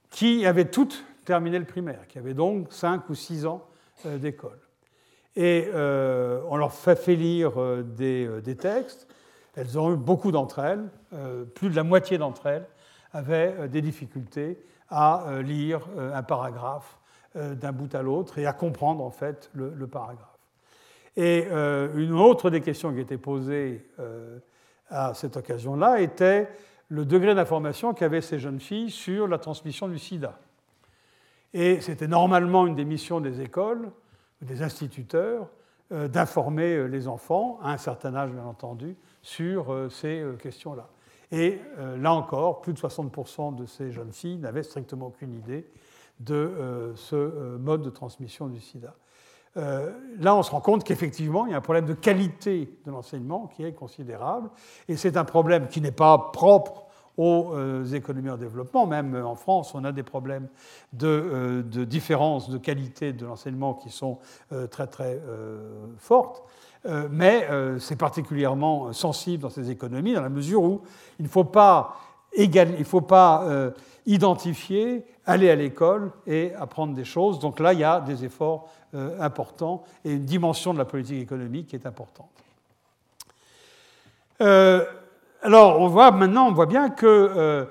qui 0.10 0.46
avaient 0.46 0.70
toutes 0.70 1.06
terminé 1.24 1.58
le 1.58 1.64
primaire, 1.64 2.06
qui 2.10 2.18
avaient 2.18 2.34
donc 2.34 2.74
5 2.74 3.08
ou 3.08 3.16
6 3.16 3.46
ans 3.46 3.66
d'école. 4.04 4.60
Et 5.38 5.70
on 5.74 6.58
leur 6.58 6.74
fait, 6.74 6.98
fait 6.98 7.16
lire 7.16 7.54
des 7.86 8.58
textes, 8.60 9.08
elles 9.56 9.78
ont 9.78 9.94
eu 9.94 9.98
beaucoup 9.98 10.32
d'entre 10.32 10.60
elles, 10.60 10.90
euh, 11.14 11.44
plus 11.44 11.70
de 11.70 11.76
la 11.76 11.84
moitié 11.84 12.18
d'entre 12.18 12.46
elles 12.46 12.68
avaient 13.12 13.56
euh, 13.60 13.68
des 13.68 13.82
difficultés 13.82 14.64
à 14.90 15.28
euh, 15.28 15.42
lire 15.42 15.82
un 15.98 16.24
paragraphe 16.24 16.99
d'un 17.36 17.72
bout 17.72 17.94
à 17.94 18.02
l'autre 18.02 18.40
et 18.40 18.46
à 18.46 18.54
comprendre 18.54 19.04
en 19.04 19.12
fait 19.12 19.50
le, 19.54 19.88
paragraphe. 19.88 20.28
Et 21.16 21.48
une 21.48 22.14
autre 22.14 22.50
des 22.50 22.62
questions 22.62 22.94
qui 22.94 23.00
était 23.00 23.18
posée 23.18 23.86
à 24.90 25.14
cette 25.14 25.38
occasion-là 25.38 26.02
était 26.02 26.50
le 26.88 27.06
degré 27.06 27.36
d'information 27.36 27.94
qu'avaient 27.94 28.22
ces 28.22 28.40
jeunes 28.40 28.60
filles 28.60 28.90
sur 28.90 29.28
la 29.28 29.38
transmission 29.38 29.88
du 29.88 30.00
sida. 30.00 30.40
Et 31.54 31.82
c'était 31.82 32.08
normalement 32.08 32.66
une 32.66 32.76
des 32.76 32.86
missions 32.86 33.22
des 33.22 33.42
écoles, 33.42 33.92
des 34.42 34.64
instituteurs, 34.64 35.48
d'informer 35.92 36.88
les 36.88 37.08
enfants, 37.08 37.60
à 37.62 37.74
un 37.74 37.78
certain 37.78 38.16
âge 38.16 38.32
bien 38.32 38.46
entendu, 38.46 38.96
sur 39.22 39.72
euh, 39.72 39.90
ces 39.90 40.22
euh, 40.22 40.34
questions-là. 40.34 40.88
Et 41.32 41.60
euh, 41.78 41.98
là 41.98 42.14
encore, 42.14 42.62
plus 42.62 42.74
de 42.74 42.80
60% 42.80 43.56
de 43.56 43.66
ces 43.66 43.92
jeunes 43.92 44.12
filles 44.12 44.38
n'avaient 44.38 44.64
strictement 44.64 45.08
aucune 45.08 45.34
idée 45.34 45.68
de 46.20 46.94
ce 46.96 47.58
mode 47.58 47.82
de 47.82 47.90
transmission 47.90 48.48
du 48.48 48.60
sida. 48.60 48.94
là, 49.56 50.36
on 50.36 50.44
se 50.44 50.52
rend 50.52 50.62
compte 50.62 50.84
qu'effectivement, 50.84 51.46
il 51.46 51.52
y 51.52 51.54
a 51.54 51.58
un 51.58 51.62
problème 51.62 51.86
de 51.86 51.94
qualité 51.94 52.78
de 52.86 52.92
l'enseignement 52.92 53.48
qui 53.48 53.64
est 53.64 53.74
considérable, 53.74 54.50
et 54.88 54.98
c'est 54.98 55.18
un 55.18 55.26
problème 55.26 55.68
qui 55.68 55.82
n'est 55.82 55.92
pas 55.92 56.32
propre 56.34 56.86
aux 57.18 57.84
économies 57.84 58.30
en 58.30 58.38
développement. 58.38 58.86
Même 58.86 59.16
en 59.16 59.36
France, 59.36 59.76
on 59.76 59.84
a 59.84 59.92
des 59.92 60.04
problèmes 60.04 60.48
de, 60.94 61.64
différence 61.84 62.50
de 62.50 62.58
qualité 62.58 63.12
de 63.12 63.26
l'enseignement 63.26 63.74
qui 63.74 63.90
sont 63.90 64.20
très 64.70 64.88
très 64.88 65.22
fortes. 65.98 66.44
Euh, 66.86 67.10
mais 67.12 67.46
euh, 67.50 67.78
c'est 67.78 67.98
particulièrement 67.98 68.94
sensible 68.94 69.44
dans 69.44 69.50
ces 69.50 69.70
économies, 69.70 70.14
dans 70.14 70.22
la 70.22 70.30
mesure 70.30 70.64
où 70.64 70.82
il 71.20 71.24
ne 71.24 71.30
faut 71.30 71.44
pas, 71.44 71.98
il 72.38 72.86
faut 72.86 73.02
pas 73.02 73.44
euh, 73.44 73.72
identifier, 74.06 75.06
aller 75.26 75.50
à 75.50 75.56
l'école 75.56 76.12
et 76.28 76.54
apprendre 76.56 76.94
des 76.96 77.06
choses. 77.06 77.40
Donc 77.40 77.60
là, 77.60 77.74
il 77.74 77.80
y 77.80 77.84
a 77.84 78.00
des 78.02 78.26
efforts 78.26 78.70
importants 79.20 79.84
et 80.04 80.12
une 80.12 80.26
dimension 80.26 80.74
de 80.74 80.80
la 80.80 80.86
politique 80.86 81.22
économique 81.22 81.68
qui 81.68 81.76
est 81.76 81.86
importante. 81.86 82.32
alors, 84.40 85.80
on 85.80 85.88
voit 85.88 86.10
maintenant, 86.10 86.48
on 86.48 86.54
voit 86.54 86.66
bien 86.66 86.90
que 86.90 87.68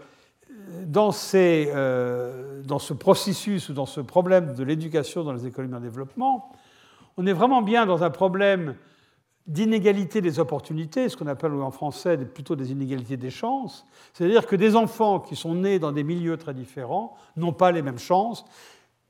dans, 0.86 1.10
dans, 1.10 2.78
ce 2.78 2.92
processus 2.92 3.68
ou 3.68 3.72
dans 3.72 3.86
ce 3.86 4.00
problème 4.00 4.54
de 4.54 4.62
l'éducation 4.62 5.24
dans 5.24 5.32
les 5.32 5.46
économies 5.46 5.74
en 5.74 5.80
développement, 5.80 6.52
on 7.16 7.26
est 7.26 7.32
vraiment 7.32 7.62
bien 7.62 7.84
dans 7.84 8.04
un 8.04 8.10
problème 8.10 8.76
d'inégalité 9.48 10.20
des 10.20 10.38
opportunités, 10.38 11.08
ce 11.08 11.16
qu'on 11.16 11.26
appelle 11.26 11.52
en 11.54 11.70
français 11.70 12.18
plutôt 12.18 12.54
des 12.54 12.70
inégalités 12.70 13.16
des 13.16 13.30
chances. 13.30 13.86
C'est-à-dire 14.12 14.46
que 14.46 14.54
des 14.54 14.76
enfants 14.76 15.20
qui 15.20 15.36
sont 15.36 15.54
nés 15.54 15.78
dans 15.78 15.90
des 15.90 16.04
milieux 16.04 16.36
très 16.36 16.52
différents 16.52 17.16
n'ont 17.36 17.54
pas 17.54 17.72
les 17.72 17.82
mêmes 17.82 17.98
chances 17.98 18.44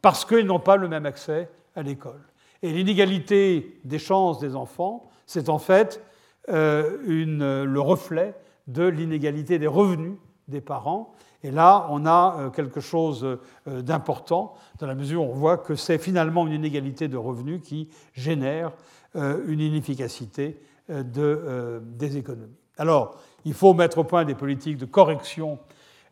parce 0.00 0.24
qu'ils 0.24 0.46
n'ont 0.46 0.60
pas 0.60 0.76
le 0.76 0.88
même 0.88 1.06
accès 1.06 1.50
à 1.74 1.82
l'école. 1.82 2.22
Et 2.62 2.72
l'inégalité 2.72 3.80
des 3.84 3.98
chances 3.98 4.38
des 4.38 4.54
enfants, 4.54 5.10
c'est 5.26 5.48
en 5.48 5.58
fait 5.58 6.02
euh, 6.48 6.98
le 7.04 7.80
reflet 7.80 8.34
de 8.68 8.84
l'inégalité 8.84 9.58
des 9.58 9.66
revenus 9.66 10.14
des 10.46 10.60
parents. 10.60 11.12
Et 11.42 11.50
là, 11.50 11.86
on 11.90 12.04
a 12.06 12.36
euh, 12.38 12.50
quelque 12.50 12.80
chose 12.80 13.24
euh, 13.24 13.82
d'important, 13.82 14.54
dans 14.78 14.86
la 14.86 14.94
mesure 14.94 15.22
où 15.22 15.30
on 15.30 15.34
voit 15.34 15.58
que 15.58 15.74
c'est 15.74 15.98
finalement 15.98 16.46
une 16.46 16.54
inégalité 16.54 17.06
de 17.06 17.16
revenus 17.16 17.60
qui 17.62 17.88
génère 18.12 18.72
une 19.14 19.60
inefficacité 19.60 20.60
euh, 20.90 21.02
euh, 21.18 21.80
des 21.82 22.16
économies. 22.16 22.56
Alors, 22.78 23.20
il 23.44 23.52
faut 23.52 23.74
mettre 23.74 23.98
au 23.98 24.04
point 24.04 24.24
des 24.24 24.34
politiques 24.34 24.78
de 24.78 24.86
correction 24.86 25.58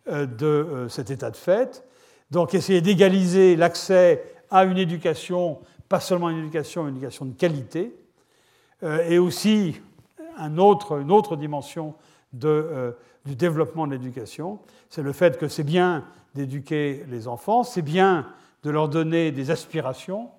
de 0.06 0.86
cet 0.88 1.10
état 1.10 1.30
de 1.32 1.36
fait, 1.36 1.82
donc 2.30 2.54
essayer 2.54 2.80
d'égaliser 2.80 3.56
l'accès 3.56 4.22
à 4.50 4.64
une 4.64 4.78
éducation, 4.78 5.58
pas 5.88 5.98
seulement 5.98 6.30
une 6.30 6.38
éducation, 6.38 6.86
une 6.86 6.94
éducation 6.94 7.24
de 7.24 7.32
qualité, 7.32 7.92
et 8.82 9.18
aussi 9.18 9.80
une 10.38 10.60
autre 10.60 11.36
dimension 11.36 11.94
du 12.32 13.34
développement 13.34 13.88
de 13.88 13.92
l'éducation, 13.92 14.60
c'est 14.90 15.02
le 15.02 15.12
fait 15.12 15.38
que 15.38 15.48
c'est 15.48 15.64
bien 15.64 16.04
d'éduquer 16.36 17.04
les 17.08 17.26
enfants, 17.26 17.64
c'est 17.64 17.82
bien 17.82 18.28
de 18.62 18.70
leur 18.70 18.88
donner 18.88 19.32
des 19.32 19.50
aspirations, 19.50 20.30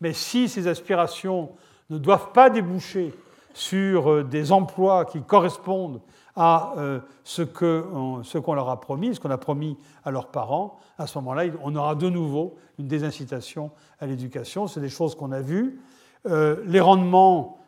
mais 0.00 0.12
si 0.12 0.48
ces 0.48 0.68
aspirations 0.68 1.50
ne 1.90 1.98
doivent 1.98 2.32
pas 2.32 2.50
déboucher 2.50 3.14
sur 3.56 4.12
euh, 4.12 4.22
des 4.22 4.52
emplois 4.52 5.06
qui 5.06 5.22
correspondent 5.22 6.00
à 6.36 6.74
euh, 6.76 7.00
ce 7.24 7.42
qu'on 7.42 8.54
leur 8.54 8.68
a 8.68 8.80
promis, 8.80 9.14
ce 9.14 9.20
qu'on 9.20 9.30
a 9.30 9.38
promis 9.38 9.78
à 10.04 10.10
leurs 10.10 10.26
parents, 10.26 10.78
à 10.98 11.06
ce 11.06 11.16
moment-là, 11.18 11.44
on 11.62 11.74
aura 11.74 11.94
de 11.94 12.10
nouveau 12.10 12.56
une 12.78 12.86
désincitation 12.86 13.70
à 13.98 14.06
l'éducation. 14.06 14.66
C'est 14.66 14.80
des 14.80 14.90
choses 14.90 15.14
qu'on 15.14 15.32
a 15.32 15.40
vues. 15.40 15.80
Euh, 16.26 16.62
les 16.66 16.80
rendements 16.80 17.58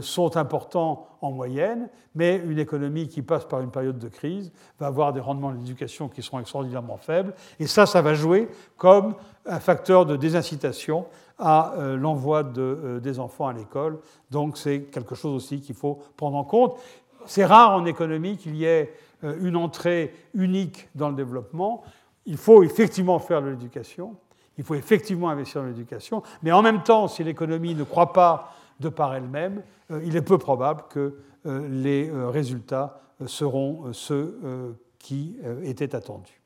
sont 0.00 0.36
importants 0.36 1.08
en 1.20 1.32
moyenne, 1.32 1.88
mais 2.14 2.36
une 2.36 2.60
économie 2.60 3.08
qui 3.08 3.20
passe 3.20 3.44
par 3.44 3.60
une 3.62 3.72
période 3.72 3.98
de 3.98 4.06
crise 4.06 4.52
va 4.78 4.86
avoir 4.86 5.12
des 5.12 5.18
rendements 5.18 5.50
de 5.50 5.56
l'éducation 5.56 6.08
qui 6.08 6.22
seront 6.22 6.38
extraordinairement 6.38 6.98
faibles. 6.98 7.34
Et 7.58 7.66
ça, 7.66 7.84
ça 7.84 8.00
va 8.00 8.14
jouer 8.14 8.48
comme 8.76 9.16
un 9.44 9.58
facteur 9.58 10.06
de 10.06 10.14
désincitation 10.14 11.06
à 11.38 11.74
euh, 11.74 11.96
l'envoi 11.96 12.42
euh, 12.56 13.00
des 13.00 13.18
enfants 13.18 13.48
à 13.48 13.52
l'école. 13.52 13.98
Donc 14.30 14.56
c'est 14.56 14.82
quelque 14.82 15.14
chose 15.14 15.34
aussi 15.34 15.60
qu'il 15.60 15.74
faut 15.74 16.00
prendre 16.16 16.36
en 16.36 16.44
compte. 16.44 16.78
C'est 17.26 17.44
rare 17.44 17.72
en 17.72 17.84
économie 17.84 18.36
qu'il 18.36 18.56
y 18.56 18.64
ait 18.64 18.94
euh, 19.24 19.36
une 19.40 19.56
entrée 19.56 20.14
unique 20.34 20.88
dans 20.94 21.10
le 21.10 21.16
développement. 21.16 21.82
Il 22.24 22.36
faut 22.36 22.62
effectivement 22.62 23.18
faire 23.18 23.42
de 23.42 23.48
l'éducation, 23.48 24.16
il 24.58 24.64
faut 24.64 24.74
effectivement 24.74 25.28
investir 25.28 25.60
dans 25.60 25.68
l'éducation, 25.68 26.22
mais 26.42 26.50
en 26.52 26.62
même 26.62 26.82
temps, 26.82 27.08
si 27.08 27.22
l'économie 27.22 27.74
ne 27.74 27.84
croit 27.84 28.12
pas 28.12 28.52
de 28.80 28.88
par 28.88 29.14
elle-même, 29.14 29.62
il 30.02 30.16
est 30.16 30.22
peu 30.22 30.36
probable 30.36 30.82
que 30.90 31.18
les 31.44 32.10
résultats 32.12 33.00
seront 33.26 33.92
ceux 33.92 34.76
qui 34.98 35.36
étaient 35.62 35.94
attendus. 35.94 36.42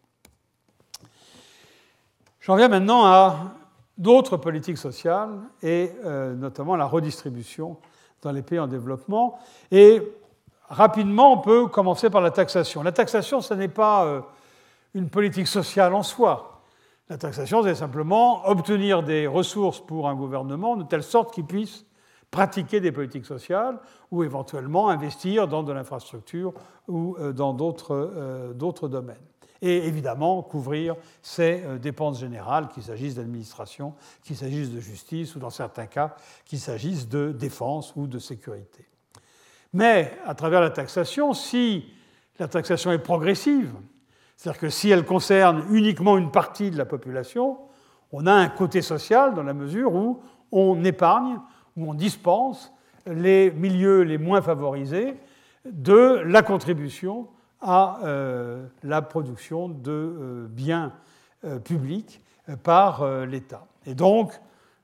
J'en 2.41 2.57
viens 2.57 2.68
maintenant 2.68 3.07
à 3.07 3.55
d'autres 4.01 4.38
politiques 4.38 4.78
sociales 4.78 5.38
et 5.62 5.92
euh, 6.05 6.34
notamment 6.34 6.74
la 6.74 6.86
redistribution 6.86 7.76
dans 8.22 8.32
les 8.32 8.40
pays 8.40 8.59
en 8.59 8.66
développement. 8.66 9.38
Et 9.70 10.01
rapidement, 10.68 11.34
on 11.34 11.38
peut 11.38 11.66
commencer 11.66 12.09
par 12.09 12.22
la 12.22 12.30
taxation. 12.30 12.82
La 12.82 12.92
taxation, 12.92 13.42
ce 13.42 13.53
n'est 13.53 13.68
pas 13.68 14.07
euh, 14.07 14.20
une 14.94 15.11
politique 15.11 15.46
sociale 15.46 15.92
en 15.92 16.03
soi. 16.03 16.62
La 17.11 17.18
taxation, 17.18 17.62
c'est 17.62 17.74
simplement 17.74 18.48
obtenir 18.48 19.03
des 19.03 19.26
ressources 19.26 19.80
pour 19.80 20.09
un 20.09 20.14
gouvernement 20.14 20.76
de 20.76 20.84
telle 20.84 21.03
sorte 21.03 21.34
qu'il 21.34 21.44
puisse 21.44 21.84
pratiquer 22.30 22.80
des 22.80 22.92
politiques 22.92 23.26
sociales 23.26 23.78
ou 24.11 24.24
éventuellement 24.24 24.88
investir 24.88 25.46
dans 25.46 25.62
de 25.62 25.72
l'infrastructure 25.72 26.55
ou 26.88 27.16
euh, 27.18 27.32
dans 27.32 27.53
d'autres 27.53 28.88
domaines. 28.88 29.30
Et 29.62 29.86
évidemment 29.86 30.42
couvrir 30.42 30.96
ces 31.22 31.62
dépenses 31.80 32.20
générales, 32.20 32.68
qu'il 32.68 32.82
s'agisse 32.82 33.14
d'administration, 33.14 33.94
qu'il 34.22 34.36
s'agisse 34.36 34.70
de 34.70 34.80
justice 34.80 35.36
ou 35.36 35.38
dans 35.38 35.50
certains 35.50 35.86
cas 35.86 36.16
qu'il 36.44 36.58
s'agisse 36.58 37.08
de 37.08 37.32
défense 37.32 37.92
ou 37.96 38.06
de 38.06 38.18
sécurité. 38.18 38.86
Mais 39.72 40.12
à 40.26 40.34
travers 40.34 40.61
la 40.61 40.70
taxation, 40.70 41.32
si 41.32 41.84
la 42.38 42.48
taxation 42.48 42.90
est 42.92 42.98
progressive, 42.98 43.72
c'est-à-dire 44.36 44.61
que 44.61 44.70
si 44.70 44.90
elle 44.90 45.04
concerne 45.04 45.64
uniquement 45.70 46.16
une 46.16 46.30
partie 46.30 46.70
de 46.70 46.78
la 46.78 46.86
population, 46.86 47.58
on 48.12 48.26
a 48.26 48.32
un 48.32 48.48
côté 48.48 48.82
social 48.82 49.34
dans 49.34 49.42
la 49.42 49.52
mesure 49.52 49.94
où 49.94 50.20
on 50.50 50.82
épargne, 50.84 51.38
où 51.76 51.90
on 51.90 51.94
dispense 51.94 52.72
les 53.06 53.50
milieux 53.50 54.02
les 54.02 54.18
moins 54.18 54.42
favorisés 54.42 55.16
de 55.64 56.22
la 56.24 56.42
contribution 56.42 57.28
à 57.61 57.98
euh, 58.04 58.66
la 58.82 59.02
production 59.02 59.68
de 59.68 59.90
euh, 59.90 60.46
biens 60.48 60.92
euh, 61.44 61.58
publics 61.58 62.20
par 62.64 63.06
l'État. 63.26 63.64
Et 63.86 63.94
donc, 63.94 64.32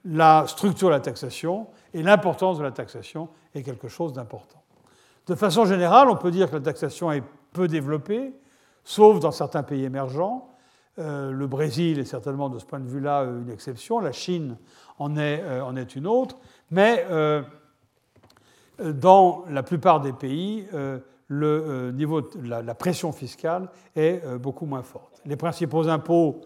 la 0.05 0.45
structure 0.47 0.87
de 0.87 0.93
la 0.93 1.01
taxation 1.01 1.67
et 1.95 2.03
l'importance 2.05 2.59
de 2.59 2.63
la 2.63 2.71
taxation 2.71 3.29
est 3.57 3.65
quelque 3.65 3.89
chose 3.89 4.13
d'important. 4.13 4.63
De 5.27 5.35
façon 5.35 5.65
générale, 5.65 6.09
on 6.09 6.15
peut 6.15 6.31
dire 6.31 6.49
que 6.49 6.57
la 6.57 6.63
taxation 6.63 7.11
est 7.11 7.25
peu 7.53 7.67
développée, 7.67 8.33
sauf 8.85 9.19
dans 9.19 9.33
certains 9.33 9.65
pays 9.65 9.83
émergents. 9.83 10.49
le 10.97 11.47
Brésil 11.47 11.99
est 11.99 12.05
certainement 12.05 12.49
de 12.49 12.61
ce 12.61 12.65
point 12.65 12.79
de 12.79 12.87
vue-là 12.87 13.25
une 13.25 13.51
exception, 13.51 13.99
la 13.99 14.13
Chine 14.13 14.57
en 15.01 15.17
est, 15.17 15.97
une 15.97 16.07
autre, 16.07 16.37
mais 16.71 17.05
dans 18.79 19.45
la 19.49 19.65
plupart 19.65 20.01
des 20.01 20.13
pays, 20.13 20.69
le 21.29 21.47
euh, 21.47 21.93
niveau 21.93 22.21
de 22.21 22.49
la, 22.49 22.75
pression 22.75 23.13
fiscale 23.13 23.69
est 23.95 24.23
euh, 24.25 24.39
beaucoup 24.39 24.67
moins 24.67 24.83
forte. 24.83 25.21
Les 25.25 25.37
principaux 25.37 25.89
impôts 25.89 26.43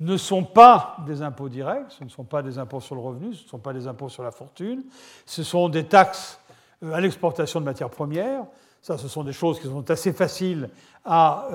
ne 0.00 0.16
sont 0.16 0.44
pas 0.44 0.96
des 1.06 1.22
impôts 1.22 1.48
directs, 1.48 1.92
ce 1.98 2.04
ne 2.04 2.08
sont 2.08 2.24
pas 2.24 2.42
des 2.42 2.58
impôts 2.58 2.80
sur 2.80 2.94
le 2.94 3.00
revenu, 3.00 3.34
ce 3.34 3.44
ne 3.44 3.48
sont 3.48 3.58
pas 3.58 3.72
des 3.72 3.86
impôts 3.86 4.08
sur 4.08 4.22
la 4.22 4.30
fortune, 4.30 4.82
ce 5.26 5.42
sont 5.42 5.68
des 5.68 5.84
taxes 5.84 6.40
à 6.82 7.00
l'exportation 7.00 7.60
de 7.60 7.66
matières 7.66 7.90
premières. 7.90 8.44
Ça, 8.82 8.96
ce 8.96 9.08
sont 9.08 9.24
des 9.24 9.34
choses 9.34 9.60
qui 9.60 9.66
sont 9.66 9.90
assez 9.90 10.14
faciles 10.14 10.70
à 11.04 11.48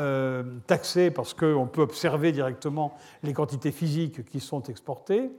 taxer 0.67 1.09
parce 1.09 1.33
qu'on 1.33 1.65
peut 1.65 1.81
observer 1.81 2.31
directement 2.31 2.95
les 3.23 3.33
quantités 3.33 3.71
physiques 3.71 4.23
qui 4.25 4.39
sont 4.39 4.61
exportées. 4.61 5.31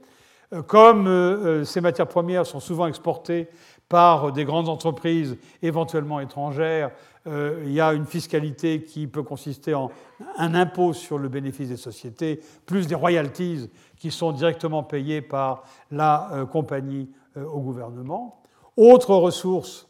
Comme 0.67 1.63
ces 1.63 1.79
matières 1.79 2.09
premières 2.09 2.45
sont 2.45 2.59
souvent 2.59 2.87
exportées 2.87 3.47
par 3.87 4.33
des 4.33 4.43
grandes 4.43 4.69
entreprises 4.69 5.37
éventuellement 5.61 6.19
étrangères, 6.19 6.91
euh, 7.27 7.61
il 7.65 7.73
y 7.73 7.81
a 7.81 7.93
une 7.93 8.05
fiscalité 8.05 8.83
qui 8.83 9.05
peut 9.05 9.23
consister 9.23 9.73
en 9.73 9.91
un 10.37 10.55
impôt 10.55 10.93
sur 10.93 11.17
le 11.17 11.27
bénéfice 11.27 11.69
des 11.69 11.77
sociétés, 11.77 12.39
plus 12.65 12.87
des 12.87 12.95
royalties 12.95 13.69
qui 13.97 14.11
sont 14.11 14.31
directement 14.31 14.83
payées 14.83 15.21
par 15.21 15.63
la 15.91 16.29
euh, 16.31 16.45
compagnie 16.45 17.09
euh, 17.35 17.43
au 17.45 17.59
gouvernement. 17.59 18.41
Autre 18.77 19.13
ressource 19.15 19.87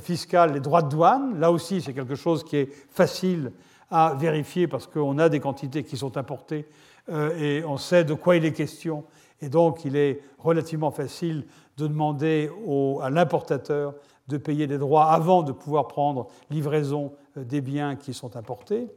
fiscale, 0.00 0.52
les 0.54 0.60
droits 0.60 0.82
de 0.82 0.88
douane. 0.88 1.38
Là 1.38 1.50
aussi, 1.50 1.80
c'est 1.80 1.92
quelque 1.92 2.14
chose 2.14 2.44
qui 2.44 2.56
est 2.56 2.72
facile 2.90 3.52
à 3.90 4.14
vérifier 4.14 4.68
parce 4.68 4.86
qu'on 4.86 5.18
a 5.18 5.28
des 5.28 5.40
quantités 5.40 5.82
qui 5.82 5.96
sont 5.96 6.16
importées 6.16 6.64
et 7.36 7.64
on 7.66 7.76
sait 7.76 8.04
de 8.04 8.14
quoi 8.14 8.36
il 8.36 8.44
est 8.44 8.52
question. 8.52 9.02
Et 9.42 9.48
donc, 9.48 9.84
il 9.84 9.96
est 9.96 10.22
relativement 10.38 10.92
facile 10.92 11.44
de 11.76 11.88
demander 11.88 12.50
à 13.02 13.10
l'importateur 13.10 13.94
de 14.30 14.38
payer 14.38 14.66
des 14.66 14.78
droits 14.78 15.10
avant 15.10 15.42
de 15.42 15.52
pouvoir 15.52 15.88
prendre 15.88 16.28
livraison 16.50 17.12
euh, 17.36 17.44
des 17.44 17.60
biens 17.60 17.96
qui 17.96 18.14
sont 18.14 18.36
importés. 18.36 18.88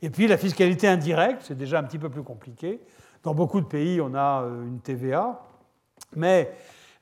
Et 0.00 0.10
puis 0.10 0.26
la 0.28 0.38
fiscalité 0.38 0.86
indirecte, 0.88 1.42
c'est 1.42 1.58
déjà 1.58 1.80
un 1.80 1.82
petit 1.82 1.98
peu 1.98 2.08
plus 2.08 2.22
compliqué. 2.22 2.80
Dans 3.24 3.34
beaucoup 3.34 3.60
de 3.60 3.66
pays, 3.66 4.00
on 4.00 4.14
a 4.14 4.42
euh, 4.42 4.64
une 4.64 4.80
TVA. 4.80 5.42
Mais 6.14 6.52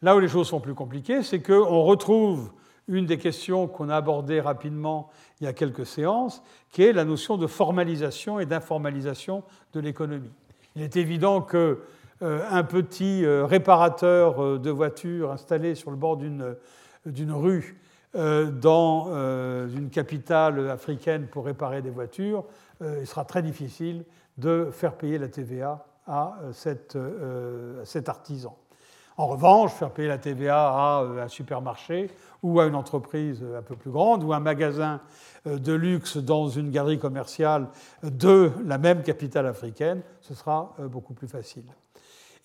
là 0.02 0.16
où 0.16 0.18
les 0.18 0.28
choses 0.28 0.48
sont 0.48 0.60
plus 0.60 0.74
compliquées, 0.74 1.22
c'est 1.22 1.42
qu'on 1.42 1.82
retrouve 1.82 2.50
une 2.88 3.04
des 3.04 3.18
questions 3.18 3.66
qu'on 3.66 3.90
a 3.90 3.96
abordées 3.96 4.40
rapidement 4.40 5.10
il 5.40 5.44
y 5.44 5.46
a 5.46 5.52
quelques 5.52 5.84
séances, 5.84 6.42
qui 6.70 6.82
est 6.82 6.92
la 6.92 7.04
notion 7.04 7.36
de 7.36 7.46
formalisation 7.46 8.40
et 8.40 8.46
d'informalisation 8.46 9.42
de 9.74 9.80
l'économie. 9.80 10.32
Il 10.76 10.82
est 10.82 10.96
évident 10.96 11.42
que 11.42 11.82
euh, 12.22 12.42
un 12.48 12.62
petit 12.62 13.26
réparateur 13.26 14.58
de 14.58 14.70
voitures 14.70 15.32
installé 15.32 15.74
sur 15.74 15.90
le 15.90 15.96
bord 15.96 16.16
d'une 16.16 16.56
rue 17.30 17.80
dans 18.14 19.08
une 19.68 19.90
capitale 19.90 20.70
africaine 20.70 21.26
pour 21.26 21.44
réparer 21.44 21.82
des 21.82 21.90
voitures, 21.90 22.44
il 22.80 23.06
sera 23.06 23.24
très 23.24 23.42
difficile 23.42 24.04
de 24.38 24.68
faire 24.72 24.94
payer 24.94 25.18
la 25.18 25.28
TVA 25.28 25.84
à 26.06 26.38
cet, 26.52 26.96
artisan. 28.08 28.56
En 29.18 29.26
revanche, 29.26 29.72
faire 29.72 29.90
payer 29.90 30.08
la 30.08 30.18
TVA 30.18 30.68
à 30.68 31.00
un 31.00 31.28
supermarché 31.28 32.10
ou 32.42 32.60
à 32.60 32.66
une 32.66 32.74
entreprise 32.74 33.44
un 33.56 33.62
peu 33.62 33.76
plus 33.76 33.90
grande 33.90 34.22
ou 34.22 34.32
un 34.32 34.40
magasin 34.40 35.00
de 35.44 35.72
luxe 35.72 36.16
dans 36.16 36.48
une 36.48 36.70
galerie 36.70 36.98
commerciale 36.98 37.68
de 38.02 38.50
la 38.64 38.78
même 38.78 39.02
capitale 39.02 39.46
africaine, 39.46 40.02
ce 40.20 40.34
sera 40.34 40.74
beaucoup 40.90 41.14
plus 41.14 41.28
facile. 41.28 41.64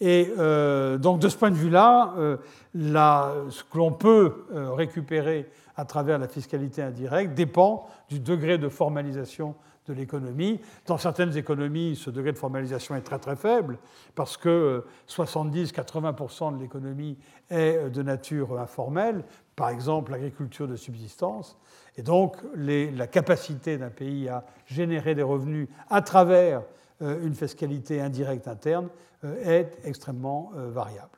Et 0.02 0.34
euh, 0.40 0.98
donc 0.98 1.20
de 1.20 1.30
ce 1.30 1.38
point 1.38 1.52
de 1.52 1.56
vue-là, 1.56 2.16
euh, 2.18 2.38
ce 2.74 3.64
que 3.64 3.78
l'on 3.78 3.92
peut 3.92 4.46
euh, 4.52 4.74
récupérer 4.74 5.48
à 5.78 5.86
travers 5.86 6.18
la 6.18 6.28
fiscalité 6.28 6.82
indirecte 6.82 7.36
dépend 7.36 7.88
du 8.10 8.20
degré 8.20 8.58
de 8.58 8.68
formalisation 8.68 9.54
de 9.88 9.94
l'économie. 9.94 10.60
Dans 10.88 10.98
certaines 10.98 11.38
économies, 11.38 11.96
ce 11.96 12.10
degré 12.10 12.32
de 12.32 12.38
formalisation 12.38 12.96
est 12.96 13.02
très 13.02 13.20
très 13.20 13.36
faible 13.36 13.78
parce 14.16 14.38
que 14.38 14.86
70-80% 15.08 16.56
de 16.56 16.62
l'économie 16.62 17.18
est 17.52 17.90
de 17.90 18.02
nature 18.02 18.60
informelle, 18.60 19.24
par 19.56 19.70
exemple 19.70 20.12
l'agriculture 20.12 20.68
de 20.68 20.76
subsistance. 20.76 21.60
Et 21.96 22.02
donc 22.02 22.38
la 22.56 23.08
capacité 23.08 23.78
d'un 23.78 23.90
pays 23.90 24.30
à 24.30 24.46
générer 24.66 25.14
des 25.14 25.24
revenus 25.24 25.68
à 25.90 26.02
travers 26.02 26.64
une 27.02 27.34
fiscalité 27.34 28.00
indirecte 28.00 28.48
interne 28.48 28.88
est 29.24 29.78
extrêmement 29.84 30.52
euh, 30.56 30.70
variable 30.70 31.10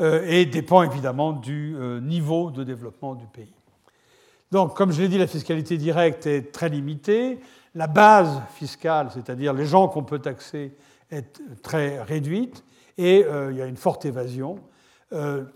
euh, 0.00 0.26
et 0.26 0.46
dépend 0.46 0.82
évidemment 0.82 1.32
du 1.32 1.76
niveau 2.02 2.50
de 2.50 2.64
développement 2.64 3.14
du 3.14 3.26
pays. 3.26 3.54
Donc, 4.52 4.76
comme 4.76 4.92
je 4.92 5.02
l'ai 5.02 5.08
dit, 5.08 5.18
la 5.18 5.26
fiscalité 5.26 5.76
directe 5.76 6.26
est 6.26 6.52
très 6.52 6.68
limitée. 6.68 7.40
La 7.74 7.88
base 7.88 8.40
fiscale, 8.54 9.10
c'est-à-dire 9.12 9.52
les 9.52 9.66
gens 9.66 9.88
qu'on 9.88 10.04
peut 10.04 10.20
taxer, 10.20 10.72
est 11.10 11.40
très 11.62 12.02
réduite 12.02 12.64
et 12.96 13.24
il 13.50 13.56
y 13.56 13.62
a 13.62 13.66
une 13.66 13.76
forte 13.76 14.04
évasion. 14.04 14.58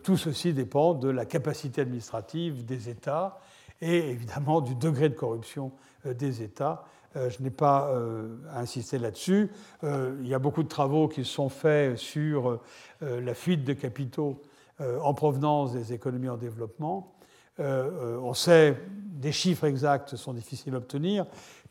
tout 0.02 0.16
ceci 0.16 0.52
dépend 0.52 0.94
de 0.94 1.08
la 1.08 1.24
capacité 1.24 1.80
administrative 1.80 2.64
des 2.64 2.88
États 2.88 3.38
et 3.80 4.10
évidemment 4.10 4.60
du 4.60 4.74
degré 4.74 5.08
de 5.08 5.14
corruption 5.14 5.72
des 6.04 6.42
États 6.42 6.84
euh, 6.84 6.99
je 7.14 7.42
n'ai 7.42 7.50
pas 7.50 7.90
euh, 7.90 8.28
insisté 8.54 8.98
là-dessus. 8.98 9.50
Euh, 9.84 10.16
il 10.20 10.28
y 10.28 10.34
a 10.34 10.38
beaucoup 10.38 10.62
de 10.62 10.68
travaux 10.68 11.08
qui 11.08 11.24
sont 11.24 11.48
faits 11.48 11.96
sur 11.96 12.60
la 13.00 13.34
fuite 13.34 13.64
de 13.64 13.72
capitaux 13.72 14.42
en 14.78 15.14
provenance 15.14 15.72
des 15.72 15.94
économies 15.94 16.28
en 16.28 16.36
développement. 16.36 17.14
on 17.58 18.34
sait, 18.34 18.76
des 18.90 19.32
chiffres 19.32 19.64
exacts 19.64 20.16
sont 20.16 20.34
difficiles 20.34 20.74
à 20.74 20.78
obtenir, 20.78 21.24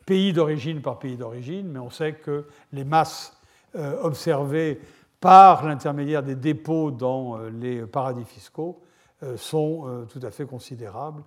pays 0.08 0.34
d'origine 0.34 0.82
par 0.82 0.98
pays 0.98 1.18
d'origine, 1.18 1.68
mais 1.68 1.80
on 1.80 1.92
sait 1.92 2.14
que 2.14 2.48
les 2.74 2.84
masses 2.84 3.38
observées 3.76 4.82
par 5.20 5.68
l'intermédiaire 5.68 6.24
des 6.24 6.36
dépôts 6.36 6.90
dans 6.90 7.38
les 7.38 7.86
paradis 7.86 8.26
fiscaux 8.26 8.82
sont 9.36 10.08
tout 10.12 10.22
à 10.24 10.32
fait 10.32 10.46
considérables. 10.46 11.22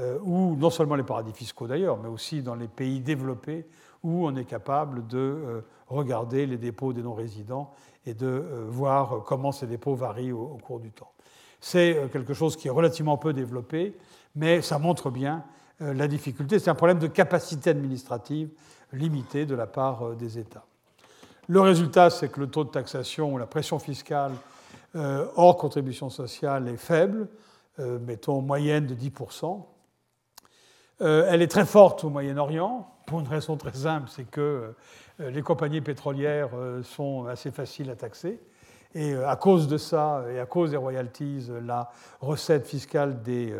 Euh, 0.00 0.18
ou 0.22 0.56
non 0.56 0.70
seulement 0.70 0.96
les 0.96 1.04
paradis 1.04 1.32
fiscaux 1.32 1.68
d'ailleurs, 1.68 1.98
mais 1.98 2.08
aussi 2.08 2.42
dans 2.42 2.56
les 2.56 2.66
pays 2.66 2.98
développés 2.98 3.64
où 4.02 4.26
on 4.26 4.34
est 4.34 4.44
capable 4.44 5.06
de 5.06 5.18
euh, 5.18 5.60
regarder 5.86 6.46
les 6.46 6.56
dépôts 6.56 6.92
des 6.92 7.02
non-résidents 7.02 7.72
et 8.04 8.12
de 8.12 8.26
euh, 8.26 8.66
voir 8.68 9.22
comment 9.24 9.52
ces 9.52 9.68
dépôts 9.68 9.94
varient 9.94 10.32
au, 10.32 10.58
cours 10.60 10.80
du 10.80 10.90
temps. 10.90 11.12
C'est 11.60 12.10
quelque 12.12 12.34
chose 12.34 12.56
qui 12.56 12.66
est 12.66 12.72
relativement 12.72 13.16
peu 13.18 13.32
développé, 13.32 13.96
mais 14.34 14.62
ça 14.62 14.78
montre 14.78 15.10
bien 15.10 15.44
la 15.80 16.08
difficulté. 16.08 16.58
C'est 16.58 16.68
un 16.68 16.74
problème 16.74 16.98
de 16.98 17.06
capacité 17.06 17.70
administrative 17.70 18.50
limitée 18.92 19.46
de 19.46 19.54
la 19.54 19.66
part 19.66 20.10
des 20.14 20.38
États. 20.38 20.66
Le 21.48 21.60
résultat, 21.60 22.10
c'est 22.10 22.28
que 22.28 22.40
le 22.40 22.48
taux 22.48 22.64
de 22.64 22.68
taxation 22.68 23.32
ou 23.32 23.38
la 23.38 23.46
pression 23.46 23.78
fiscale 23.78 24.32
hors 24.94 25.56
contribution 25.56 26.10
sociale 26.10 26.68
est 26.68 26.76
faible, 26.76 27.28
mettons 27.78 28.42
moyenne 28.42 28.86
de 28.86 28.94
10%. 28.94 29.64
Euh, 31.04 31.26
elle 31.28 31.42
est 31.42 31.48
très 31.48 31.66
forte 31.66 32.02
au 32.04 32.10
Moyen-Orient, 32.10 32.88
pour 33.06 33.20
une 33.20 33.28
raison 33.28 33.58
très 33.58 33.74
simple, 33.74 34.08
c'est 34.10 34.24
que 34.24 34.74
euh, 35.20 35.30
les 35.30 35.42
compagnies 35.42 35.82
pétrolières 35.82 36.50
euh, 36.54 36.82
sont 36.82 37.26
assez 37.26 37.50
faciles 37.50 37.90
à 37.90 37.96
taxer. 37.96 38.40
Et 38.94 39.14
à 39.14 39.36
cause 39.36 39.68
de 39.68 39.76
ça, 39.76 40.24
et 40.32 40.38
à 40.38 40.46
cause 40.46 40.70
des 40.70 40.76
royalties, 40.76 41.48
la 41.66 41.90
recette 42.20 42.64
fiscale 42.64 43.22
des, 43.22 43.52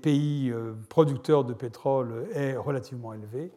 pays 0.00 0.54
producteurs 0.88 1.42
de 1.42 1.54
pétrole 1.54 2.28
est 2.34 2.56
relativement 2.56 3.14
élevée. 3.14 3.50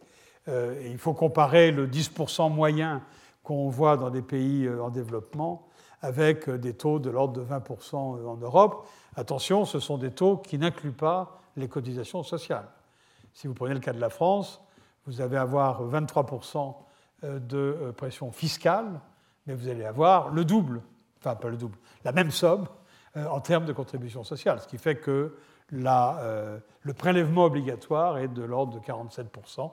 il 0.47 0.97
faut 0.97 1.13
comparer 1.13 1.69
le 1.69 1.85
10% 1.85 2.51
moyen 2.51 3.03
qu'on 3.43 3.69
voit 3.69 3.95
dans 3.95 4.09
des 4.09 4.23
pays 4.23 4.67
en 4.67 4.89
développement 4.89 5.67
avec 6.01 6.49
des 6.49 6.73
taux 6.73 6.97
de 6.97 7.11
l'ordre 7.11 7.33
de 7.39 7.43
20% 7.43 7.95
en 7.95 8.37
Europe. 8.37 8.87
Attention, 9.15 9.65
ce 9.65 9.79
sont 9.79 9.97
des 9.97 10.11
taux 10.11 10.37
qui 10.37 10.57
n'incluent 10.57 10.91
pas 10.91 11.39
les 11.57 11.67
cotisations 11.67 12.23
sociales. 12.23 12.67
Si 13.33 13.47
vous 13.47 13.53
prenez 13.53 13.73
le 13.73 13.79
cas 13.79 13.93
de 13.93 13.99
la 13.99 14.09
France, 14.09 14.61
vous 15.05 15.21
allez 15.21 15.37
avoir 15.37 15.83
23% 15.83 16.75
de 17.23 17.93
pression 17.97 18.31
fiscale, 18.31 18.99
mais 19.45 19.53
vous 19.53 19.67
allez 19.67 19.85
avoir 19.85 20.29
le 20.29 20.45
double, 20.45 20.81
enfin 21.19 21.35
pas 21.35 21.49
le 21.49 21.57
double, 21.57 21.77
la 22.03 22.11
même 22.11 22.31
somme 22.31 22.67
en 23.15 23.41
termes 23.41 23.65
de 23.65 23.73
contribution 23.73 24.23
sociale, 24.23 24.59
ce 24.61 24.67
qui 24.67 24.77
fait 24.77 24.95
que 24.95 25.35
euh, 25.73 26.59
le 26.81 26.93
prélèvement 26.93 27.45
obligatoire 27.45 28.17
est 28.17 28.27
de 28.27 28.43
l'ordre 28.43 28.79
de 28.79 28.85
47%, 28.85 29.71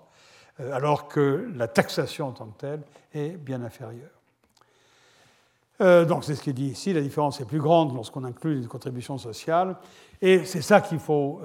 euh, 0.60 0.72
alors 0.72 1.08
que 1.08 1.50
la 1.54 1.68
taxation 1.68 2.28
en 2.28 2.32
tant 2.32 2.46
que 2.46 2.58
telle 2.58 2.82
est 3.12 3.36
bien 3.36 3.62
inférieure. 3.62 4.17
Euh, 5.80 6.04
donc 6.04 6.24
c'est 6.24 6.34
ce 6.34 6.42
qui 6.42 6.50
est 6.50 6.54
dit 6.54 6.66
ici, 6.66 6.92
la 6.92 7.00
différence 7.00 7.40
est 7.40 7.44
plus 7.44 7.60
grande 7.60 7.94
lorsqu'on 7.94 8.24
inclut 8.24 8.60
les 8.60 8.66
contributions 8.66 9.18
sociales, 9.18 9.76
et 10.20 10.44
c'est 10.44 10.62
ça 10.62 10.80
qu'il 10.80 10.98
faut 10.98 11.40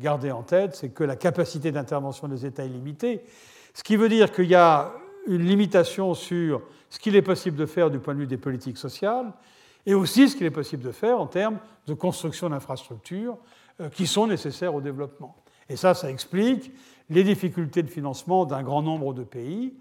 garder 0.00 0.30
en 0.30 0.42
tête, 0.42 0.76
c'est 0.76 0.90
que 0.90 1.02
la 1.02 1.16
capacité 1.16 1.72
d'intervention 1.72 2.28
des 2.28 2.46
États 2.46 2.64
est 2.64 2.68
limitée, 2.68 3.24
ce 3.74 3.82
qui 3.82 3.96
veut 3.96 4.08
dire 4.08 4.30
qu'il 4.30 4.46
y 4.46 4.54
a 4.54 4.92
une 5.26 5.42
limitation 5.42 6.14
sur 6.14 6.62
ce 6.88 6.98
qu'il 6.98 7.16
est 7.16 7.22
possible 7.22 7.56
de 7.56 7.66
faire 7.66 7.90
du 7.90 7.98
point 7.98 8.14
de 8.14 8.20
vue 8.20 8.26
des 8.26 8.36
politiques 8.36 8.78
sociales, 8.78 9.32
et 9.86 9.94
aussi 9.94 10.28
ce 10.28 10.36
qu'il 10.36 10.46
est 10.46 10.52
possible 10.52 10.84
de 10.84 10.92
faire 10.92 11.20
en 11.20 11.26
termes 11.26 11.58
de 11.86 11.94
construction 11.94 12.50
d'infrastructures, 12.50 13.36
euh, 13.80 13.88
qui 13.88 14.06
sont 14.06 14.26
nécessaires 14.26 14.74
au 14.74 14.80
développement. 14.80 15.34
Et 15.68 15.76
ça, 15.76 15.94
ça 15.94 16.10
explique 16.10 16.70
les 17.08 17.24
difficultés 17.24 17.82
de 17.82 17.88
financement 17.88 18.44
d'un 18.44 18.62
grand 18.62 18.82
nombre 18.82 19.14
de 19.14 19.24
pays. 19.24 19.74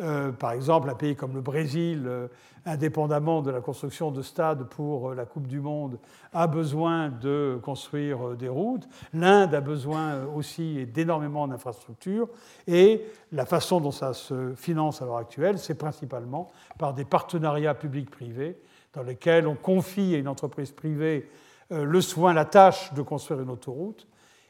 Euh, 0.00 0.32
par 0.32 0.52
exemple, 0.52 0.88
un 0.88 0.94
pays 0.94 1.14
comme 1.14 1.34
le 1.34 1.40
Brésil, 1.40 2.04
euh, 2.06 2.28
indépendamment 2.64 3.42
de 3.42 3.50
la 3.50 3.60
construction 3.60 4.10
de 4.10 4.22
stades 4.22 4.64
pour 4.64 5.14
la 5.14 5.24
Coupe 5.24 5.46
du 5.46 5.60
Monde, 5.60 5.98
a 6.32 6.46
besoin 6.46 7.08
de 7.08 7.58
construire 7.62 8.36
des 8.36 8.48
routes. 8.48 8.88
L'Inde 9.12 9.54
a 9.54 9.60
besoin 9.60 10.24
aussi 10.24 10.86
d'énormément 10.86 11.46
d'infrastructures. 11.48 12.28
Et 12.66 13.04
la 13.32 13.46
façon 13.46 13.80
dont 13.80 13.90
ça 13.90 14.12
se 14.14 14.54
finance 14.54 15.02
à 15.02 15.04
l'heure 15.04 15.16
actuelle, 15.16 15.58
c'est 15.58 15.74
principalement 15.74 16.50
par 16.78 16.94
des 16.94 17.04
partenariats 17.04 17.74
publics-privés 17.74 18.56
dans 18.92 19.02
lesquels 19.02 19.46
on 19.46 19.54
confie 19.54 20.14
à 20.14 20.18
une 20.18 20.28
entreprise 20.28 20.72
privée 20.72 21.28
euh, 21.72 21.84
le 21.84 22.00
soin, 22.00 22.32
la 22.32 22.44
tâche 22.44 22.92
de 22.94 23.02
construire 23.02 23.40
une 23.40 23.50
autoroute, 23.50 24.06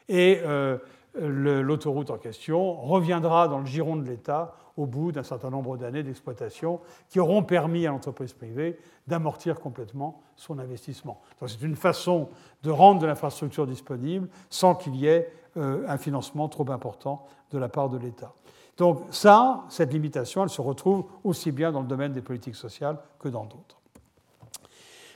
et 0.09 0.41
euh, 0.43 0.77
l'autoroute 1.15 2.09
en 2.09 2.17
question 2.17 2.73
reviendra 2.81 3.47
dans 3.47 3.59
le 3.59 3.65
giron 3.65 3.95
de 3.97 4.03
l'État 4.03 4.55
au 4.77 4.85
bout 4.85 5.11
d'un 5.11 5.23
certain 5.23 5.49
nombre 5.49 5.77
d'années 5.77 6.03
d'exploitation 6.03 6.79
qui 7.09 7.19
auront 7.19 7.43
permis 7.43 7.85
à 7.85 7.91
l'entreprise 7.91 8.33
privée 8.33 8.79
d'amortir 9.07 9.59
complètement 9.59 10.21
son 10.35 10.59
investissement. 10.59 11.21
C'est 11.45 11.61
une 11.61 11.75
façon 11.75 12.29
de 12.63 12.71
rendre 12.71 13.01
de 13.01 13.07
l'infrastructure 13.07 13.67
disponible 13.67 14.29
sans 14.49 14.75
qu'il 14.75 14.95
y 14.95 15.07
ait 15.07 15.31
euh, 15.57 15.85
un 15.87 15.97
financement 15.97 16.47
trop 16.47 16.69
important 16.71 17.25
de 17.51 17.57
la 17.57 17.67
part 17.67 17.89
de 17.89 17.97
l'État. 17.97 18.33
Donc 18.77 19.01
ça, 19.11 19.65
cette 19.69 19.91
limitation, 19.91 20.43
elle 20.43 20.49
se 20.49 20.61
retrouve 20.61 21.05
aussi 21.23 21.51
bien 21.51 21.71
dans 21.71 21.81
le 21.81 21.87
domaine 21.87 22.13
des 22.13 22.21
politiques 22.21 22.55
sociales 22.55 22.97
que 23.19 23.27
dans 23.27 23.43
d'autres. 23.43 23.79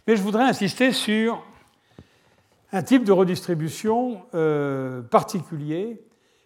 Mais 0.05 0.15
je 0.15 0.21
voudrais 0.21 0.43
insister 0.43 0.91
sur 0.91 1.41
un 2.71 2.83
type 2.83 3.03
de 3.03 3.11
redistribution 3.11 4.23
euh, 4.33 5.01
particulier 5.01 6.01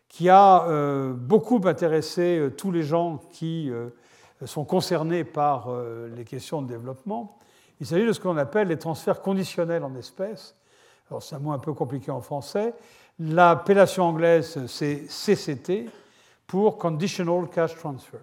qui 0.08 0.30
a 0.30 0.68
euh, 0.68 1.14
beaucoup 1.14 1.62
intéressé 1.66 2.40
euh, 2.40 2.50
tous 2.50 2.72
les 2.72 2.84
gens 2.84 3.22
qui 3.32 3.72
sont 4.46 4.64
concernés 4.64 5.26
par 5.26 5.68
les 6.16 6.24
questions 6.24 6.62
de 6.62 6.68
développement. 6.68 7.38
Il 7.82 7.86
s'agit 7.86 8.06
de 8.06 8.14
ce 8.14 8.22
qu'on 8.22 8.38
appelle 8.38 8.70
les 8.70 8.78
transferts 8.78 9.22
conditionnels 9.22 9.84
en 9.84 9.94
espèces. 9.96 10.56
Alors 11.10 11.22
c'est 11.22 11.36
un 11.36 11.40
mot 11.40 11.52
un 11.52 11.60
peu 11.60 11.74
compliqué 11.74 12.10
en 12.10 12.22
français. 12.22 12.74
L'appellation 13.20 14.06
anglaise, 14.06 14.66
c'est 14.68 15.08
CCT 15.10 15.90
pour 16.48 16.78
Conditional 16.78 17.50
Cash 17.50 17.76
Transfer. 17.76 18.20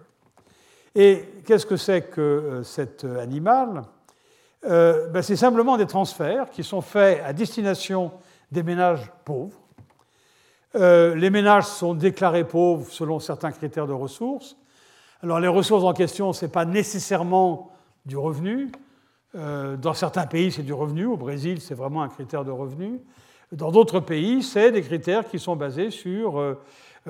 Et 0.95 1.23
qu'est-ce 1.45 1.67
que 1.67 1.77
c'est 1.77 2.09
que 2.09 2.61
cet 2.63 3.03
animal? 3.03 3.83
Euh, 4.65 5.07
ben, 5.09 5.21
c'est 5.21 5.35
simplement 5.35 5.77
des 5.77 5.85
transferts 5.85 6.49
qui 6.49 6.63
sont 6.63 6.81
faits 6.81 7.21
à 7.23 7.33
destination 7.33 8.11
des 8.51 8.63
ménages 8.63 9.11
pauvres. 9.23 9.59
Euh, 10.75 11.15
les 11.15 11.29
ménages 11.29 11.65
sont 11.65 11.93
déclarés 11.93 12.43
pauvres 12.43 12.89
selon 12.89 13.19
certains 13.19 13.51
critères 13.51 13.87
de 13.87 13.93
ressources. 13.93 14.57
Alors 15.23 15.39
les 15.39 15.47
ressources 15.47 15.83
en 15.83 15.93
question, 15.93 16.33
ce 16.33 16.45
n'est 16.45 16.51
pas 16.51 16.65
nécessairement 16.65 17.71
du 18.05 18.17
revenu. 18.17 18.71
Euh, 19.35 19.77
dans 19.77 19.93
certains 19.93 20.25
pays, 20.25 20.51
c'est 20.51 20.63
du 20.63 20.73
revenu. 20.73 21.05
Au 21.05 21.17
Brésil, 21.17 21.61
c'est 21.61 21.75
vraiment 21.75 22.01
un 22.01 22.09
critère 22.09 22.43
de 22.43 22.51
revenu. 22.51 22.99
Dans 23.51 23.71
d'autres 23.71 23.99
pays, 23.99 24.43
c'est 24.43 24.71
des 24.71 24.81
critères 24.81 25.27
qui 25.27 25.39
sont 25.39 25.55
basés 25.55 25.89
sur 25.89 26.57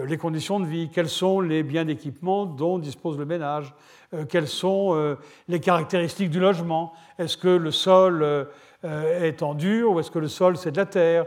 les 0.05 0.17
conditions 0.17 0.59
de 0.59 0.65
vie, 0.65 0.89
quels 0.89 1.09
sont 1.09 1.41
les 1.41 1.63
biens 1.63 1.85
d'équipement 1.85 2.45
dont 2.45 2.77
dispose 2.77 3.17
le 3.17 3.25
ménage, 3.25 3.73
euh, 4.13 4.25
quelles 4.25 4.47
sont 4.47 4.93
euh, 4.93 5.15
les 5.47 5.59
caractéristiques 5.59 6.29
du 6.29 6.39
logement. 6.39 6.93
Est-ce 7.19 7.37
que 7.37 7.47
le 7.47 7.71
sol 7.71 8.21
euh, 8.23 8.45
est 8.83 9.41
en 9.41 9.53
dur 9.53 9.91
ou 9.91 9.99
est-ce 9.99 10.11
que 10.11 10.19
le 10.19 10.27
sol 10.27 10.57
c'est 10.57 10.71
de 10.71 10.77
la 10.77 10.85
terre 10.85 11.25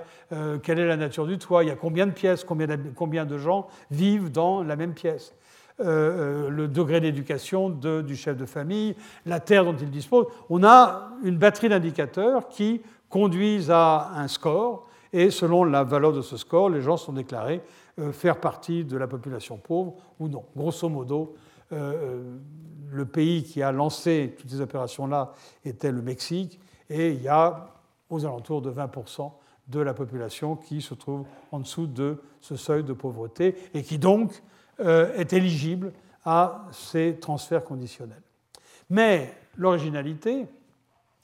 Quelle 0.62 0.78
est 0.78 0.86
la 0.86 0.96
nature 0.96 1.26
du 1.26 1.36
toit 1.36 1.64
Il 1.64 1.68
y 1.68 1.72
a 1.72 1.76
combien 1.76 2.06
de 2.06 2.12
pièces 2.12 2.44
combien 2.44 3.24
de, 3.24 3.38
gens 3.38 3.66
vivent 3.90 4.30
dans 4.30 4.62
la 4.62 4.76
même 4.76 4.94
pièce 4.94 5.34
le 5.82 6.66
degré 6.66 7.00
d'éducation 7.00 7.70
du 7.70 8.14
chef 8.14 8.36
de 8.36 8.44
famille, 8.44 8.94
la 9.24 9.40
terre 9.40 9.64
dont 9.64 9.74
il 9.74 9.90
dispose. 9.90 10.26
On 10.50 10.62
a 10.62 11.10
une 11.24 11.38
batterie 11.38 11.70
d'indicateurs 11.70 12.48
qui 12.48 12.82
conduisent 13.08 13.70
à 13.70 14.10
un 14.14 14.28
score, 14.28 14.86
et 15.12 15.30
selon 15.30 15.64
la 15.64 15.82
valeur 15.82 16.12
de 16.12 16.20
ce 16.20 16.36
score, 16.36 16.70
les 16.70 16.82
gens 16.82 16.96
sont 16.96 17.12
déclarés 17.12 17.62
faire 18.12 18.40
partie 18.40 18.84
de 18.84 18.96
la 18.96 19.06
population 19.06 19.56
pauvre 19.56 19.94
ou 20.18 20.28
non. 20.28 20.44
Grosso 20.56 20.88
modo, 20.88 21.34
le 21.70 23.04
pays 23.04 23.42
qui 23.44 23.62
a 23.62 23.72
lancé 23.72 24.34
toutes 24.38 24.50
ces 24.50 24.60
opérations-là 24.60 25.32
était 25.64 25.92
le 25.92 26.02
Mexique, 26.02 26.60
et 26.88 27.12
il 27.12 27.22
y 27.22 27.28
a 27.28 27.68
aux 28.10 28.24
alentours 28.24 28.62
de 28.62 28.70
20% 28.70 29.30
de 29.68 29.80
la 29.80 29.94
population 29.94 30.56
qui 30.56 30.82
se 30.82 30.94
trouve 30.94 31.24
en 31.52 31.60
dessous 31.60 31.86
de 31.86 32.20
ce 32.40 32.56
seuil 32.56 32.82
de 32.82 32.92
pauvreté 32.92 33.56
et 33.72 33.82
qui 33.82 33.98
donc 33.98 34.42
euh, 34.80 35.14
est 35.14 35.32
éligible 35.32 35.92
à 36.24 36.66
ces 36.72 37.16
transferts 37.20 37.64
conditionnels. 37.64 38.22
Mais 38.90 39.32
l'originalité, 39.56 40.46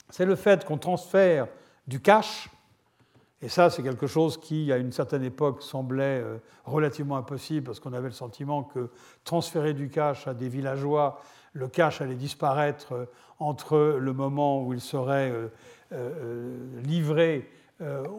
c'est 0.09 0.25
le 0.25 0.35
fait 0.35 0.63
qu'on 0.63 0.77
transfère 0.77 1.47
du 1.85 1.99
cash, 1.99 2.49
et 3.41 3.49
ça 3.49 3.69
c'est 3.69 3.83
quelque 3.83 4.07
chose 4.07 4.37
qui, 4.37 4.71
à 4.71 4.77
une 4.77 4.91
certaine 4.91 5.23
époque, 5.23 5.61
semblait 5.61 6.21
euh, 6.21 6.37
relativement 6.65 7.17
impossible 7.17 7.67
parce 7.67 7.79
qu'on 7.79 7.93
avait 7.93 8.07
le 8.07 8.13
sentiment 8.13 8.63
que 8.63 8.89
transférer 9.23 9.73
du 9.73 9.89
cash 9.89 10.27
à 10.27 10.33
des 10.33 10.49
villageois 10.49 11.21
le 11.53 11.67
cash 11.67 12.01
allait 12.01 12.15
disparaître 12.15 12.93
euh, 12.93 13.05
entre 13.39 13.97
le 13.99 14.13
moment 14.13 14.63
où 14.63 14.73
il 14.73 14.81
serait 14.81 15.31
euh, 15.91 16.57
livré 16.83 17.49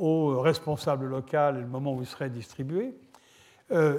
au 0.00 0.40
responsable 0.40 1.06
local 1.06 1.56
et 1.56 1.60
le 1.60 1.66
moment 1.66 1.92
où 1.92 2.00
il 2.00 2.06
serait 2.06 2.30
distribué. 2.30 2.94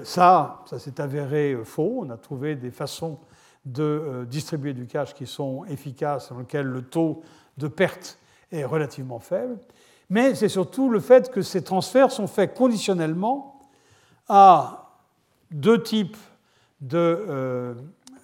Ça, 0.03 0.63
ça 0.67 0.79
s'est 0.79 1.01
avéré 1.01 1.57
faux. 1.65 1.99
On 2.05 2.09
a 2.09 2.15
trouvé 2.15 2.55
des 2.55 2.71
façons 2.71 3.19
de 3.65 4.25
distribuer 4.29 4.73
du 4.73 4.87
cash 4.87 5.13
qui 5.13 5.27
sont 5.27 5.65
efficaces, 5.65 6.31
dans 6.31 6.39
lesquelles 6.39 6.65
le 6.65 6.83
taux 6.83 7.23
de 7.57 7.67
perte 7.67 8.17
est 8.53 8.63
relativement 8.63 9.19
faible. 9.19 9.57
Mais 10.09 10.35
c'est 10.35 10.49
surtout 10.49 10.89
le 10.89 10.99
fait 10.99 11.31
que 11.31 11.41
ces 11.41 11.63
transferts 11.63 12.11
sont 12.11 12.27
faits 12.27 12.55
conditionnellement 12.55 13.59
à 14.27 14.97
deux 15.51 15.81
types 15.81 16.17
de 16.81 17.75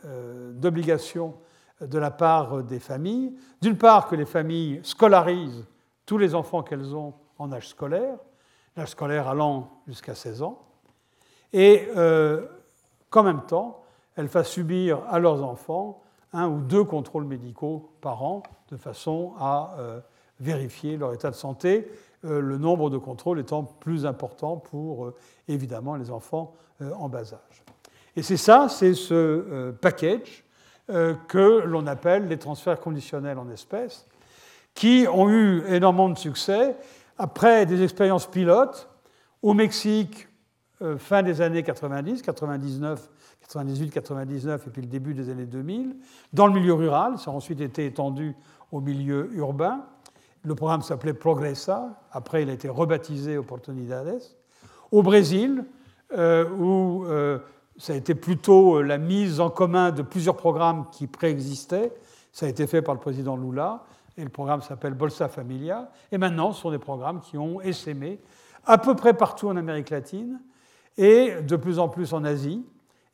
euh, 0.05 0.51
d'obligations 0.53 1.35
de 1.81 1.97
la 1.97 2.11
part 2.11 2.63
des 2.63 2.79
familles. 2.79 3.35
D'une 3.61 3.77
part, 3.77 4.07
que 4.07 4.15
les 4.15 4.25
familles 4.25 4.79
scolarisent 4.83 5.65
tous 6.05 6.17
les 6.17 6.35
enfants 6.35 6.61
qu'elles 6.61 6.95
ont 6.95 7.13
en 7.39 7.51
âge 7.51 7.69
scolaire, 7.69 8.17
l'âge 8.77 8.89
scolaire 8.89 9.27
allant 9.27 9.81
jusqu'à 9.87 10.15
16 10.15 10.43
ans, 10.43 10.61
et 11.53 11.87
euh, 11.95 12.45
qu'en 13.09 13.23
même 13.23 13.45
temps, 13.45 13.83
elles 14.15 14.29
fassent 14.29 14.51
subir 14.51 15.01
à 15.09 15.19
leurs 15.19 15.43
enfants 15.43 16.01
un 16.33 16.47
ou 16.47 16.61
deux 16.61 16.83
contrôles 16.83 17.25
médicaux 17.25 17.91
par 18.01 18.23
an, 18.23 18.43
de 18.69 18.77
façon 18.77 19.33
à 19.39 19.75
euh, 19.79 19.99
vérifier 20.39 20.97
leur 20.97 21.13
état 21.13 21.29
de 21.29 21.35
santé, 21.35 21.87
le 22.23 22.57
nombre 22.57 22.89
de 22.89 22.97
contrôles 22.97 23.39
étant 23.39 23.63
plus 23.63 24.05
important 24.05 24.57
pour, 24.57 25.13
évidemment, 25.47 25.95
les 25.95 26.11
enfants 26.11 26.55
en 26.81 27.07
bas 27.07 27.33
âge. 27.33 27.65
Et 28.15 28.23
c'est 28.23 28.37
ça, 28.37 28.67
c'est 28.69 28.93
ce 28.93 29.13
euh, 29.13 29.71
package 29.73 30.45
euh, 30.89 31.15
que 31.27 31.63
l'on 31.65 31.85
appelle 31.87 32.27
les 32.27 32.37
transferts 32.37 32.79
conditionnels 32.79 33.37
en 33.37 33.49
espèces, 33.49 34.07
qui 34.73 35.05
ont 35.11 35.29
eu 35.29 35.63
énormément 35.67 36.09
de 36.09 36.17
succès 36.17 36.75
après 37.17 37.65
des 37.65 37.83
expériences 37.83 38.27
pilotes 38.27 38.89
au 39.41 39.53
Mexique, 39.53 40.27
euh, 40.81 40.97
fin 40.97 41.23
des 41.23 41.41
années 41.41 41.63
90, 41.63 42.21
99, 42.21 43.09
98-99 43.51 44.55
et 44.55 44.69
puis 44.71 44.81
le 44.81 44.87
début 44.87 45.13
des 45.13 45.29
années 45.29 45.45
2000. 45.45 45.95
Dans 46.33 46.47
le 46.47 46.53
milieu 46.53 46.73
rural, 46.73 47.17
ça 47.19 47.31
a 47.31 47.33
ensuite 47.33 47.61
été 47.61 47.85
étendu 47.85 48.33
au 48.71 48.81
milieu 48.81 49.29
urbain. 49.33 49.85
Le 50.45 50.53
programme 50.53 50.83
s'appelait 50.83 51.13
Progressa, 51.13 52.01
après 52.11 52.43
il 52.43 52.49
a 52.49 52.53
été 52.53 52.69
rebaptisé 52.69 53.37
Oportunidades. 53.37 54.21
Au 54.91 55.01
Brésil, 55.01 55.65
euh, 56.13 56.47
où 56.49 57.05
euh, 57.05 57.39
ça 57.77 57.93
a 57.93 57.95
été 57.95 58.13
plutôt 58.13 58.81
la 58.83 58.99
mise 58.99 59.39
en 59.39 59.49
commun 59.49 59.91
de 59.91 60.03
plusieurs 60.03 60.37
programmes 60.37 60.85
qui 60.91 61.07
préexistaient, 61.07 61.91
ça 62.31 62.45
a 62.45 62.49
été 62.49 62.67
fait 62.67 62.83
par 62.83 62.93
le 62.93 62.99
président 62.99 63.35
Lula, 63.35 63.85
et 64.17 64.23
le 64.23 64.29
programme 64.29 64.61
s'appelle 64.61 64.93
Bolsa 64.93 65.27
Familia. 65.27 65.89
Et 66.11 66.17
maintenant, 66.17 66.51
ce 66.51 66.61
sont 66.61 66.71
des 66.71 66.77
programmes 66.77 67.21
qui 67.21 67.37
ont 67.37 67.59
essaimé 67.61 68.19
à 68.65 68.77
peu 68.77 68.95
près 68.95 69.13
partout 69.13 69.47
en 69.47 69.57
Amérique 69.57 69.89
latine 69.89 70.39
et 70.97 71.41
de 71.41 71.55
plus 71.55 71.79
en 71.79 71.89
plus 71.89 72.13
en 72.13 72.23
Asie 72.23 72.63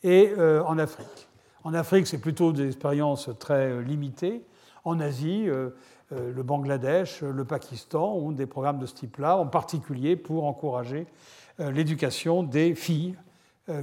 et 0.04 0.34
euh, 0.38 0.64
en 0.64 0.78
Afrique. 0.78 1.28
En 1.64 1.74
Afrique, 1.74 2.08
c'est 2.08 2.20
plutôt 2.20 2.52
des 2.52 2.68
expériences 2.68 3.30
très 3.40 3.72
euh, 3.72 3.82
limitées. 3.82 4.44
En 4.84 5.00
Asie, 5.00 5.46
euh, 5.48 5.70
le 6.12 6.44
Bangladesh, 6.44 7.22
le 7.22 7.46
Pakistan 7.46 8.14
ont 8.14 8.32
des 8.32 8.46
programmes 8.46 8.80
de 8.80 8.86
ce 8.86 8.94
type-là, 8.94 9.38
en 9.38 9.48
particulier 9.48 10.16
pour 10.16 10.46
encourager 10.46 11.08
l'éducation 11.60 12.44
des 12.44 12.76
filles 12.76 13.16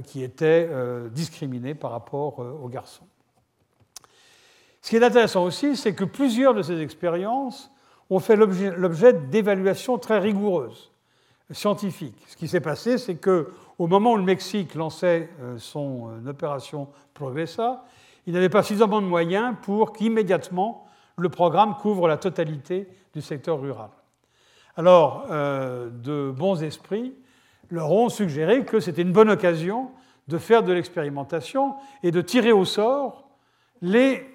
qui 0.05 0.23
étaient 0.23 0.69
discriminées 1.11 1.75
par 1.75 1.91
rapport 1.91 2.39
aux 2.39 2.69
garçons. 2.69 3.05
Ce 4.81 4.89
qui 4.89 4.95
est 4.95 5.03
intéressant 5.03 5.43
aussi, 5.43 5.75
c'est 5.75 5.93
que 5.93 6.05
plusieurs 6.05 6.53
de 6.53 6.61
ces 6.61 6.81
expériences 6.81 7.71
ont 8.09 8.19
fait 8.19 8.35
l'objet 8.35 9.13
d'évaluations 9.13 9.97
très 9.97 10.19
rigoureuses, 10.19 10.91
scientifiques. 11.51 12.17
Ce 12.27 12.35
qui 12.35 12.47
s'est 12.47 12.61
passé, 12.61 12.97
c'est 12.97 13.15
que 13.15 13.51
au 13.77 13.87
moment 13.87 14.13
où 14.13 14.17
le 14.17 14.23
Mexique 14.23 14.75
lançait 14.75 15.29
euh, 15.41 15.57
son 15.57 16.09
euh, 16.09 16.29
opération 16.29 16.89
Progressa, 17.13 17.85
il 18.27 18.33
n'avait 18.33 18.49
pas 18.49 18.61
suffisamment 18.61 19.01
de 19.01 19.07
moyens 19.07 19.55
pour 19.61 19.93
qu'immédiatement 19.93 20.85
le 21.21 21.29
programme 21.29 21.75
couvre 21.75 22.07
la 22.07 22.17
totalité 22.17 22.87
du 23.13 23.21
secteur 23.21 23.59
rural. 23.59 23.89
Alors, 24.77 25.25
euh, 25.29 25.89
de 25.89 26.31
bons 26.31 26.63
esprits 26.63 27.13
leur 27.69 27.91
ont 27.91 28.09
suggéré 28.09 28.65
que 28.65 28.79
c'était 28.79 29.01
une 29.01 29.11
bonne 29.11 29.29
occasion 29.29 29.91
de 30.27 30.37
faire 30.37 30.63
de 30.63 30.73
l'expérimentation 30.73 31.75
et 32.03 32.11
de 32.11 32.21
tirer 32.21 32.51
au 32.51 32.65
sort 32.65 33.29
les 33.81 34.25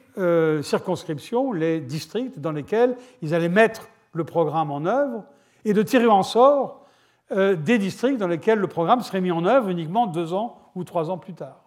circonscriptions, 0.63 1.51
les 1.51 1.81
districts 1.81 2.39
dans 2.39 2.53
lesquels 2.53 2.97
ils 3.21 3.35
allaient 3.35 3.49
mettre 3.49 3.89
le 4.13 4.23
programme 4.23 4.71
en 4.71 4.87
œuvre 4.87 5.25
et 5.65 5.73
de 5.73 5.83
tirer 5.83 6.07
en 6.07 6.23
sort 6.23 6.85
euh, 7.33 7.57
des 7.57 7.79
districts 7.79 8.19
dans 8.19 8.29
lesquels 8.29 8.59
le 8.59 8.67
programme 8.67 9.01
serait 9.01 9.21
mis 9.21 9.33
en 9.33 9.47
œuvre 9.47 9.71
uniquement 9.71 10.07
deux 10.07 10.35
ans 10.35 10.59
ou 10.75 10.85
trois 10.85 11.11
ans 11.11 11.19
plus 11.19 11.35
tard. 11.35 11.61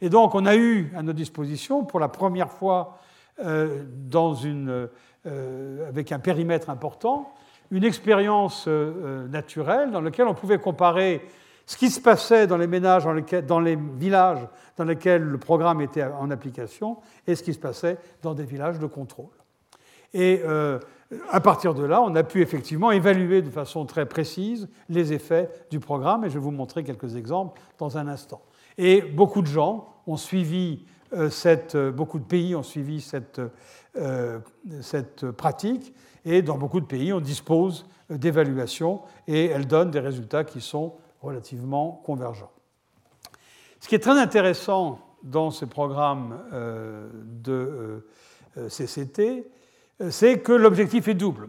Et 0.00 0.08
donc 0.08 0.34
on 0.34 0.46
a 0.46 0.56
eu 0.56 0.92
à 0.96 1.02
notre 1.02 1.16
disposition, 1.16 1.84
pour 1.84 2.00
la 2.00 2.08
première 2.08 2.50
fois 2.50 2.96
euh, 2.96 3.07
dans 3.40 4.34
une, 4.34 4.88
euh, 5.26 5.88
avec 5.88 6.12
un 6.12 6.18
périmètre 6.18 6.70
important, 6.70 7.32
une 7.70 7.84
expérience 7.84 8.66
naturelle 8.66 9.90
dans 9.90 10.00
laquelle 10.00 10.26
on 10.26 10.34
pouvait 10.34 10.58
comparer 10.58 11.26
ce 11.66 11.76
qui 11.76 11.90
se 11.90 12.00
passait 12.00 12.46
dans 12.46 12.56
les 12.56 12.66
ménages, 12.66 13.04
dans, 13.46 13.60
les 13.60 13.76
villages 13.76 14.48
dans 14.78 14.84
lesquels 14.84 15.22
le 15.22 15.36
programme 15.36 15.82
était 15.82 16.02
en 16.02 16.30
application, 16.30 16.96
et 17.26 17.34
ce 17.34 17.42
qui 17.42 17.52
se 17.52 17.58
passait 17.58 17.98
dans 18.22 18.32
des 18.32 18.44
villages 18.44 18.78
de 18.78 18.86
contrôle. 18.86 19.36
Et 20.14 20.42
à 21.30 21.40
partir 21.40 21.74
de 21.74 21.84
là, 21.84 22.00
on 22.02 22.14
a 22.14 22.22
pu 22.22 22.40
effectivement 22.40 22.90
évaluer 22.90 23.42
de 23.42 23.50
façon 23.50 23.84
très 23.84 24.06
précise 24.06 24.68
les 24.88 25.12
effets 25.12 25.50
du 25.70 25.80
programme, 25.80 26.24
et 26.24 26.30
je 26.30 26.34
vais 26.34 26.44
vous 26.44 26.50
montrer 26.50 26.84
quelques 26.84 27.16
exemples 27.16 27.60
dans 27.78 27.98
un 27.98 28.08
instant. 28.08 28.40
Et 28.78 29.02
beaucoup 29.02 29.42
de 29.42 29.46
gens 29.46 29.88
ont 30.06 30.16
suivi 30.16 30.84
euh, 30.84 30.97
cette, 31.30 31.74
euh, 31.74 31.90
beaucoup 31.90 32.18
de 32.18 32.24
pays 32.24 32.54
ont 32.54 32.62
suivi 32.62 33.00
cette, 33.00 33.40
euh, 33.96 34.38
cette 34.82 35.30
pratique, 35.30 35.94
et 36.24 36.42
dans 36.42 36.58
beaucoup 36.58 36.80
de 36.80 36.86
pays, 36.86 37.12
on 37.12 37.20
dispose 37.20 37.86
d'évaluations, 38.10 39.02
et 39.26 39.46
elles 39.46 39.66
donnent 39.66 39.90
des 39.90 40.00
résultats 40.00 40.44
qui 40.44 40.60
sont 40.60 40.94
relativement 41.20 42.02
convergents. 42.04 42.50
Ce 43.80 43.88
qui 43.88 43.94
est 43.94 44.00
très 44.00 44.18
intéressant 44.18 44.98
dans 45.22 45.50
ce 45.50 45.64
programme 45.64 46.38
de 47.42 48.06
CCT, 48.68 49.46
c'est 50.10 50.40
que 50.40 50.52
l'objectif 50.52 51.08
est 51.08 51.14
double. 51.14 51.48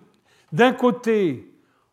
D'un 0.52 0.74
côté, 0.74 1.50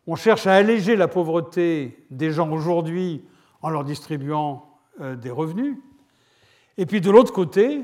on 0.07 0.15
cherche 0.15 0.47
à 0.47 0.55
alléger 0.55 0.97
la 0.97 1.09
pauvreté 1.09 2.07
des 2.11 2.31
gens 2.31 2.51
aujourd'hui 2.51 3.25
en 3.63 3.71
leur 3.71 3.85
distribuant 3.85 4.79
euh, 5.01 5.17
des 5.17 5.31
revenus, 5.31 5.77
et 6.79 6.87
puis 6.87 7.01
de 7.01 7.11
l'autre 7.11 7.33
côté, 7.33 7.83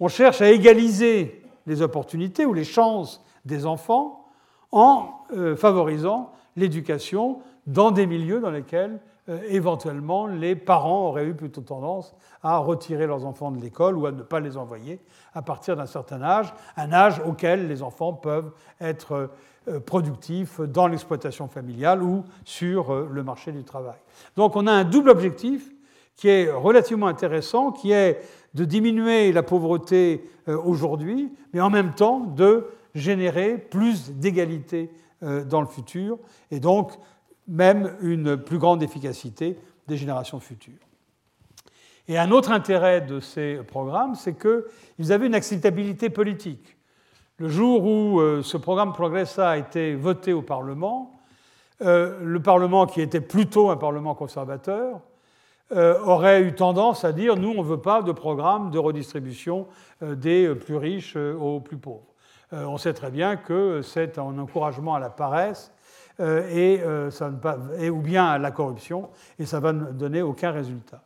on 0.00 0.08
cherche 0.08 0.40
à 0.40 0.50
égaliser 0.50 1.42
les 1.66 1.82
opportunités 1.82 2.44
ou 2.44 2.52
les 2.52 2.64
chances 2.64 3.24
des 3.44 3.66
enfants 3.66 4.26
en 4.72 5.10
euh, 5.34 5.56
favorisant 5.56 6.32
l'éducation 6.56 7.40
dans 7.66 7.90
des 7.90 8.06
milieux 8.06 8.40
dans 8.40 8.50
lesquels 8.50 9.00
euh, 9.28 9.40
éventuellement 9.48 10.26
les 10.26 10.54
parents 10.54 11.08
auraient 11.08 11.26
eu 11.26 11.34
plutôt 11.34 11.62
tendance 11.62 12.14
à 12.42 12.58
retirer 12.58 13.06
leurs 13.06 13.24
enfants 13.24 13.50
de 13.50 13.60
l'école 13.60 13.96
ou 13.96 14.06
à 14.06 14.12
ne 14.12 14.22
pas 14.22 14.40
les 14.40 14.56
envoyer 14.56 15.00
à 15.34 15.42
partir 15.42 15.76
d'un 15.76 15.86
certain 15.86 16.22
âge, 16.22 16.52
un 16.76 16.92
âge 16.92 17.20
auquel 17.26 17.68
les 17.68 17.82
enfants 17.82 18.12
peuvent 18.12 18.52
être 18.80 19.30
euh, 19.68 19.80
productifs 19.80 20.60
dans 20.60 20.86
l'exploitation 20.86 21.48
familiale 21.48 22.02
ou 22.02 22.24
sur 22.44 22.94
le 22.94 23.22
marché 23.24 23.50
du 23.50 23.64
travail. 23.64 23.98
Donc 24.36 24.54
on 24.54 24.66
a 24.68 24.72
un 24.72 24.84
double 24.84 25.10
objectif 25.10 25.72
qui 26.16 26.28
est 26.28 26.50
relativement 26.50 27.06
intéressant, 27.06 27.72
qui 27.72 27.92
est 27.92 28.20
de 28.54 28.64
diminuer 28.64 29.32
la 29.32 29.42
pauvreté 29.42 30.28
aujourd'hui, 30.46 31.30
mais 31.52 31.60
en 31.60 31.68
même 31.68 31.94
temps 31.94 32.20
de 32.20 32.66
générer 32.94 33.58
plus 33.58 34.12
d'égalité 34.12 34.90
dans 35.20 35.60
le 35.60 35.66
futur, 35.66 36.18
et 36.50 36.58
donc 36.58 36.92
même 37.46 37.94
une 38.00 38.36
plus 38.36 38.58
grande 38.58 38.82
efficacité 38.82 39.58
des 39.86 39.96
générations 39.96 40.40
futures. 40.40 40.86
Et 42.08 42.18
un 42.18 42.30
autre 42.30 42.52
intérêt 42.52 43.00
de 43.00 43.18
ces 43.20 43.56
programmes, 43.66 44.14
c'est 44.14 44.38
qu'ils 44.38 45.12
avaient 45.12 45.26
une 45.26 45.34
acceptabilité 45.34 46.08
politique. 46.08 46.76
Le 47.38 47.48
jour 47.48 47.84
où 47.84 48.20
euh, 48.20 48.42
ce 48.42 48.56
programme 48.56 48.92
Progressa 48.92 49.50
a 49.50 49.56
été 49.56 49.94
voté 49.94 50.32
au 50.32 50.42
Parlement, 50.42 51.20
euh, 51.82 52.18
le 52.22 52.40
Parlement, 52.40 52.86
qui 52.86 53.00
était 53.00 53.20
plutôt 53.20 53.70
un 53.70 53.76
Parlement 53.76 54.14
conservateur, 54.14 54.94
euh, 54.94 54.98
aurait 55.70 56.42
eu 56.42 56.54
tendance 56.54 57.04
à 57.04 57.12
dire 57.12 57.36
nous, 57.36 57.50
on 57.50 57.62
ne 57.62 57.68
veut 57.68 57.80
pas 57.80 58.02
de 58.02 58.12
programme 58.12 58.70
de 58.70 58.78
redistribution 58.78 59.66
des 60.00 60.54
plus 60.54 60.76
riches 60.76 61.16
aux 61.16 61.60
plus 61.60 61.76
pauvres. 61.76 62.06
on 62.52 62.78
sait 62.78 62.94
très 62.94 63.10
bien 63.10 63.36
que 63.36 63.82
c'est 63.82 64.18
un 64.18 64.38
encouragement 64.38 64.94
à 64.94 65.00
la 65.00 65.10
paresse 65.10 65.72
euh, 66.18 66.48
et, 66.50 66.80
euh, 66.80 67.10
ça 67.10 67.30
ou 67.30 68.00
bien 68.00 68.24
à 68.24 68.38
la 68.38 68.50
corruption, 68.50 69.10
et 69.38 69.44
ça 69.44 69.60
va 69.60 69.74
ne 69.74 69.92
donner 69.92 70.22
aucun 70.22 70.50
résultat. 70.50 71.02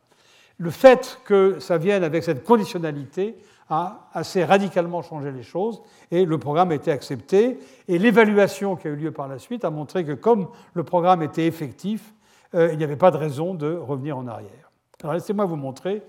Le 0.57 0.69
fait 0.69 1.19
que 1.25 1.59
ça 1.59 1.77
vienne 1.77 2.05
avec 2.05 2.23
cette 2.23 2.45
conditionnalité 2.45 3.35
a 3.69 4.09
assez 4.13 4.45
radicalement 4.45 5.01
changé 5.01 5.31
les 5.31 5.43
choses, 5.43 5.81
et 6.11 6.23
le 6.23 6.37
programme 6.37 6.71
a 6.71 6.75
été 6.75 6.91
accepté, 6.91 7.59
et 7.89 7.97
l'évaluation 7.97 8.77
qui 8.77 8.87
a 8.87 8.91
eu 8.91 8.95
lieu 8.95 9.11
par 9.11 9.27
la 9.27 9.37
suite 9.37 9.65
a 9.65 9.69
montré 9.69 10.05
que 10.05 10.13
comme 10.13 10.47
le 10.73 10.83
programme 10.83 11.21
était 11.23 11.45
effectif, 11.45 12.13
euh, 12.13 12.15
il 12.53 12.77
n'y 12.77 12.83
avait 12.83 12.97
pas 12.97 13.11
de 13.11 13.17
raison 13.17 13.53
de 13.53 13.73
revenir 13.73 14.17
en 14.17 14.27
arrière. 14.27 14.71
Alors 15.01 15.13
laissez-moi 15.13 15.45
vous 15.45 15.55
montrer 15.55 16.03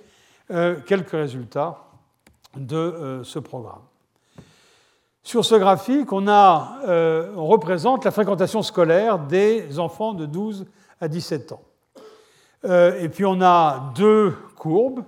quelques 0.48 1.12
résultats 1.12 1.78
de 2.56 3.22
ce 3.24 3.38
programme. 3.38 3.82
Sur 5.24 5.44
ce 5.44 5.54
graphique, 5.54 6.12
on, 6.12 6.26
euh, 6.26 7.30
représente 7.36 8.04
la 8.04 8.10
fréquentation 8.10 8.60
scolaire 8.62 9.20
des 9.20 9.78
enfants 9.78 10.14
de 10.14 10.26
12 10.26 10.66
à 11.00 11.06
17 11.06 11.52
ans. 11.52 11.62
Euh, 12.64 13.00
et 13.00 13.08
puis 13.08 13.24
on 13.24 13.40
a 13.40 13.92
deux 13.94 14.34
courbes. 14.56 15.04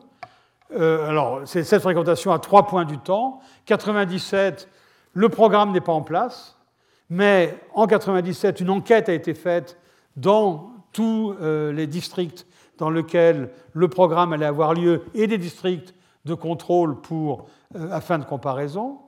Euh, 0.76 1.08
alors, 1.08 1.40
c'est 1.46 1.64
cette 1.64 1.82
fréquentation 1.82 2.32
à 2.32 2.38
trois 2.38 2.68
points 2.68 2.84
du 2.84 2.98
temps. 2.98 3.40
97, 3.66 4.68
le 5.14 5.28
programme 5.28 5.72
n'est 5.72 5.80
pas 5.80 5.92
en 5.92 6.02
place, 6.02 6.56
mais 7.10 7.58
en 7.74 7.88
97, 7.88 8.60
une 8.60 8.70
enquête 8.70 9.08
a 9.08 9.12
été 9.12 9.34
faite 9.34 9.78
dans 10.16 10.73
tous 10.94 11.34
les 11.40 11.86
districts 11.86 12.46
dans 12.78 12.88
lesquels 12.88 13.50
le 13.74 13.88
programme 13.88 14.32
allait 14.32 14.46
avoir 14.46 14.72
lieu 14.72 15.02
et 15.14 15.26
des 15.26 15.38
districts 15.38 15.94
de 16.24 16.34
contrôle 16.34 17.00
pour, 17.00 17.46
afin 17.90 18.18
de 18.18 18.24
comparaison. 18.24 18.98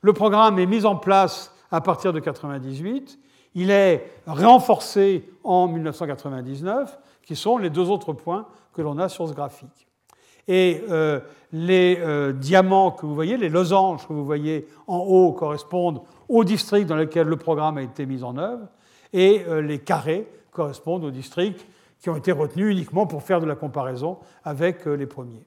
Le 0.00 0.12
programme 0.12 0.58
est 0.58 0.66
mis 0.66 0.84
en 0.84 0.96
place 0.96 1.54
à 1.70 1.80
partir 1.80 2.12
de 2.12 2.18
1998. 2.18 3.18
Il 3.54 3.70
est 3.70 4.10
renforcé 4.26 5.28
en 5.44 5.68
1999, 5.68 6.98
qui 7.22 7.36
sont 7.36 7.58
les 7.58 7.70
deux 7.70 7.88
autres 7.88 8.12
points 8.12 8.46
que 8.72 8.82
l'on 8.82 8.98
a 8.98 9.08
sur 9.08 9.28
ce 9.28 9.32
graphique. 9.32 9.88
Et 10.46 10.82
euh, 10.90 11.20
les 11.52 11.98
euh, 12.00 12.32
diamants 12.32 12.90
que 12.90 13.06
vous 13.06 13.14
voyez, 13.14 13.36
les 13.36 13.48
losanges 13.48 14.06
que 14.06 14.12
vous 14.12 14.24
voyez 14.24 14.68
en 14.86 14.98
haut 14.98 15.32
correspondent 15.32 16.02
aux 16.28 16.44
districts 16.44 16.86
dans 16.86 16.96
lesquels 16.96 17.26
le 17.26 17.36
programme 17.36 17.78
a 17.78 17.82
été 17.82 18.04
mis 18.04 18.22
en 18.22 18.36
œuvre, 18.36 18.66
et 19.12 19.44
euh, 19.48 19.62
les 19.62 19.78
carrés 19.78 20.28
correspondent 20.54 21.04
aux 21.04 21.10
districts 21.10 21.66
qui 22.00 22.08
ont 22.08 22.16
été 22.16 22.32
retenus 22.32 22.70
uniquement 22.70 23.06
pour 23.06 23.22
faire 23.22 23.40
de 23.40 23.46
la 23.46 23.56
comparaison 23.56 24.18
avec 24.42 24.86
les 24.86 25.06
premiers. 25.06 25.44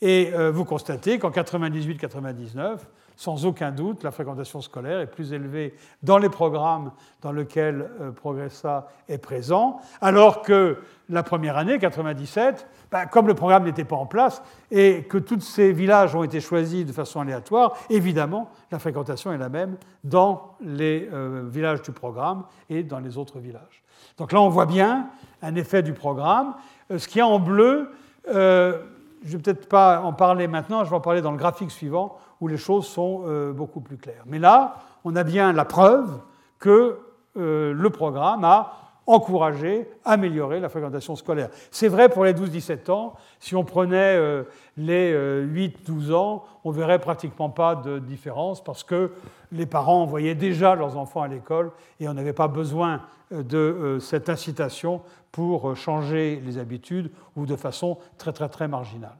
Et 0.00 0.30
vous 0.52 0.64
constatez 0.64 1.18
qu'en 1.18 1.30
98-99, 1.30 2.78
sans 3.16 3.46
aucun 3.46 3.70
doute, 3.70 4.02
la 4.02 4.10
fréquentation 4.10 4.60
scolaire 4.60 5.00
est 5.00 5.06
plus 5.06 5.32
élevée 5.32 5.74
dans 6.02 6.18
les 6.18 6.28
programmes 6.28 6.90
dans 7.22 7.32
lesquels 7.32 7.88
euh, 8.00 8.10
Progressa 8.10 8.88
est 9.08 9.18
présent, 9.18 9.80
alors 10.00 10.42
que 10.42 10.78
la 11.08 11.22
première 11.22 11.56
année, 11.56 11.78
97, 11.78 12.66
ben, 12.90 13.06
comme 13.06 13.26
le 13.26 13.34
programme 13.34 13.64
n'était 13.64 13.84
pas 13.84 13.96
en 13.96 14.06
place 14.06 14.42
et 14.70 15.04
que 15.04 15.18
tous 15.18 15.40
ces 15.40 15.72
villages 15.72 16.14
ont 16.14 16.24
été 16.24 16.40
choisis 16.40 16.84
de 16.84 16.92
façon 16.92 17.20
aléatoire, 17.20 17.76
évidemment, 17.90 18.50
la 18.70 18.78
fréquentation 18.78 19.32
est 19.32 19.38
la 19.38 19.48
même 19.48 19.76
dans 20.02 20.56
les 20.60 21.08
euh, 21.12 21.44
villages 21.46 21.82
du 21.82 21.92
programme 21.92 22.44
et 22.68 22.82
dans 22.82 23.00
les 23.00 23.16
autres 23.16 23.38
villages. 23.38 23.82
Donc 24.18 24.32
là, 24.32 24.40
on 24.40 24.48
voit 24.48 24.66
bien 24.66 25.08
un 25.42 25.54
effet 25.54 25.82
du 25.82 25.92
programme. 25.92 26.54
Euh, 26.90 26.98
ce 26.98 27.06
qui 27.06 27.20
est 27.20 27.22
en 27.22 27.38
bleu, 27.38 27.90
je 28.26 28.32
ne 28.32 29.32
vais 29.32 29.38
peut-être 29.38 29.68
pas 29.68 30.00
en 30.00 30.12
parler 30.12 30.48
maintenant, 30.48 30.84
je 30.84 30.90
vais 30.90 30.96
en 30.96 31.00
parler 31.00 31.20
dans 31.22 31.32
le 31.32 31.36
graphique 31.36 31.70
suivant, 31.70 32.18
où 32.44 32.46
les 32.46 32.58
choses 32.58 32.86
sont 32.86 33.22
euh, 33.24 33.54
beaucoup 33.54 33.80
plus 33.80 33.96
claires. 33.96 34.24
Mais 34.26 34.38
là, 34.38 34.76
on 35.02 35.16
a 35.16 35.24
bien 35.24 35.54
la 35.54 35.64
preuve 35.64 36.20
que 36.58 36.98
euh, 37.38 37.72
le 37.72 37.88
programme 37.88 38.44
a 38.44 38.74
encouragé, 39.06 39.88
amélioré 40.04 40.60
la 40.60 40.68
fréquentation 40.68 41.16
scolaire. 41.16 41.48
C'est 41.70 41.88
vrai 41.88 42.10
pour 42.10 42.26
les 42.26 42.34
12-17 42.34 42.90
ans. 42.90 43.14
Si 43.40 43.56
on 43.56 43.64
prenait 43.64 44.16
euh, 44.16 44.44
les 44.76 45.14
8-12 45.14 46.12
ans, 46.12 46.44
on 46.64 46.70
ne 46.70 46.76
verrait 46.76 46.98
pratiquement 46.98 47.48
pas 47.48 47.76
de 47.76 47.98
différence 47.98 48.62
parce 48.62 48.84
que 48.84 49.12
les 49.50 49.64
parents 49.64 50.02
envoyaient 50.02 50.34
déjà 50.34 50.74
leurs 50.74 50.98
enfants 50.98 51.22
à 51.22 51.28
l'école 51.28 51.72
et 51.98 52.08
on 52.10 52.14
n'avait 52.14 52.34
pas 52.34 52.48
besoin 52.48 53.00
de 53.30 53.96
cette 54.02 54.28
incitation 54.28 55.00
pour 55.32 55.74
changer 55.76 56.42
les 56.44 56.58
habitudes 56.58 57.10
ou 57.36 57.46
de 57.46 57.56
façon 57.56 57.96
très 58.18 58.32
très 58.32 58.50
très 58.50 58.68
marginale. 58.68 59.16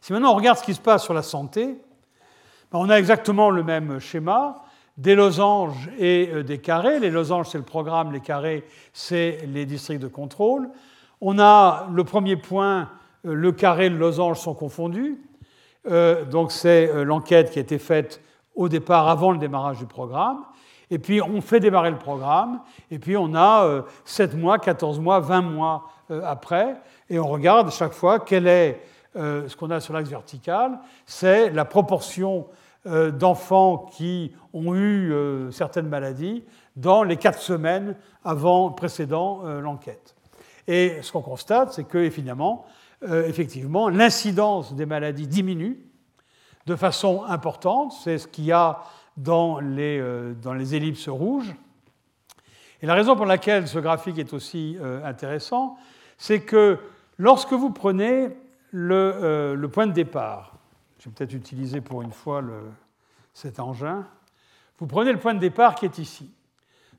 Si 0.00 0.12
maintenant 0.12 0.32
on 0.32 0.36
regarde 0.36 0.58
ce 0.58 0.62
qui 0.62 0.74
se 0.74 0.80
passe 0.80 1.02
sur 1.02 1.14
la 1.14 1.22
santé, 1.22 1.76
on 2.76 2.90
a 2.90 2.96
exactement 2.96 3.50
le 3.50 3.62
même 3.62 3.98
schéma, 3.98 4.62
des 4.96 5.14
losanges 5.14 5.90
et 5.98 6.30
euh, 6.32 6.42
des 6.42 6.58
carrés. 6.58 7.00
Les 7.00 7.10
losanges, 7.10 7.48
c'est 7.48 7.58
le 7.58 7.64
programme, 7.64 8.12
les 8.12 8.20
carrés, 8.20 8.64
c'est 8.92 9.40
les 9.46 9.66
districts 9.66 10.02
de 10.02 10.08
contrôle. 10.08 10.68
On 11.20 11.38
a 11.38 11.88
le 11.92 12.04
premier 12.04 12.36
point, 12.36 12.88
euh, 13.26 13.34
le 13.34 13.52
carré 13.52 13.86
et 13.86 13.90
le 13.90 13.98
losange 13.98 14.38
sont 14.40 14.54
confondus. 14.54 15.18
Euh, 15.88 16.24
donc 16.24 16.52
c'est 16.52 17.04
l'enquête 17.04 17.50
qui 17.50 17.58
a 17.58 17.62
été 17.62 17.78
faite 17.78 18.20
au 18.54 18.68
départ, 18.68 19.08
avant 19.08 19.32
le 19.32 19.38
démarrage 19.38 19.78
du 19.78 19.86
programme. 19.86 20.38
Et 20.90 20.98
puis 20.98 21.20
on 21.20 21.40
fait 21.40 21.60
démarrer 21.60 21.90
le 21.90 21.98
programme, 21.98 22.60
et 22.90 22.98
puis 22.98 23.16
on 23.16 23.34
a 23.34 23.82
7 24.04 24.36
mois, 24.36 24.58
14 24.58 25.00
mois, 25.00 25.18
20 25.18 25.42
mois 25.42 25.90
après, 26.24 26.76
et 27.10 27.18
on 27.18 27.26
regarde 27.26 27.72
chaque 27.72 27.92
fois 27.92 28.20
quel 28.20 28.46
est 28.46 28.80
ce 29.16 29.56
qu'on 29.56 29.70
a 29.72 29.80
sur 29.80 29.94
l'axe 29.94 30.08
vertical, 30.08 30.78
c'est 31.04 31.50
la 31.50 31.64
proportion 31.64 32.46
euh, 32.46 32.65
d'enfants 33.10 33.78
qui 33.78 34.32
ont 34.52 34.74
eu 34.74 35.12
euh, 35.12 35.50
certaines 35.50 35.88
maladies 35.88 36.44
dans 36.76 37.02
les 37.02 37.16
quatre 37.16 37.40
semaines 37.40 37.96
avant, 38.24 38.70
précédant 38.70 39.42
euh, 39.44 39.60
l'enquête. 39.60 40.14
Et 40.68 40.98
ce 41.02 41.12
qu'on 41.12 41.22
constate, 41.22 41.72
c'est 41.72 41.84
que 41.84 42.08
finalement, 42.10 42.64
effectivement, 43.02 43.88
l'incidence 43.88 44.74
des 44.74 44.86
maladies 44.86 45.28
diminue 45.28 45.78
de 46.66 46.74
façon 46.74 47.22
importante. 47.24 47.92
C'est 47.92 48.18
ce 48.18 48.26
qu'il 48.26 48.46
y 48.46 48.52
a 48.52 48.80
dans 49.16 49.60
les, 49.60 50.02
dans 50.42 50.54
les 50.54 50.74
ellipses 50.74 51.08
rouges. 51.08 51.54
Et 52.82 52.86
la 52.86 52.94
raison 52.94 53.14
pour 53.14 53.26
laquelle 53.26 53.68
ce 53.68 53.78
graphique 53.78 54.18
est 54.18 54.32
aussi 54.32 54.76
intéressant, 55.04 55.76
c'est 56.18 56.40
que 56.40 56.80
lorsque 57.16 57.52
vous 57.52 57.70
prenez 57.70 58.30
le, 58.72 59.54
le 59.54 59.68
point 59.68 59.86
de 59.86 59.92
départ, 59.92 60.55
vais 61.06 61.14
peut-être 61.14 61.34
utiliser 61.34 61.80
pour 61.80 62.02
une 62.02 62.12
fois 62.12 62.42
cet 63.32 63.60
engin. 63.60 64.06
Vous 64.78 64.86
prenez 64.86 65.12
le 65.12 65.18
point 65.18 65.34
de 65.34 65.38
départ 65.38 65.74
qui 65.74 65.84
est 65.84 65.98
ici. 65.98 66.30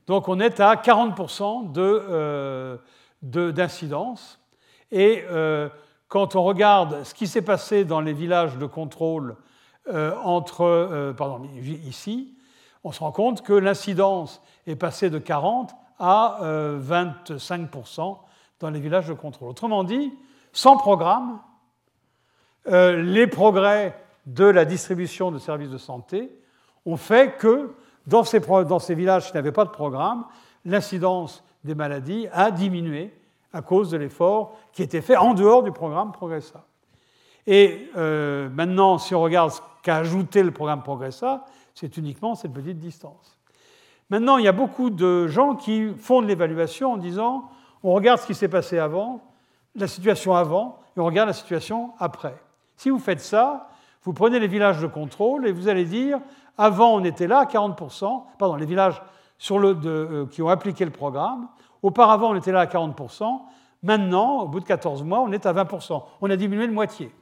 Donc 0.08 0.28
on 0.28 0.40
est 0.40 0.58
à 0.58 0.74
40% 0.74 1.72
euh, 1.76 2.78
d'incidence. 3.22 4.40
Et 4.90 5.22
euh, 5.28 5.68
quand 6.08 6.34
on 6.34 6.42
regarde 6.42 7.04
ce 7.04 7.14
qui 7.14 7.26
s'est 7.26 7.42
passé 7.42 7.84
dans 7.84 8.00
les 8.00 8.14
villages 8.14 8.56
de 8.56 8.66
contrôle 8.66 9.36
euh, 9.88 10.16
entre, 10.24 11.14
pardon, 11.16 11.46
ici, 11.86 12.34
on 12.84 12.92
se 12.92 13.00
rend 13.00 13.12
compte 13.12 13.42
que 13.42 13.52
l'incidence 13.52 14.40
est 14.66 14.76
passée 14.76 15.10
de 15.10 15.18
40 15.18 15.74
à 15.98 16.38
25% 16.42 18.18
dans 18.60 18.70
les 18.70 18.80
villages 18.80 19.08
de 19.08 19.14
contrôle. 19.14 19.50
Autrement 19.50 19.84
dit, 19.84 20.12
sans 20.52 20.76
programme, 20.76 21.40
les 22.68 23.26
progrès 23.26 23.98
de 24.26 24.44
la 24.44 24.64
distribution 24.64 25.30
de 25.30 25.38
services 25.38 25.70
de 25.70 25.78
santé 25.78 26.30
ont 26.84 26.96
fait 26.96 27.36
que 27.38 27.74
dans 28.06 28.24
ces, 28.24 28.40
dans 28.40 28.78
ces 28.78 28.94
villages 28.94 29.28
qui 29.28 29.34
n'avaient 29.34 29.52
pas 29.52 29.64
de 29.64 29.70
programme, 29.70 30.24
l'incidence 30.64 31.44
des 31.64 31.74
maladies 31.74 32.26
a 32.32 32.50
diminué 32.50 33.12
à 33.52 33.62
cause 33.62 33.90
de 33.90 33.96
l'effort 33.96 34.56
qui 34.72 34.82
était 34.82 35.00
fait 35.00 35.16
en 35.16 35.34
dehors 35.34 35.62
du 35.62 35.72
programme 35.72 36.12
Progressa. 36.12 36.64
Et 37.46 37.90
euh, 37.96 38.48
maintenant, 38.50 38.98
si 38.98 39.14
on 39.14 39.22
regarde 39.22 39.50
ce 39.50 39.60
qu'a 39.82 39.96
ajouté 39.96 40.42
le 40.42 40.50
programme 40.50 40.82
Progressa, 40.82 41.44
c'est 41.74 41.96
uniquement 41.96 42.34
cette 42.34 42.52
petite 42.52 42.78
distance. 42.78 43.38
Maintenant, 44.10 44.36
il 44.38 44.44
y 44.44 44.48
a 44.48 44.52
beaucoup 44.52 44.90
de 44.90 45.26
gens 45.26 45.54
qui 45.54 45.94
font 45.94 46.22
de 46.22 46.26
l'évaluation 46.26 46.92
en 46.92 46.96
disant 46.96 47.48
on 47.82 47.92
regarde 47.92 48.20
ce 48.20 48.26
qui 48.26 48.34
s'est 48.34 48.48
passé 48.48 48.78
avant, 48.78 49.22
la 49.74 49.86
situation 49.86 50.34
avant, 50.34 50.80
et 50.96 51.00
on 51.00 51.04
regarde 51.04 51.28
la 51.28 51.34
situation 51.34 51.92
après. 51.98 52.34
Si 52.78 52.90
vous 52.90 53.00
faites 53.00 53.20
ça, 53.20 53.68
vous 54.04 54.12
prenez 54.12 54.38
les 54.38 54.46
villages 54.46 54.80
de 54.80 54.86
contrôle 54.86 55.48
et 55.48 55.52
vous 55.52 55.66
allez 55.66 55.84
dire, 55.84 56.20
avant 56.56 56.94
on 56.94 57.02
était 57.02 57.26
là 57.26 57.40
à 57.40 57.44
40%, 57.44 58.22
pardon, 58.38 58.54
les 58.54 58.66
villages 58.66 59.02
sur 59.36 59.58
le, 59.58 59.76
euh, 59.84 60.26
qui 60.26 60.42
ont 60.42 60.48
appliqué 60.48 60.84
le 60.84 60.92
programme, 60.92 61.48
auparavant 61.82 62.30
on 62.30 62.36
était 62.36 62.52
là 62.52 62.60
à 62.60 62.66
40%, 62.66 63.40
maintenant, 63.82 64.42
au 64.42 64.48
bout 64.48 64.60
de 64.60 64.64
14 64.64 65.02
mois, 65.02 65.18
on 65.20 65.32
est 65.32 65.44
à 65.44 65.52
20%. 65.52 66.04
On 66.20 66.30
a 66.30 66.36
diminué 66.36 66.68
de 66.68 66.72
moitié. 66.72 67.12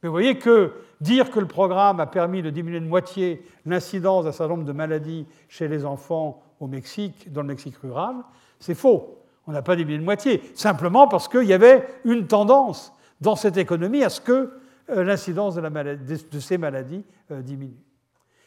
Mais 0.00 0.08
vous 0.08 0.12
voyez 0.12 0.38
que 0.38 0.74
dire 1.00 1.32
que 1.32 1.40
le 1.40 1.48
programme 1.48 1.98
a 1.98 2.06
permis 2.06 2.40
de 2.40 2.50
diminuer 2.50 2.78
de 2.78 2.86
moitié 2.86 3.44
l'incidence 3.64 4.26
d'un 4.26 4.32
certain 4.32 4.54
nombre 4.54 4.64
de 4.64 4.72
maladies 4.72 5.26
chez 5.48 5.66
les 5.66 5.84
enfants 5.84 6.40
au 6.60 6.68
Mexique, 6.68 7.32
dans 7.32 7.42
le 7.42 7.48
Mexique 7.48 7.78
rural, 7.78 8.14
c'est 8.60 8.76
faux. 8.76 9.18
On 9.48 9.52
n'a 9.52 9.62
pas 9.62 9.74
diminué 9.74 9.98
de 9.98 10.04
moitié, 10.04 10.40
simplement 10.54 11.08
parce 11.08 11.26
qu'il 11.26 11.44
y 11.44 11.52
avait 11.52 11.84
une 12.04 12.28
tendance 12.28 12.92
dans 13.20 13.36
cette 13.36 13.56
économie 13.56 14.02
à 14.04 14.10
ce 14.10 14.20
que 14.20 14.50
euh, 14.90 15.02
l'incidence 15.02 15.56
de, 15.56 16.38
ces 16.38 16.58
maladies 16.58 17.04
euh, 17.32 17.42
diminue. 17.42 17.74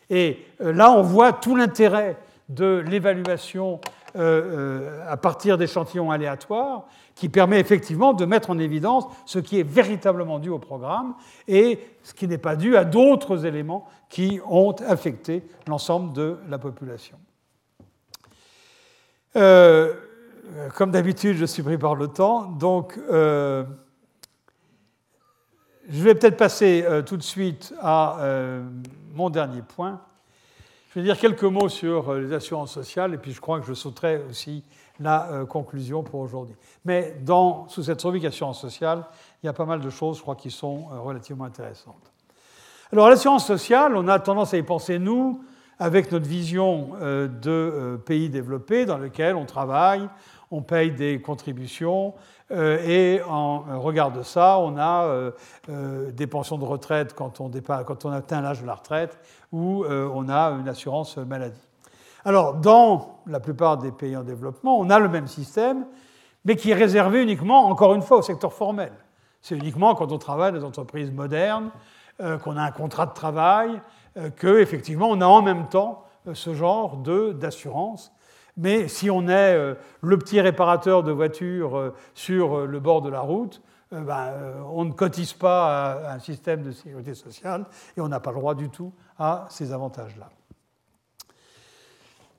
Et 0.10 0.38
euh, 0.62 0.72
là, 0.72 0.90
on 0.92 1.02
voit 1.02 1.34
tout 1.34 1.54
l'intérêt 1.56 2.18
de 2.48 2.84
l'évaluation 2.88 3.82
à 4.16 5.18
partir 5.18 5.60
d'échantillons 5.60 6.10
aléatoires, 6.10 6.88
qui 7.14 7.30
permet 7.30 7.60
effectivement 7.60 8.14
de 8.14 8.26
mettre 8.26 8.50
en 8.50 8.58
évidence 8.58 9.06
ce 9.28 9.38
qui 9.38 9.60
est 9.60 9.64
véritablement 9.64 10.40
dû 10.40 10.50
au 10.50 10.58
programme 10.58 11.14
et 11.48 11.80
ce 12.02 12.16
qui 12.16 12.28
n'est 12.28 12.40
pas 12.40 12.56
dû 12.56 12.76
à 12.76 12.86
d'autres 12.86 13.46
éléments 13.46 13.88
qui 14.10 14.40
ont 14.50 14.72
affecté 14.88 15.44
l'ensemble 15.68 16.12
de 16.14 16.40
la 16.50 16.58
population. 16.58 17.20
comme 19.34 20.90
d'habitude, 20.90 21.38
je 21.38 21.46
suis 21.46 21.62
pris 21.62 21.78
par 21.78 21.94
le 21.94 22.08
temps, 22.08 22.46
donc 22.46 22.98
je 25.90 26.04
vais 26.04 26.16
peut-être 26.16 26.38
passer 26.38 26.86
euh, 26.88 27.02
tout 27.02 27.18
de 27.18 27.24
suite 27.24 27.74
à 27.82 28.20
euh, 28.20 28.64
mon 29.16 29.30
dernier 29.30 29.62
point. 29.62 30.00
Je 30.90 31.00
vais 31.00 31.06
dire 31.06 31.18
quelques 31.18 31.44
mots 31.44 31.70
sur 31.70 32.10
euh, 32.10 32.20
les 32.22 32.34
assurances 32.34 32.72
sociales 32.72 33.14
et 33.14 33.18
puis 33.18 33.32
je 33.32 33.42
crois 33.42 33.60
que 33.60 33.66
je 33.66 33.74
sauterai 33.74 34.22
aussi 34.30 34.64
la 35.00 35.46
conclusion 35.48 36.04
pour 36.04 36.20
aujourd'hui. 36.20 36.56
Mais 36.84 37.16
dans, 37.22 37.70
sous 37.70 37.84
cette 37.84 38.02
rubrique 38.02 38.26
assurance 38.26 38.60
sociale, 38.60 39.06
il 39.42 39.46
y 39.46 39.50
a 39.50 39.54
pas 39.54 39.64
mal 39.64 39.80
de 39.80 39.90
choses, 39.90 40.18
je 40.18 40.22
crois, 40.22 40.36
qui 40.36 40.52
sont 40.52 40.88
relativement 41.02 41.46
intéressantes. 41.46 42.12
Alors, 42.92 43.08
l'assurance 43.08 43.48
sociale, 43.48 43.96
on 43.96 44.10
a 44.10 44.20
tendance 44.20 44.54
à 44.54 44.58
y 44.58 44.64
penser, 44.64 45.00
nous, 45.00 45.42
avec 45.78 46.12
notre 46.12 46.28
vision 46.28 46.96
de 47.00 47.98
pays 48.06 48.28
développés 48.28 48.86
dans 48.86 48.98
lequel 48.98 49.38
on 49.38 49.46
travaille, 49.46 50.10
on 50.52 50.62
paye 50.62 50.92
des 50.92 51.22
contributions, 51.22 52.14
euh, 52.52 52.80
et 52.86 53.22
en 53.24 53.80
regard 53.80 54.12
de 54.12 54.24
ça, 54.24 54.58
on 54.60 54.78
a 54.78 55.04
euh, 55.06 55.32
euh, 55.70 56.12
des 56.12 56.26
pensions 56.26 56.58
de 56.58 56.66
retraite 56.66 57.14
quand 57.14 57.40
on, 57.40 57.52
quand 57.86 58.06
on 58.06 58.12
atteint 58.12 58.42
l'âge 58.42 58.62
de 58.62 58.68
la 58.68 58.76
retraite, 58.76 59.20
ou 59.52 59.86
on 59.86 60.30
a 60.30 60.52
une 60.52 60.68
assurance 60.68 61.18
maladie. 61.18 61.62
Alors, 62.26 62.56
dans 62.56 63.22
la 63.26 63.40
plupart 63.40 63.78
des 63.78 63.92
pays 63.92 64.16
en 64.16 64.24
développement, 64.24 64.78
on 64.80 64.90
a 64.90 65.00
le 65.00 65.10
même 65.10 65.28
système, 65.28 65.86
mais 66.46 66.56
qui 66.56 66.72
est 66.72 66.76
réservé 66.76 67.24
uniquement, 67.24 67.66
encore 67.68 67.96
une 67.96 68.02
fois, 68.02 68.18
au 68.18 68.22
secteur 68.22 68.54
formel. 68.54 68.92
C'est 69.42 69.56
uniquement 69.56 69.96
quand 69.96 70.12
on 70.12 70.18
travaille 70.18 70.52
dans 70.52 70.60
des 70.60 70.66
entreprises 70.66 71.12
modernes, 71.12 71.72
qu'on 72.44 72.58
a 72.58 72.62
un 72.62 72.72
contrat 72.72 73.06
de 73.06 73.14
travail, 73.14 73.82
qu'effectivement 74.38 75.10
on 75.10 75.22
a 75.22 75.26
en 75.26 75.42
même 75.42 75.68
temps 75.70 76.04
ce 76.34 76.54
genre 76.54 76.98
d'assurance 76.98 78.12
mais 78.60 78.90
si 78.90 79.10
on 79.10 79.28
est 79.30 79.56
euh, 79.56 79.74
le 80.02 80.18
petit 80.18 80.42
réparateur 80.42 81.02
de 81.02 81.14
voitures 81.14 81.78
euh, 81.78 81.96
sur 82.14 82.60
euh, 82.60 82.66
le 82.66 82.80
bord 82.82 83.02
de 83.02 83.10
la 83.10 83.22
route, 83.22 83.62
ben, 83.92 84.34
on 84.72 84.86
ne 84.86 84.92
cotise 84.92 85.34
pas 85.34 86.12
à 86.12 86.14
un 86.14 86.20
système 86.20 86.62
de 86.62 86.72
sécurité 86.72 87.16
sociale 87.16 87.66
et 87.98 88.02
on 88.02 88.08
n'a 88.08 88.20
pas 88.20 88.30
le 88.30 88.38
droit 88.38 88.54
du 88.54 88.70
tout 88.70 88.94
à 89.18 89.48
ces 89.50 89.74
avantages-là. 89.74 90.30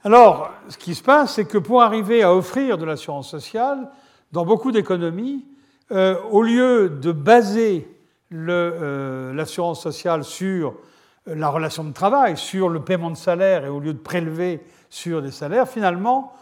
Alors, 0.04 0.52
ce 0.68 0.78
qui 0.78 0.94
se 0.94 1.02
passe, 1.02 1.34
c'est 1.34 1.46
que 1.46 1.58
pour 1.58 1.82
arriver 1.82 2.22
à 2.22 2.32
offrir 2.32 2.78
de 2.78 2.84
l'assurance 2.84 3.28
sociale, 3.28 3.90
dans 4.30 4.44
beaucoup 4.44 4.70
d'économies, 4.70 5.44
au 5.90 6.42
lieu 6.42 6.88
de 6.88 7.10
baser 7.10 7.92
l'assurance 8.30 9.82
sociale 9.82 10.22
sur 10.22 10.76
la 11.26 11.48
relation 11.48 11.82
de 11.82 11.92
travail, 11.92 12.36
sur 12.36 12.68
le 12.68 12.78
paiement 12.84 13.10
de 13.10 13.16
salaire, 13.16 13.64
et 13.64 13.68
au 13.68 13.80
lieu 13.80 13.92
de 13.92 13.98
prélever 13.98 14.62
sur 14.90 15.22
des 15.22 15.30
salaires, 15.30 15.68
finalement, 15.68 16.34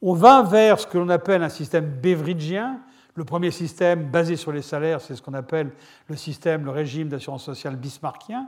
on 0.00 0.14
va 0.14 0.42
vers 0.42 0.78
ce 0.78 0.86
que 0.86 0.98
l'on 0.98 1.08
appelle 1.08 1.42
un 1.42 1.48
système 1.48 1.86
beveridgien. 1.86 2.80
Le 3.14 3.24
premier 3.24 3.50
système 3.50 4.04
basé 4.04 4.36
sur 4.36 4.52
les 4.52 4.62
salaires, 4.62 5.00
c'est 5.00 5.16
ce 5.16 5.22
qu'on 5.22 5.34
appelle 5.34 5.70
le 6.08 6.16
système, 6.16 6.64
le 6.64 6.70
régime 6.70 7.08
d'assurance 7.08 7.44
sociale 7.44 7.76
bismarckien. 7.76 8.46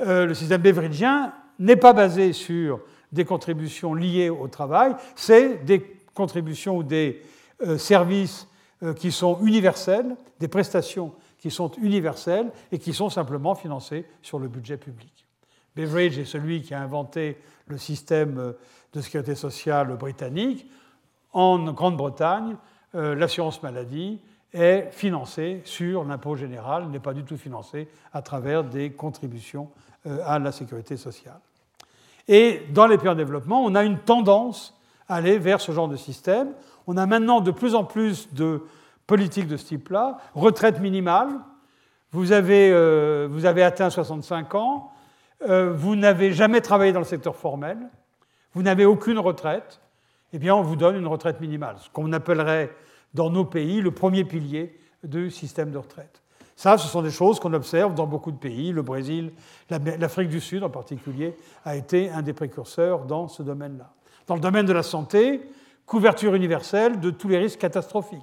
Euh, 0.00 0.26
le 0.26 0.34
système 0.34 0.60
beveridgien 0.60 1.32
n'est 1.58 1.76
pas 1.76 1.92
basé 1.92 2.32
sur 2.32 2.80
des 3.12 3.24
contributions 3.24 3.94
liées 3.94 4.28
au 4.28 4.48
travail, 4.48 4.94
c'est 5.14 5.64
des 5.64 5.80
contributions 6.14 6.76
ou 6.76 6.82
des 6.82 7.22
euh, 7.62 7.78
services 7.78 8.48
euh, 8.82 8.92
qui 8.92 9.12
sont 9.12 9.38
universels, 9.42 10.16
des 10.40 10.48
prestations 10.48 11.12
qui 11.38 11.50
sont 11.50 11.70
universelles 11.80 12.50
et 12.72 12.78
qui 12.78 12.92
sont 12.92 13.10
simplement 13.10 13.54
financées 13.54 14.04
sur 14.20 14.38
le 14.38 14.48
budget 14.48 14.76
public. 14.76 15.26
Beveridge 15.76 16.18
est 16.18 16.24
celui 16.24 16.62
qui 16.62 16.74
a 16.74 16.80
inventé 16.80 17.36
le 17.66 17.78
système 17.78 18.54
de 18.94 19.00
sécurité 19.00 19.34
sociale 19.34 19.96
britannique. 19.96 20.66
En 21.32 21.58
Grande-Bretagne, 21.72 22.56
euh, 22.94 23.14
l'assurance 23.14 23.62
maladie 23.62 24.20
est 24.52 24.88
financée 24.92 25.62
sur 25.64 26.04
l'impôt 26.04 26.36
général, 26.36 26.88
n'est 26.88 27.00
pas 27.00 27.12
du 27.12 27.24
tout 27.24 27.36
financée 27.36 27.88
à 28.12 28.22
travers 28.22 28.62
des 28.62 28.92
contributions 28.92 29.68
euh, 30.06 30.18
à 30.24 30.38
la 30.38 30.52
sécurité 30.52 30.96
sociale. 30.96 31.40
Et 32.28 32.62
dans 32.72 32.86
les 32.86 32.96
pays 32.96 33.08
en 33.08 33.16
développement, 33.16 33.64
on 33.64 33.74
a 33.74 33.82
une 33.82 33.98
tendance 33.98 34.78
à 35.08 35.16
aller 35.16 35.38
vers 35.38 35.60
ce 35.60 35.72
genre 35.72 35.88
de 35.88 35.96
système. 35.96 36.52
On 36.86 36.96
a 36.96 37.04
maintenant 37.04 37.40
de 37.40 37.50
plus 37.50 37.74
en 37.74 37.84
plus 37.84 38.32
de 38.32 38.62
politiques 39.06 39.48
de 39.48 39.56
ce 39.56 39.66
type-là. 39.66 40.18
Retraite 40.34 40.80
minimale, 40.80 41.28
vous 42.12 42.30
avez, 42.30 42.70
euh, 42.72 43.26
vous 43.28 43.44
avez 43.44 43.64
atteint 43.64 43.90
65 43.90 44.54
ans, 44.54 44.90
vous 45.46 45.94
n'avez 45.94 46.32
jamais 46.32 46.62
travaillé 46.62 46.92
dans 46.94 47.00
le 47.00 47.04
secteur 47.04 47.36
formel, 47.36 47.76
vous 48.54 48.62
n'avez 48.62 48.84
aucune 48.84 49.18
retraite, 49.18 49.80
eh 50.32 50.38
bien, 50.38 50.54
on 50.54 50.62
vous 50.62 50.76
donne 50.76 50.96
une 50.96 51.06
retraite 51.06 51.40
minimale, 51.40 51.76
ce 51.78 51.90
qu'on 51.90 52.12
appellerait 52.12 52.74
dans 53.14 53.30
nos 53.30 53.44
pays 53.44 53.80
le 53.80 53.90
premier 53.90 54.24
pilier 54.24 54.78
du 55.02 55.30
système 55.30 55.70
de 55.70 55.78
retraite. 55.78 56.22
Ça, 56.56 56.78
ce 56.78 56.86
sont 56.86 57.02
des 57.02 57.10
choses 57.10 57.40
qu'on 57.40 57.52
observe 57.52 57.94
dans 57.94 58.06
beaucoup 58.06 58.30
de 58.30 58.36
pays. 58.36 58.72
Le 58.72 58.82
Brésil, 58.82 59.32
l'Afrique 59.70 60.28
du 60.28 60.40
Sud 60.40 60.62
en 60.62 60.70
particulier, 60.70 61.36
a 61.64 61.76
été 61.76 62.10
un 62.10 62.22
des 62.22 62.32
précurseurs 62.32 63.06
dans 63.06 63.26
ce 63.28 63.42
domaine-là. 63.42 63.92
Dans 64.28 64.34
le 64.34 64.40
domaine 64.40 64.66
de 64.66 64.72
la 64.72 64.84
santé, 64.84 65.42
couverture 65.84 66.34
universelle 66.34 67.00
de 67.00 67.10
tous 67.10 67.28
les 67.28 67.38
risques 67.38 67.58
catastrophiques. 67.58 68.20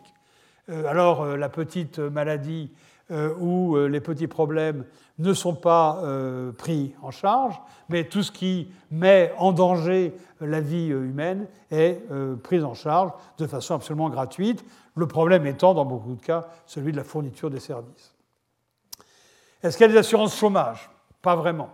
Euh, 0.70 0.86
alors, 0.88 1.24
euh, 1.24 1.38
la 1.38 1.50
petite 1.50 2.00
maladie 2.00 2.72
euh, 3.12 3.34
ou 3.39 3.78
les 3.88 3.99
petits 3.99 4.28
problèmes 4.28 4.86
ne 5.22 5.34
sont 5.34 5.55
pas 5.55 5.99
euh, 6.03 6.51
pris 6.51 6.95
en 7.01 7.12
charge, 7.12 7.59
mais 7.89 8.05
tout 8.05 8.24
ce 8.24 8.32
qui 8.32 8.72
met 8.89 9.34
en 9.38 9.51
danger 9.51 10.16
la 10.39 10.62
vie 10.62 10.91
euh, 10.91 11.03
humaine 11.03 11.47
est 11.70 12.01
euh, 12.12 12.36
pris 12.36 12.64
en 12.64 12.74
charge 12.74 13.12
de 13.38 13.45
façon 13.47 13.76
absolument 13.76 14.09
gratuite, 14.09 14.66
le 14.95 15.07
problème 15.07 15.45
étant, 15.45 15.74
dans 15.74 15.86
beaucoup 15.86 16.16
de 16.16 16.22
cas, 16.22 16.47
celui 16.66 16.91
de 16.91 16.97
la 16.97 17.03
fourniture 17.03 17.49
des 17.49 17.59
services. 17.59 18.14
Est-ce 19.64 19.78
qu'il 19.78 19.86
y 19.86 19.89
a 19.89 19.93
des 19.93 19.99
assurances 19.99 20.38
chômage? 20.38 20.89
Pas 21.22 21.36
vraiment. 21.36 21.70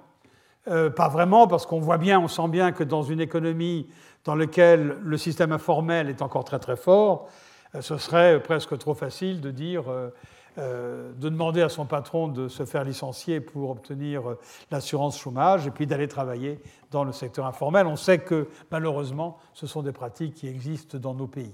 pas 0.65 1.07
vraiment, 1.07 1.47
parce 1.47 1.65
qu'on 1.65 1.79
voit 1.79 1.97
bien, 1.97 2.19
on 2.19 2.27
sent 2.27 2.49
bien 2.49 2.73
que 2.73 2.83
dans 2.83 3.01
une 3.01 3.21
économie 3.21 3.87
dans 4.25 4.35
laquelle 4.35 4.97
le 5.01 5.17
système 5.17 5.53
informel 5.53 6.09
est 6.09 6.21
encore 6.21 6.43
très 6.43 6.59
très 6.59 6.75
fort, 6.75 7.29
ce 7.79 7.97
serait 7.97 8.41
presque 8.41 8.77
trop 8.77 8.93
facile 8.93 9.41
de 9.41 9.51
dire 9.51 9.89
euh, 9.89 10.09
de 10.57 11.29
demander 11.29 11.61
à 11.61 11.69
son 11.69 11.85
patron 11.85 12.27
de 12.27 12.47
se 12.47 12.65
faire 12.65 12.83
licencier 12.83 13.39
pour 13.39 13.69
obtenir 13.69 14.29
euh, 14.29 14.39
l'assurance 14.71 15.19
chômage 15.19 15.67
et 15.67 15.71
puis 15.71 15.85
d'aller 15.85 16.07
travailler 16.07 16.59
dans 16.89 17.03
le 17.03 17.11
secteur 17.11 17.45
informel. 17.45 17.85
On 17.85 17.95
sait 17.95 18.19
que 18.19 18.47
malheureusement, 18.71 19.37
ce 19.53 19.67
sont 19.67 19.83
des 19.83 19.91
pratiques 19.91 20.33
qui 20.33 20.47
existent 20.47 20.97
dans 20.97 21.13
nos 21.13 21.27
pays. 21.27 21.53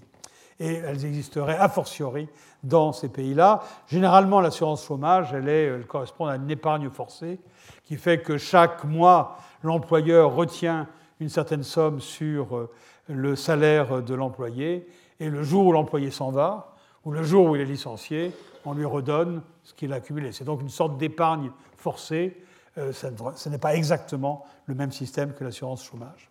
Et 0.60 0.76
elles 0.76 1.06
existeraient 1.06 1.58
a 1.58 1.68
fortiori 1.68 2.30
dans 2.64 2.94
ces 2.94 3.10
pays-là. 3.10 3.64
Généralement, 3.88 4.40
l'assurance 4.40 4.86
chômage, 4.86 5.34
elle, 5.34 5.50
est, 5.50 5.88
correspond 5.88 6.28
à 6.28 6.36
une 6.38 6.50
épargne 6.50 6.90
forcée 6.90 7.40
qui 7.84 7.98
fait 7.98 8.22
que 8.22 8.38
chaque 8.38 8.86
mois, 8.86 9.38
l'employeur 9.64 10.34
retient 10.34 10.88
une 11.20 11.30
certaine 11.30 11.64
somme 11.64 12.00
sur 12.00 12.56
euh, 12.56 12.70
le 13.08 13.36
salaire 13.36 14.02
de 14.02 14.14
l'employé 14.14 14.88
et 15.20 15.30
le 15.30 15.44
jour 15.44 15.66
où 15.66 15.72
l'employé 15.72 16.12
s'en 16.12 16.32
va, 16.32 16.76
ou 17.06 17.12
le 17.12 17.24
jour 17.24 17.50
où 17.50 17.56
il 17.56 17.62
est 17.62 17.66
licencié, 17.66 18.32
on 18.66 18.74
lui 18.74 18.86
redonne 18.86 19.42
ce 19.64 19.74
qu'il 19.74 19.94
a 19.94 19.98
accumulé. 19.98 20.32
C'est 20.32 20.46
donc 20.46 20.62
une 20.62 20.70
sorte 20.70 20.98
d'épargne 20.98 21.52
forcée. 21.78 22.38
Euh, 22.78 22.92
ce 22.94 23.50
n'est 23.50 23.58
pas 23.58 23.76
exactement 23.76 24.46
le 24.66 24.76
même 24.76 24.92
système 24.92 25.34
que 25.34 25.44
l'assurance 25.44 25.84
chômage. 25.84 26.30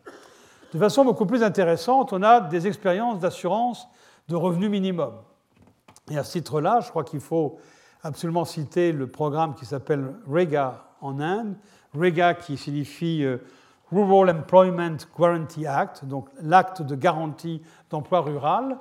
De 0.73 0.79
façon 0.79 1.05
beaucoup 1.05 1.27
plus 1.27 1.43
intéressante, 1.43 2.13
on 2.13 2.23
a 2.23 2.41
des 2.41 2.67
expériences 2.67 3.19
d'assurance 3.19 3.89
de 4.29 4.37
revenu 4.37 4.69
minimum. 4.69 5.13
Et 6.11 6.19
à 6.19 6.25
ce 6.25 6.33
titre-là, 6.33 6.81
je 6.81 6.89
crois 6.89 7.05
qu'il 7.05 7.21
faut 7.21 7.59
absolument 8.03 8.45
citer 8.45 8.93
le 8.93 9.07
programme 9.07 9.55
qui 9.55 9.67
s'appelle 9.67 10.15
REGA 10.29 10.85
en 11.01 11.21
Inde. 11.21 11.57
REGA 11.95 12.35
qui 12.35 12.57
signifie 12.57 13.23
euh, 13.23 13.39
Rural 13.93 14.35
Employment 14.35 14.97
Guarantee 15.17 15.67
Act, 15.67 16.07
donc 16.07 16.29
l'acte 16.41 16.83
de 16.83 16.95
garantie 16.95 17.63
d'emploi 17.91 18.23
rural, 18.23 18.79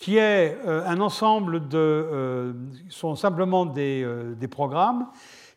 qui 0.00 0.16
est 0.16 0.58
euh, 0.66 0.82
un 0.86 1.00
ensemble 1.00 1.68
de. 1.68 1.78
Euh, 1.78 2.52
sont 2.88 3.14
simplement 3.14 3.66
des, 3.66 4.02
euh, 4.02 4.34
des, 4.34 4.48
programmes 4.48 5.06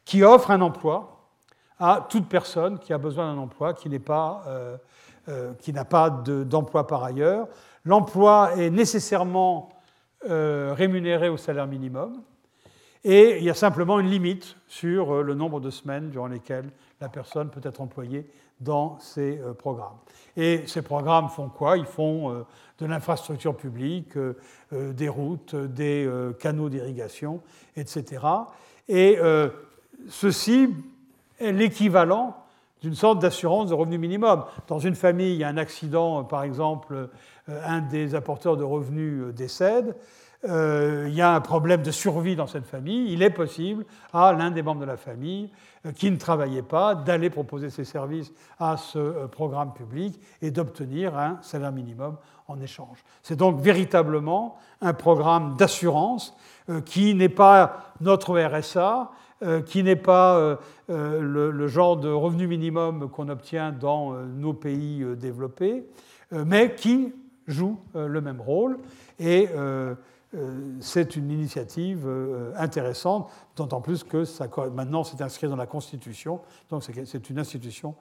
qui 0.03 0.21
offrent 0.21 0.51
un 0.51 0.59
emploi 0.59 1.29
à 1.79 2.05
toute 2.09 2.27
personne 2.27 2.77
qui 2.77 2.91
a 2.93 2.97
besoin 2.97 3.33
d'un 3.33 3.39
emploi, 3.39 3.73
qui 3.73 3.89
n'a 3.89 3.99
pas 5.85 6.09
d'emploi 6.09 6.85
par 6.87 7.03
ailleurs. 7.03 7.47
L'emploi 7.83 8.51
est 8.57 8.69
nécessairement 8.69 9.69
rémunéré 10.25 11.29
au 11.29 11.35
salaire 11.35 11.67
minimum. 11.67 12.21
Et 13.03 13.37
il 13.37 13.43
y 13.43 13.49
a 13.49 13.53
simplement 13.53 13.99
une 13.99 14.09
limite 14.09 14.55
sur 14.67 15.23
le 15.23 15.33
nombre 15.33 15.59
de 15.59 15.69
semaines 15.69 16.09
durant 16.09 16.27
lesquelles 16.27 16.69
la 17.01 17.09
personne 17.09 17.49
peut 17.49 17.61
être 17.63 17.81
employée 17.81 18.29
dans 18.61 18.97
ces 18.99 19.41
programmes. 19.57 19.97
Et 20.37 20.63
ces 20.67 20.81
programmes 20.81 21.27
font 21.27 21.49
quoi? 21.49 21.77
Ils 21.77 21.85
font 21.85 22.45
de 22.79 22.85
l'infrastructure 22.85 23.55
publique, 23.55 24.17
euh, 24.17 24.37
euh, 24.73 24.93
des 24.93 25.09
routes, 25.09 25.55
des 25.55 26.05
euh, 26.05 26.33
canaux 26.33 26.69
d'irrigation, 26.69 27.41
etc. 27.75 28.25
Et 28.89 29.17
ceci 30.09 30.67
est 31.39 31.53
l'équivalent 31.53 32.35
d'une 32.81 32.95
sorte 32.95 33.19
d'assurance 33.19 33.69
de 33.69 33.73
revenu 33.73 33.97
minimum. 33.97 34.43
Dans 34.67 34.79
une 34.79 34.95
famille, 34.95 35.31
il 35.31 35.39
y 35.39 35.45
a 35.45 35.47
un 35.47 35.55
accident, 35.55 36.25
par 36.25 36.43
exemple, 36.43 37.07
un 37.47 37.79
des 37.79 38.13
apporteurs 38.13 38.57
de 38.57 38.63
revenus 38.65 39.33
décède, 39.33 39.95
il 40.45 41.13
y 41.13 41.21
a 41.21 41.33
un 41.33 41.41
problème 41.41 41.81
de 41.83 41.91
survie 41.91 42.35
dans 42.35 42.47
cette 42.47 42.65
famille, 42.65 43.13
il 43.13 43.21
est 43.21 43.29
possible 43.29 43.85
à 44.11 44.33
l'un 44.33 44.51
des 44.51 44.61
membres 44.61 44.81
de 44.81 44.85
la 44.85 44.97
famille 44.97 45.49
qui 45.95 46.11
ne 46.11 46.17
travaillait 46.17 46.61
pas 46.61 46.95
d'aller 46.95 47.29
proposer 47.29 47.69
ses 47.69 47.85
services 47.85 48.31
à 48.59 48.77
ce 48.77 49.25
programme 49.27 49.73
public 49.73 50.19
et 50.41 50.51
d'obtenir 50.51 51.17
un 51.17 51.39
salaire 51.41 51.71
minimum 51.71 52.17
en 52.47 52.59
échange. 52.59 53.03
C'est 53.21 53.35
donc 53.35 53.59
véritablement 53.59 54.57
un 54.81 54.93
programme 54.93 55.55
d'assurance 55.55 56.35
euh, 56.69 56.81
qui 56.81 57.13
n'est 57.15 57.29
pas 57.29 57.93
notre 58.01 58.39
RSA, 58.39 59.11
euh, 59.43 59.61
qui 59.61 59.83
n'est 59.83 59.95
pas 59.95 60.37
euh, 60.37 60.55
le, 60.89 61.67
genre 61.67 61.97
de 61.97 62.09
revenu 62.09 62.47
minimum 62.47 63.09
qu'on 63.09 63.29
obtient 63.29 63.71
dans 63.71 64.13
nos 64.13 64.53
pays 64.53 65.05
développés, 65.17 65.85
mais 66.31 66.75
qui 66.75 67.13
joue 67.47 67.79
le 67.93 68.21
même 68.21 68.41
rôle. 68.41 68.79
Et 69.19 69.47
c'est 70.79 71.15
une 71.15 71.29
initiative 71.29 72.07
intéressante, 72.57 73.31
d'autant 73.55 73.81
plus 73.81 74.03
que 74.03 74.23
maintenant 74.69 75.03
c'est 75.03 75.21
inscrit 75.21 75.47
dans 75.47 75.55
la 75.55 75.67
Constitution, 75.67 76.41
donc 76.69 76.83
c'est 76.83 77.29
une 77.29 77.39
institution 77.39 77.95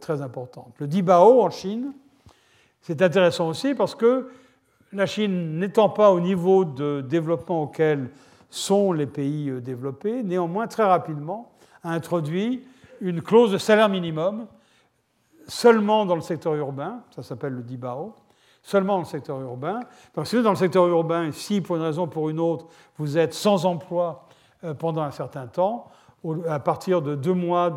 très 0.00 0.22
importante. 0.22 0.72
Le 0.78 0.86
DIBAO 0.86 1.42
en 1.42 1.50
Chine, 1.50 1.92
c'est 2.80 3.02
intéressant 3.02 3.48
aussi 3.48 3.74
parce 3.74 3.94
que 3.94 4.28
la 4.92 5.06
Chine 5.06 5.58
n'étant 5.58 5.90
pas 5.90 6.12
au 6.12 6.20
niveau 6.20 6.64
de 6.64 7.04
développement 7.06 7.64
auquel 7.64 8.10
sont 8.50 8.92
les 8.92 9.06
pays 9.06 9.50
euh, 9.50 9.60
développés, 9.60 10.22
néanmoins 10.22 10.66
très 10.66 10.84
rapidement 10.84 11.52
a 11.84 11.90
introduit 11.90 12.64
une 13.00 13.22
clause 13.22 13.52
de 13.52 13.58
salaire 13.58 13.88
minimum 13.88 14.46
seulement 15.46 16.06
dans 16.06 16.14
le 16.14 16.20
secteur 16.20 16.54
urbain, 16.54 17.02
ça 17.14 17.22
s'appelle 17.22 17.52
le 17.52 17.62
DIBAO, 17.62 18.14
seulement 18.68 18.96
dans 18.96 19.00
le 19.00 19.06
secteur 19.06 19.40
urbain. 19.40 19.80
Donc, 20.14 20.26
si 20.26 20.34
vous 20.34 20.40
êtes 20.40 20.44
dans 20.44 20.50
le 20.50 20.56
secteur 20.56 20.86
urbain, 20.88 21.32
si 21.32 21.62
pour 21.62 21.76
une 21.76 21.82
raison 21.82 22.02
ou 22.02 22.06
pour 22.06 22.28
une 22.28 22.38
autre, 22.38 22.66
vous 22.98 23.16
êtes 23.16 23.32
sans 23.32 23.64
emploi 23.64 24.28
pendant 24.78 25.00
un 25.00 25.10
certain 25.10 25.46
temps, 25.46 25.86
à 26.46 26.60
partir 26.60 27.00
de 27.00 27.14
deux 27.14 27.32
mois 27.32 27.70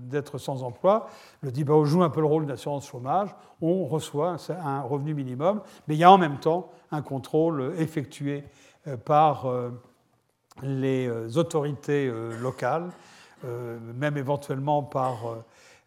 d'être 0.00 0.36
sans 0.36 0.62
emploi, 0.62 1.08
le 1.40 1.50
DIBAO 1.50 1.86
joue 1.86 2.02
un 2.02 2.10
peu 2.10 2.20
le 2.20 2.26
rôle 2.26 2.44
d'assurance 2.44 2.86
chômage, 2.86 3.34
on 3.62 3.86
reçoit 3.86 4.36
un 4.50 4.82
revenu 4.82 5.14
minimum, 5.14 5.62
mais 5.88 5.94
il 5.94 5.98
y 5.98 6.04
a 6.04 6.12
en 6.12 6.18
même 6.18 6.40
temps 6.40 6.68
un 6.92 7.00
contrôle 7.00 7.72
effectué 7.78 8.44
par 9.06 9.46
les 10.62 11.38
autorités 11.38 12.12
locales, 12.38 12.90
même 13.94 14.18
éventuellement 14.18 14.82
par 14.82 15.36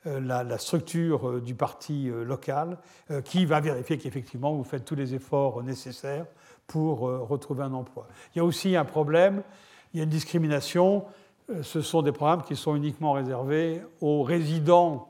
euh, 0.08 0.22
la, 0.22 0.58
structure 0.58 1.28
euh, 1.28 1.42
du 1.42 1.56
parti 1.56 2.10
euh, 2.10 2.24
local 2.24 2.78
qui 3.26 3.46
va 3.46 3.60
vérifier 3.60 3.98
qu'effectivement 3.98 4.54
vous 4.54 4.64
faites 4.64 4.86
tous 4.86 4.96
les 4.96 5.14
efforts 5.14 5.62
nécessaires 5.62 6.26
pour 6.68 7.00
retrouver 7.00 7.64
un 7.64 7.74
emploi. 7.74 8.08
Il 8.34 8.38
y 8.38 8.42
a 8.42 8.46
aussi 8.46 8.76
un 8.76 8.86
problème, 8.86 9.42
il 9.94 9.98
y 9.98 10.02
a 10.02 10.04
une 10.04 10.10
discrimination. 10.10 11.06
Ce 11.64 11.82
sont 11.82 12.04
des 12.04 12.12
programmes 12.12 12.44
qui 12.44 12.56
sont 12.56 12.76
uniquement 12.76 13.14
réservés 13.14 13.82
aux 14.02 14.22
résidents 14.22 15.10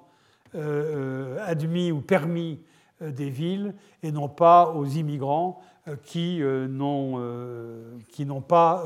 admis 0.53 1.91
ou 1.91 1.99
permis 1.99 2.61
des 3.01 3.29
villes 3.29 3.75
et 4.03 4.13
non 4.13 4.29
pas 4.29 4.69
aux 4.69 4.85
immigrants 4.85 5.59
qui 6.05 6.39
n'ont 6.39 8.41
pas 8.47 8.85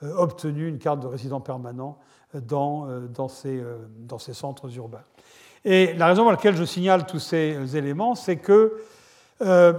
obtenu 0.00 0.68
une 0.68 0.78
carte 0.78 1.00
de 1.00 1.06
résident 1.06 1.42
permanent 1.42 1.98
dans, 2.40 2.86
dans, 3.14 3.28
ces, 3.28 3.62
dans 3.98 4.18
ces 4.18 4.34
centres 4.34 4.74
urbains. 4.76 5.04
Et 5.68 5.94
la 5.94 6.06
raison 6.06 6.22
pour 6.22 6.30
laquelle 6.30 6.54
je 6.54 6.62
signale 6.62 7.06
tous 7.06 7.18
ces 7.18 7.76
éléments, 7.76 8.14
c'est 8.14 8.36
que 8.36 8.80
euh, 9.42 9.72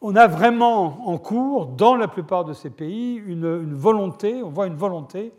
on 0.00 0.14
a 0.14 0.28
vraiment 0.28 1.08
en 1.08 1.18
cours, 1.18 1.66
dans 1.66 1.96
la 1.96 2.06
plupart 2.06 2.44
de 2.44 2.52
ces 2.52 2.70
pays, 2.70 3.16
une, 3.16 3.74
volonté, 3.74 4.44
on 4.44 4.50
voit 4.50 4.68
une 4.68 4.76
volonté 4.76 5.32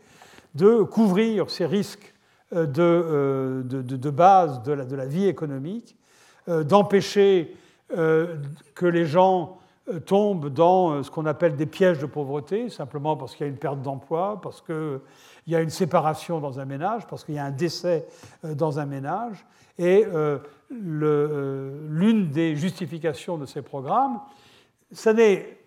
de 0.55 0.83
couvrir 0.83 1.49
ces 1.49 1.65
risques 1.65 2.13
euh, 2.53 2.67
euh, 2.77 3.63
de, 3.63 4.09
base 4.09 4.63
de 4.63 4.73
la, 4.73 5.05
vie 5.05 5.27
économique, 5.27 5.95
d'empêcher 6.47 7.55
que 7.89 8.85
les 8.85 9.05
gens 9.05 9.59
tombent 10.05 10.49
dans 10.49 11.03
ce 11.03 11.09
qu'on 11.09 11.25
appelle 11.25 11.55
des 11.55 11.65
pièges 11.65 11.99
de 11.99 12.05
pauvreté, 12.05 12.69
simplement 12.69 13.15
parce 13.15 13.33
qu'il 13.33 13.45
y 13.45 13.49
a 13.49 13.51
une 13.51 13.57
perte 13.57 13.81
d'emploi, 13.81 14.39
parce 14.41 14.61
qu'il 15.43 15.53
y 15.53 15.55
a 15.55 15.61
une 15.61 15.69
séparation 15.69 16.39
dans 16.39 16.59
un 16.59 16.65
ménage, 16.65 17.05
parce 17.07 17.23
qu'il 17.23 17.35
y 17.35 17.39
a 17.39 17.45
un 17.45 17.51
décès 17.51 18.05
dans 18.43 18.79
un 18.79 18.85
ménage. 18.85 19.45
Et 19.77 20.05
euh, 20.05 20.39
euh, 20.71 21.87
l'une 21.89 22.29
des 22.29 22.55
justifications 22.55 23.37
de 23.37 23.45
ces 23.45 23.61
programmes, 23.61 24.19
ce 24.91 25.09
n'est 25.09 25.57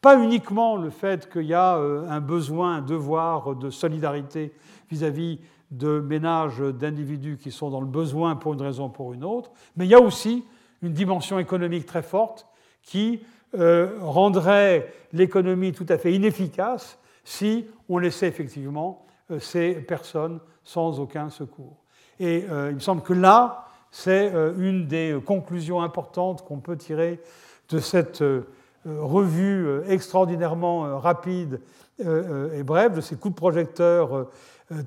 pas 0.00 0.18
uniquement 0.18 0.76
le 0.76 0.90
fait 0.90 1.30
qu'il 1.30 1.46
y 1.46 1.54
a 1.54 1.76
euh, 1.76 2.08
un 2.08 2.20
besoin, 2.20 2.76
un 2.76 2.82
devoir 2.82 3.54
de 3.54 3.70
solidarité 3.70 4.52
vis-à-vis 4.90 5.38
de 5.70 6.00
ménages, 6.00 6.58
d'individus 6.58 7.38
qui 7.38 7.50
sont 7.50 7.70
dans 7.70 7.80
le 7.80 7.86
besoin 7.86 8.36
pour 8.36 8.52
une 8.52 8.62
raison 8.62 8.86
ou 8.86 8.90
pour 8.90 9.14
une 9.14 9.24
autre, 9.24 9.52
mais 9.76 9.86
il 9.86 9.90
y 9.90 9.94
a 9.94 10.00
aussi 10.00 10.44
une 10.82 10.92
dimension 10.92 11.38
économique 11.38 11.86
très 11.86 12.02
forte 12.02 12.46
qui 12.82 13.22
rendrait 13.54 14.92
l'économie 15.12 15.72
tout 15.72 15.84
à 15.90 15.98
fait 15.98 16.14
inefficace 16.14 16.98
si 17.22 17.66
on 17.88 17.98
laissait 17.98 18.26
effectivement 18.26 19.04
ces 19.40 19.74
personnes 19.74 20.40
sans 20.64 21.00
aucun 21.00 21.30
secours. 21.30 21.76
Et 22.20 22.44
euh, 22.50 22.68
il 22.70 22.76
me 22.76 22.80
semble 22.80 23.02
que 23.02 23.12
là, 23.12 23.66
c'est 23.90 24.32
euh, 24.32 24.54
une 24.56 24.86
des 24.86 25.18
conclusions 25.24 25.82
importantes 25.82 26.44
qu'on 26.44 26.58
peut 26.58 26.76
tirer 26.76 27.20
de 27.68 27.78
cette 27.78 28.22
euh, 28.22 28.46
revue 28.86 29.80
extraordinairement 29.88 30.98
rapide 30.98 31.60
et 32.00 32.64
brève, 32.64 32.96
de 32.96 33.00
ces 33.00 33.14
coups 33.14 33.32
de 33.32 33.38
projecteur 33.38 34.26